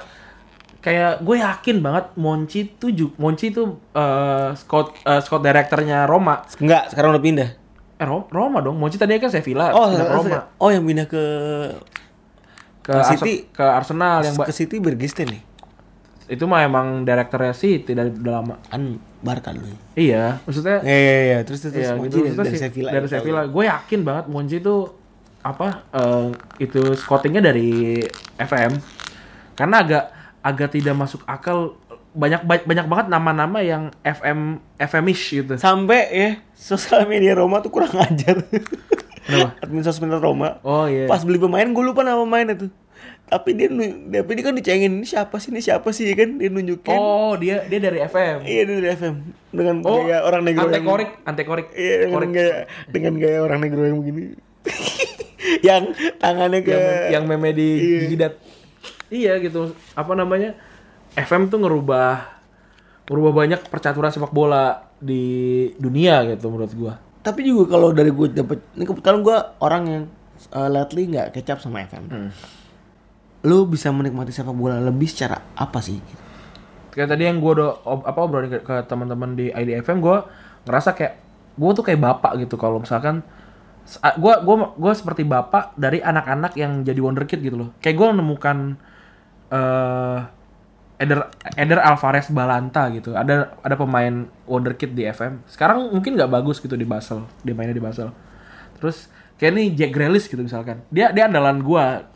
kayak 0.78 1.20
gue 1.20 1.36
yakin 1.36 1.76
banget 1.78 2.06
Monchi 2.14 2.64
tuh 2.72 2.88
Monchi 3.16 3.50
tuh 3.50 3.76
eh 3.90 4.54
scout 4.54 4.94
eh, 4.96 5.18
scout 5.18 5.40
directornya 5.40 6.06
Roma. 6.06 6.46
enggak 6.56 6.88
sekarang 6.88 7.10
udah 7.10 7.20
pindah 7.20 7.50
Eh 7.94 8.06
Ro- 8.06 8.24
Roma 8.26 8.58
dong. 8.60 8.74
Monchi 8.74 8.96
tadi 8.96 9.12
kan 9.14 9.28
Sevilla, 9.28 9.70
oh 9.70 9.90
pindah 9.90 10.06
ke 10.06 10.14
Roma. 10.16 10.38
oh 10.56 10.70
yang 10.70 10.82
pindah 10.82 11.04
ke 11.04 11.22
Ke, 12.80 12.86
ke 12.86 12.92
Arse- 12.96 13.12
City. 13.14 13.34
ke 13.46 13.60
Arsenal 13.60 14.24
yang 14.24 14.36
ke 14.38 14.52
City 14.52 14.76
Bergisten 14.78 15.28
nih 15.28 15.42
itu 16.30 16.44
mah 16.44 16.62
emang 16.62 17.02
direkturnya 17.02 17.50
City 17.50 17.90
dari 17.90 18.08
udah 18.08 18.34
lama. 18.36 18.54
kan 18.64 18.82
Barca 19.18 19.50
dulu 19.50 19.74
Iya, 19.92 20.38
maksudnya 20.40 20.78
Iya 20.80 20.96
iya 20.96 21.16
iya 21.20 21.38
terus 21.42 21.60
terus 21.60 21.74
Iya, 21.76 21.92
Monchi 21.92 22.08
gitu. 22.08 22.16
dari, 22.16 22.28
Maksudnya 22.30 22.46
dari 22.46 22.54
sih, 22.54 22.62
Sevilla 22.62 22.90
Dari 22.90 23.02
ya, 23.02 23.10
Sevilla. 23.12 23.42
Gue 23.44 23.64
yakin 23.66 24.00
banget 24.00 24.24
Monchi 24.26 24.56
itu 24.56 24.76
apa 25.40 25.68
eh, 25.90 26.26
itu 26.58 26.80
scoutingnya 26.94 27.42
dari 27.42 27.98
FM. 28.36 28.72
Karena 29.52 29.76
agak 29.78 30.04
agak 30.40 30.68
tidak 30.70 30.94
masuk 30.94 31.20
akal 31.24 31.76
banyak 32.10 32.42
ba- 32.42 32.64
banyak 32.64 32.86
banget 32.86 33.06
nama-nama 33.08 33.58
yang 33.60 33.92
FM 34.00 34.58
FMish 34.76 35.24
gitu. 35.36 35.54
sampai 35.56 36.00
ya 36.08 36.30
sosial 36.52 37.04
media 37.04 37.32
Roma 37.32 37.58
tuh 37.58 37.70
kurang 37.70 37.92
ajar 38.02 38.40
Kenapa? 39.20 39.54
admin 39.60 39.78
sosmed 39.80 40.10
Roma 40.12 40.58
Oh 40.60 40.84
iya. 40.84 41.06
pas 41.06 41.20
beli 41.20 41.36
pemain 41.36 41.62
gue 41.64 41.84
lupa 41.84 42.00
nama 42.00 42.18
pemainnya 42.18 42.56
tuh 42.56 42.70
tapi 43.30 43.54
dia 43.54 43.70
tapi 44.12 44.30
dia 44.32 44.42
kan 44.42 44.52
dicengin 44.52 44.92
ini 44.92 45.06
siapa 45.06 45.36
sih 45.36 45.48
ini 45.48 45.60
siapa 45.60 45.88
sih 45.88 46.04
ya 46.04 46.14
kan 46.14 46.34
dia 46.34 46.48
nunjukin 46.48 46.90
Oh, 46.92 47.32
dia 47.34 47.62
dia 47.64 47.78
dari 47.78 48.02
FM. 48.02 48.42
iya 48.42 48.62
dia 48.62 48.76
dari 48.76 48.90
FM 48.92 49.14
dengan 49.48 49.76
Oh, 49.82 50.02
gaya 50.02 50.20
orang 50.20 50.42
negro 50.42 50.66
Ante 50.66 50.76
yang 50.76 50.84
korik, 50.84 51.10
ante 51.22 51.42
korik. 51.44 51.68
iya 51.72 51.94
dengan 52.00 52.14
Korik. 52.16 52.30
gaya 52.32 52.54
dengan 52.88 53.12
gaya 53.16 53.38
orang 53.40 53.60
negro 53.60 53.80
yang 53.80 53.96
begini 53.98 54.22
yang 55.62 55.82
tangannya 56.16 56.60
ke 56.60 56.74
yang, 56.74 56.86
yang 57.12 57.24
meme 57.24 57.50
di 57.50 57.68
Iya. 57.70 58.00
jidat. 58.06 58.34
Iya 59.08 59.32
gitu. 59.38 59.62
Apa 59.92 60.12
namanya? 60.12 60.54
FM 61.12 61.46
tuh 61.46 61.58
ngerubah 61.58 62.38
ngerubah 63.06 63.32
banyak 63.36 63.60
percaturan 63.64 64.08
sepak 64.08 64.30
bola 64.30 64.86
di 64.96 65.22
dunia 65.76 66.22
gitu 66.28 66.46
menurut 66.46 66.70
gua. 66.72 66.94
tapi 67.18 67.42
juga 67.42 67.68
kalau 67.68 67.90
dari 67.90 68.08
gue 68.08 68.32
dapet 68.32 68.64
ini 68.72 68.82
kebetulan 68.82 69.20
gue 69.20 69.34
orang 69.58 69.82
yang 69.84 70.02
uh, 70.50 70.68
lately 70.68 71.04
nggak 71.06 71.34
kecap 71.34 71.58
sama 71.58 71.82
FM 71.82 72.04
Hmm. 72.06 72.30
Lu 73.46 73.64
bisa 73.64 73.88
menikmati 73.88 74.32
sepak 74.32 74.52
bola 74.52 74.76
lebih 74.80 75.08
secara 75.08 75.40
apa 75.56 75.80
sih 75.80 76.00
Kayak 76.90 77.14
tadi 77.14 77.22
yang 77.30 77.38
gua 77.38 77.52
udah 77.54 77.70
ob- 77.86 78.06
apa 78.06 78.18
obrolin 78.18 78.50
ke, 78.50 78.58
ke 78.66 78.76
teman-teman 78.90 79.38
di 79.38 79.46
IDFM 79.54 80.02
gua 80.02 80.26
ngerasa 80.66 80.90
kayak 80.92 81.14
gua 81.54 81.70
tuh 81.70 81.84
kayak 81.86 82.00
bapak 82.02 82.32
gitu 82.42 82.58
kalau 82.58 82.82
misalkan 82.82 83.22
a- 84.02 84.18
gua 84.18 84.42
gua 84.74 84.92
seperti 84.92 85.22
bapak 85.22 85.78
dari 85.78 86.02
anak-anak 86.02 86.52
yang 86.58 86.82
jadi 86.82 86.98
wonderkid 86.98 87.40
gitu 87.40 87.56
loh. 87.56 87.70
Kayak 87.78 87.96
gua 87.96 88.08
menemukan 88.10 88.74
eh 89.50 90.18
Eder 91.00 91.32
Eder 91.56 91.80
Alvarez 91.80 92.28
Balanta 92.28 92.90
gitu. 92.92 93.16
Ada 93.16 93.56
ada 93.64 93.74
pemain 93.78 94.28
wonderkid 94.44 94.92
di 94.92 95.08
FM. 95.08 95.40
Sekarang 95.48 95.88
mungkin 95.94 96.18
nggak 96.18 96.28
bagus 96.28 96.60
gitu 96.60 96.76
di 96.76 96.84
Basel. 96.84 97.24
Dia 97.40 97.56
mainnya 97.56 97.72
di 97.72 97.80
Basel. 97.80 98.12
Terus 98.76 99.08
kayak 99.40 99.52
nih 99.56 99.66
Jack 99.78 99.90
Grealish 99.96 100.26
gitu 100.28 100.42
misalkan. 100.44 100.84
Dia 100.92 101.14
dia 101.14 101.30
andalan 101.30 101.62
gua. 101.64 102.09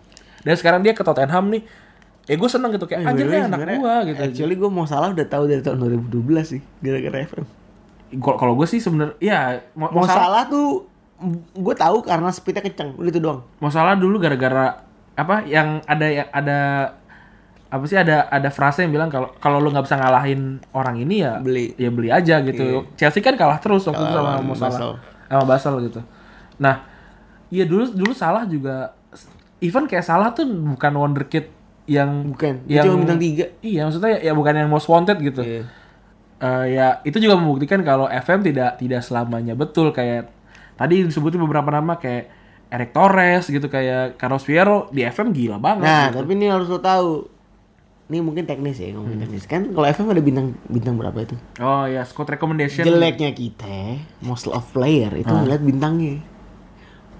Dan 0.44 0.54
sekarang 0.54 0.80
dia 0.84 0.92
ke 0.92 1.02
Tottenham 1.02 1.50
nih. 1.50 1.62
Ya 2.24 2.40
gue 2.40 2.48
seneng 2.48 2.72
gitu 2.72 2.88
kayak 2.88 3.04
anjir 3.04 3.28
nih 3.28 3.44
anak 3.44 3.58
gua 3.80 4.00
gitu. 4.08 4.20
Actually 4.20 4.56
gue 4.56 4.70
mau 4.72 4.88
salah 4.88 5.12
udah 5.12 5.26
tahu 5.28 5.44
dari 5.44 5.60
tahun 5.60 5.76
2012 6.08 6.24
sih 6.56 6.60
gara-gara 6.80 7.20
FM. 7.20 7.44
Kalau 8.22 8.36
kalau 8.40 8.52
gue 8.56 8.64
sih 8.64 8.80
sebenernya 8.80 9.16
ya 9.20 9.60
mau, 9.76 9.92
Mau 9.92 10.08
salah 10.08 10.24
salah 10.24 10.42
tuh 10.48 10.88
gue 11.52 11.74
tahu 11.76 12.04
karena 12.04 12.28
speednya 12.32 12.60
kenceng, 12.64 12.96
udah 13.00 13.10
itu 13.12 13.20
doang. 13.22 13.40
mau 13.60 13.68
salah 13.72 13.96
dulu 13.96 14.20
gara-gara 14.20 14.82
apa 15.14 15.46
yang 15.46 15.80
ada 15.86 16.06
ya 16.10 16.24
ada 16.34 16.58
apa 17.70 17.84
sih 17.90 17.98
ada 17.98 18.30
ada 18.30 18.50
frase 18.54 18.86
yang 18.86 18.92
bilang 18.94 19.10
kalau 19.10 19.34
kalau 19.42 19.58
lu 19.58 19.70
nggak 19.70 19.86
bisa 19.86 19.98
ngalahin 19.98 20.62
orang 20.74 20.94
ini 20.98 21.26
ya 21.26 21.42
Beli. 21.42 21.74
ya 21.74 21.90
beli 21.90 22.08
aja 22.10 22.38
gitu. 22.42 22.86
Chelsea 22.94 23.18
kan 23.22 23.34
kalah 23.34 23.58
terus 23.58 23.82
waktu 23.86 23.98
itu 23.98 24.14
sama 24.14 24.42
Basel. 24.42 24.70
salah 24.70 24.96
sama 25.26 25.44
Basel 25.44 25.74
gitu. 25.86 26.00
Nah, 26.62 26.86
iya 27.50 27.66
dulu 27.66 27.90
dulu 27.90 28.12
salah 28.14 28.46
juga 28.46 28.94
even 29.60 29.84
kayak 29.84 30.02
salah 30.02 30.32
tuh 30.32 30.46
bukan 30.46 30.92
wonderkid 30.94 31.50
yang 31.84 32.32
Bukan, 32.32 32.64
dia 32.64 32.80
yang 32.80 32.84
cuma 32.88 32.96
bintang 33.04 33.20
tiga. 33.20 33.44
Iya, 33.60 33.80
maksudnya 33.84 34.16
ya 34.18 34.32
bukan 34.32 34.54
yang 34.56 34.68
most 34.72 34.88
wanted 34.88 35.20
gitu. 35.20 35.44
Iya. 35.44 35.62
Eh, 36.40 36.64
ya 36.74 36.86
itu 37.04 37.16
juga 37.20 37.36
membuktikan 37.36 37.80
kalau 37.84 38.08
FM 38.08 38.40
tidak 38.42 38.76
tidak 38.76 39.00
selamanya 39.00 39.54
betul 39.54 39.92
kayak 39.92 40.28
tadi 40.74 41.06
disebutin 41.06 41.38
beberapa 41.40 41.70
nama 41.70 41.96
kayak 41.96 42.28
Eric 42.68 42.90
Torres 42.90 43.46
gitu 43.46 43.70
kayak 43.70 44.18
Carlos 44.18 44.42
Fierro 44.42 44.90
di 44.90 45.04
FM 45.04 45.30
gila 45.30 45.62
banget. 45.62 45.86
Nah, 45.86 46.04
gitu. 46.10 46.24
tapi 46.24 46.30
ini 46.34 46.46
harus 46.50 46.66
lo 46.66 46.80
tahu. 46.80 47.30
Ini 48.04 48.20
mungkin 48.20 48.44
teknis 48.44 48.76
ya, 48.76 48.92
ngomongin 48.92 49.16
Hmm. 49.16 49.24
teknis. 49.24 49.44
Kan 49.48 49.72
kalau 49.72 49.86
FM 49.88 50.12
ada 50.12 50.20
bintang 50.20 50.46
bintang 50.68 51.00
berapa 51.00 51.16
itu? 51.24 51.36
Oh 51.56 51.88
ya, 51.88 52.04
Scott 52.04 52.28
recommendation. 52.28 52.84
Jeleknya 52.84 53.32
kita, 53.32 53.96
most 54.20 54.44
of 54.44 54.60
player 54.74 55.08
itu 55.16 55.30
ngeliat 55.30 55.64
bintangnya. 55.64 56.20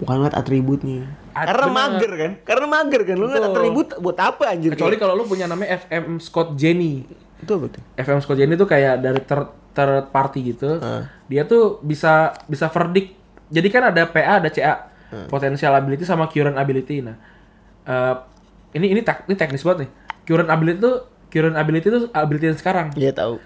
Bukan 0.02 0.14
ngeliat 0.20 0.36
atributnya. 0.36 1.08
Karena 1.34 1.66
bener. 1.66 1.74
mager 1.74 2.12
kan? 2.14 2.32
Karena 2.46 2.66
mager 2.70 3.00
kan? 3.02 3.16
Lu 3.18 3.26
Betul. 3.26 3.42
atribut 3.44 3.88
buat 3.98 4.18
apa 4.18 4.44
anjir? 4.48 4.70
Kecuali 4.72 4.94
kalau 4.94 5.14
lu 5.14 5.26
punya 5.26 5.44
namanya 5.44 5.74
FM 5.76 6.22
Scott 6.22 6.54
Jenny. 6.54 7.02
itu 7.34 7.50
apa 7.50 7.66
tuh? 7.68 7.82
FM 7.98 8.18
Scott 8.22 8.38
Jenny 8.38 8.54
tuh 8.54 8.64
kayak 8.64 9.02
dari 9.02 9.20
third, 9.20 9.50
third 9.74 10.08
party 10.08 10.54
gitu. 10.54 10.78
Ah. 10.78 11.10
Dia 11.26 11.44
tuh 11.44 11.82
bisa 11.82 12.32
bisa 12.46 12.70
verdict. 12.70 13.12
Jadi 13.50 13.68
kan 13.68 13.90
ada 13.90 14.06
PA 14.06 14.38
ada 14.38 14.48
CA. 14.48 14.88
Ah. 15.10 15.26
Potential 15.26 15.74
ability 15.74 16.06
sama 16.06 16.30
current 16.30 16.56
ability. 16.56 17.02
Nah, 17.02 17.18
eh, 17.84 18.14
ini 18.72 18.94
ini 18.94 19.00
tek- 19.02 19.26
ini 19.26 19.34
teknis 19.34 19.60
banget 19.60 19.84
nih. 19.84 19.90
Current 20.24 20.48
ability 20.48 20.78
itu 20.80 20.92
current 21.28 21.56
ability 21.58 21.86
itu 21.86 22.00
ability 22.10 22.44
yang 22.48 22.58
sekarang. 22.58 22.86
Iya 22.94 23.12
tahu. 23.12 23.36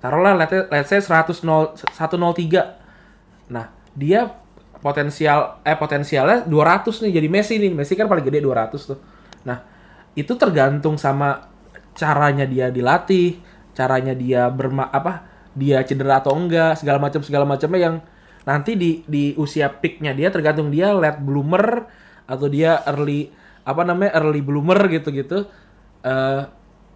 Taruhlah 0.00 0.32
let's, 0.34 0.52
let's 0.72 0.88
say 0.88 0.98
100 0.98 1.44
0 1.44 1.76
103. 1.76 2.80
Nah, 3.52 3.68
dia 3.92 4.32
potensial 4.84 5.64
eh 5.64 5.72
potensialnya 5.72 6.44
200 6.44 6.84
nih 7.08 7.12
jadi 7.16 7.28
Messi 7.32 7.56
nih. 7.56 7.72
Messi 7.72 7.96
kan 7.96 8.04
paling 8.04 8.20
gede 8.28 8.44
200 8.44 8.76
tuh. 8.76 9.00
Nah, 9.48 9.64
itu 10.12 10.36
tergantung 10.36 11.00
sama 11.00 11.48
caranya 11.96 12.44
dia 12.44 12.68
dilatih, 12.68 13.40
caranya 13.72 14.12
dia 14.12 14.52
berma 14.52 14.92
apa? 14.92 15.24
Dia 15.56 15.80
cedera 15.88 16.20
atau 16.20 16.36
enggak, 16.36 16.76
segala 16.76 17.00
macam 17.00 17.24
segala 17.24 17.48
macamnya 17.48 17.80
yang 17.80 17.96
nanti 18.44 18.76
di 18.76 19.00
di 19.08 19.32
usia 19.40 19.72
peaknya 19.72 20.12
dia 20.12 20.28
tergantung 20.28 20.68
dia 20.68 20.92
late 20.92 21.24
bloomer 21.24 21.88
atau 22.28 22.44
dia 22.52 22.84
early 22.84 23.32
apa 23.64 23.80
namanya 23.88 24.20
early 24.20 24.44
bloomer 24.44 24.76
gitu-gitu. 24.92 25.48
Eh, 26.04 26.42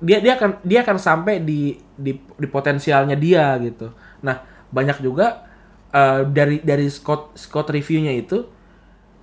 dia 0.04 0.18
dia 0.20 0.36
akan 0.36 0.60
dia 0.60 0.84
akan 0.84 0.98
sampai 1.00 1.40
di 1.40 1.72
di, 1.96 2.12
di 2.20 2.46
potensialnya 2.52 3.16
dia 3.16 3.56
gitu. 3.64 3.96
Nah 4.20 4.44
banyak 4.68 5.00
juga 5.00 5.47
eh, 5.92 6.22
dari 6.28 6.60
dari 6.60 6.86
Scott 6.88 7.36
Scott 7.38 7.72
reviewnya 7.72 8.12
itu 8.12 8.44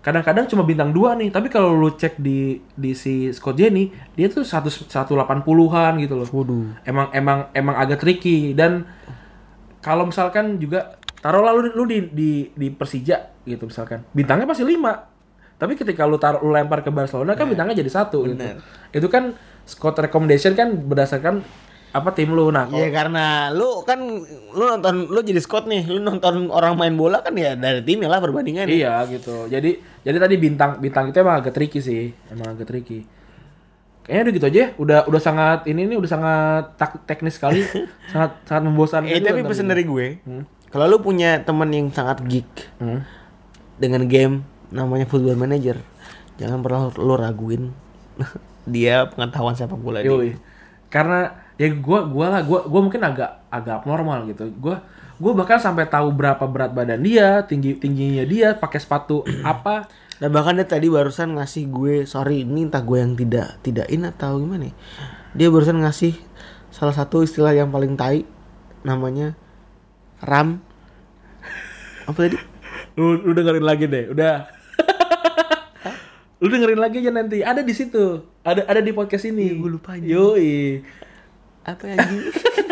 kadang-kadang 0.05 0.45
cuma 0.45 0.61
bintang 0.61 0.93
dua 0.93 1.17
nih. 1.17 1.33
Tapi 1.33 1.49
kalau 1.49 1.73
lu 1.73 1.89
cek 1.97 2.21
di 2.21 2.61
di 2.77 2.93
si 2.93 3.33
Scott 3.33 3.57
Jenny 3.57 3.89
dia 4.13 4.29
tuh 4.29 4.45
satu 4.45 4.69
satu 4.69 5.17
delapan 5.17 5.41
puluhan 5.41 5.97
gitu 5.97 6.13
loh. 6.13 6.29
Waduh. 6.29 6.77
Emang 6.85 7.09
emang 7.09 7.49
emang 7.57 7.73
agak 7.73 8.05
tricky. 8.05 8.53
Dan 8.53 8.85
kalau 9.81 10.05
misalkan 10.05 10.61
juga 10.61 11.01
taruhlah 11.25 11.57
lu, 11.57 11.73
lu 11.73 11.83
di, 11.89 12.05
di 12.13 12.31
di 12.53 12.67
Persija 12.69 13.33
gitu 13.49 13.65
misalkan. 13.65 14.05
Bintangnya 14.13 14.45
pasti 14.45 14.61
lima. 14.61 14.93
Tapi 15.57 15.73
ketika 15.73 16.05
lu 16.05 16.21
taruh 16.21 16.45
lu 16.45 16.53
lempar 16.53 16.85
ke 16.85 16.93
Barcelona 16.93 17.33
kan 17.33 17.49
bintangnya 17.49 17.81
jadi 17.81 17.89
satu 17.89 18.29
gitu. 18.29 18.45
Itu 18.93 19.09
kan 19.09 19.33
Scott 19.65 19.97
recommendation 19.97 20.53
kan 20.53 20.69
berdasarkan 20.85 21.41
apa 21.95 22.11
tim 22.11 22.27
lu 22.29 22.51
nah 22.51 22.67
Iya 22.67 22.91
karena 22.91 23.25
lu 23.49 23.79
kan 23.81 23.95
lu 24.51 24.63
nonton 24.65 25.07
lu 25.07 25.19
jadi 25.21 25.39
Scott 25.39 25.63
nih, 25.63 25.87
lu 25.87 26.03
nonton 26.03 26.49
orang 26.49 26.75
main 26.75 26.91
bola 26.91 27.19
kan 27.19 27.31
ya 27.33 27.55
dari 27.55 27.79
timnya 27.81 28.07
lah 28.07 28.19
perbandingan. 28.19 28.67
iya 28.67 28.99
gitu 29.05 29.47
jadi 29.47 29.79
jadi 30.01 30.17
tadi 30.19 30.35
bintang 30.35 30.75
bintang 30.77 31.07
itu 31.07 31.17
emang 31.17 31.39
agak 31.39 31.51
tricky 31.51 31.79
sih 31.79 32.11
emang 32.27 32.51
agak 32.51 32.67
tricky 32.67 33.07
kayaknya 34.03 34.21
udah 34.21 34.33
gitu 34.33 34.45
aja 34.45 34.59
ya. 34.59 34.67
udah 34.75 34.99
udah 35.05 35.17
sangat 35.19 35.59
ini 35.65 35.87
nih 35.87 35.95
udah 35.95 36.11
sangat 36.11 36.63
tak- 36.75 36.99
teknis 37.05 37.33
sekali 37.33 37.63
sangat 38.11 38.43
sangat 38.43 38.63
membosankan 38.65 39.09
Eh 39.09 39.23
tapi 39.23 39.41
pesan 39.41 39.65
gitu. 39.65 39.71
dari 39.71 39.83
gue, 39.83 40.07
kalau 40.67 40.85
lu 40.85 40.99
punya 40.99 41.39
teman 41.39 41.69
yang 41.69 41.87
sangat 41.89 42.19
geek 42.21 42.45
Hmm. 42.75 43.01
dengan 43.75 44.03
game 44.03 44.43
namanya 44.67 45.05
Football 45.05 45.37
Manager, 45.37 45.79
jangan 46.35 46.59
pernah 46.59 46.91
lu 46.91 47.15
raguin 47.15 47.71
dia 48.67 49.07
pengetahuan 49.07 49.53
sepak 49.53 49.77
bola 49.77 49.99
dia. 49.99 50.35
Karena 50.85 51.44
ya 51.55 51.67
gua 51.75 52.03
gua 52.07 52.25
lah 52.31 52.41
gua 52.43 52.67
gua 52.67 52.81
mungkin 52.83 53.01
agak 53.03 53.47
agak 53.47 53.83
abnormal 53.83 54.27
gitu. 54.27 54.51
Gua 54.59 54.83
gua 55.15 55.31
bahkan 55.31 55.59
sampai 55.59 55.87
tahu 55.87 56.11
berapa 56.11 56.43
berat 56.47 56.75
badan 56.75 56.99
dia, 56.99 57.43
tinggi 57.47 57.75
tingginya 57.79 58.23
dia, 58.27 58.55
pakai 58.55 58.79
sepatu 58.79 59.23
apa. 59.43 59.87
Dan 60.15 60.31
bahkan 60.31 60.55
dia 60.55 60.63
tadi 60.63 60.87
barusan 60.87 61.35
ngasih 61.35 61.67
gue, 61.67 61.95
sorry 62.07 62.47
ini 62.47 62.71
entah 62.71 62.79
gue 62.79 63.03
yang 63.03 63.19
tidak 63.19 63.59
tidak 63.59 63.83
in 63.91 64.07
atau 64.07 64.39
gimana. 64.39 64.71
ya. 64.71 64.73
Dia 65.35 65.47
barusan 65.51 65.83
ngasih 65.83 66.15
salah 66.71 66.95
satu 66.95 67.19
istilah 67.19 67.51
yang 67.51 67.67
paling 67.67 67.99
tai 67.99 68.23
namanya 68.87 69.35
RAM. 70.23 70.63
Apa 72.07 72.31
tadi? 72.31 72.39
Lu, 72.95 73.19
lu 73.19 73.35
dengerin 73.35 73.67
lagi 73.67 73.91
deh, 73.91 74.07
udah. 74.15 74.47
lu 76.39 76.47
dengerin 76.47 76.79
lagi 76.79 77.03
aja 77.03 77.11
nanti. 77.11 77.43
Ada 77.43 77.59
di 77.59 77.75
situ. 77.75 78.23
Ada 78.39 78.63
ada 78.71 78.79
di 78.79 78.95
podcast 78.95 79.27
ini. 79.27 79.51
gue 79.51 79.67
lupa 79.67 79.99
aja. 79.99 80.07
Yoi. 80.07 80.79
Apa 81.65 81.83
anjing? 81.89 82.21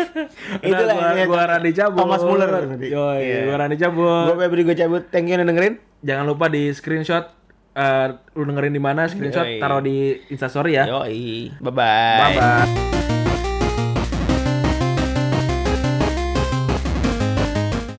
Udah, 0.64 0.80
gua, 0.86 1.18
ya, 1.18 1.24
gua 1.26 1.42
Randy 1.50 1.74
cabut. 1.74 1.98
Thomas 2.06 2.22
Muller. 2.22 2.50
Yoi, 2.78 3.18
Iya. 3.20 3.38
gua 3.50 3.56
Randy 3.66 3.76
cabut. 3.76 4.24
Gue 4.30 4.36
Febri 4.38 4.62
gue 4.62 4.76
cabut. 4.78 5.02
Thank 5.10 5.28
you 5.28 5.34
udah 5.34 5.46
dengerin. 5.46 5.74
Jangan 6.00 6.24
lupa 6.24 6.46
di 6.46 6.70
screenshot 6.70 7.26
eh, 7.74 8.06
lu 8.32 8.46
dengerin 8.46 8.70
di 8.70 8.78
mana, 8.78 9.10
screenshot 9.10 9.42
taruh 9.58 9.82
di 9.82 10.14
Instastory 10.30 10.78
ya. 10.78 10.86
Yoi. 10.86 11.50
Bye 11.58 11.74
bye. 11.74 12.18
Bye 12.22 12.32
bye. 12.38 13.03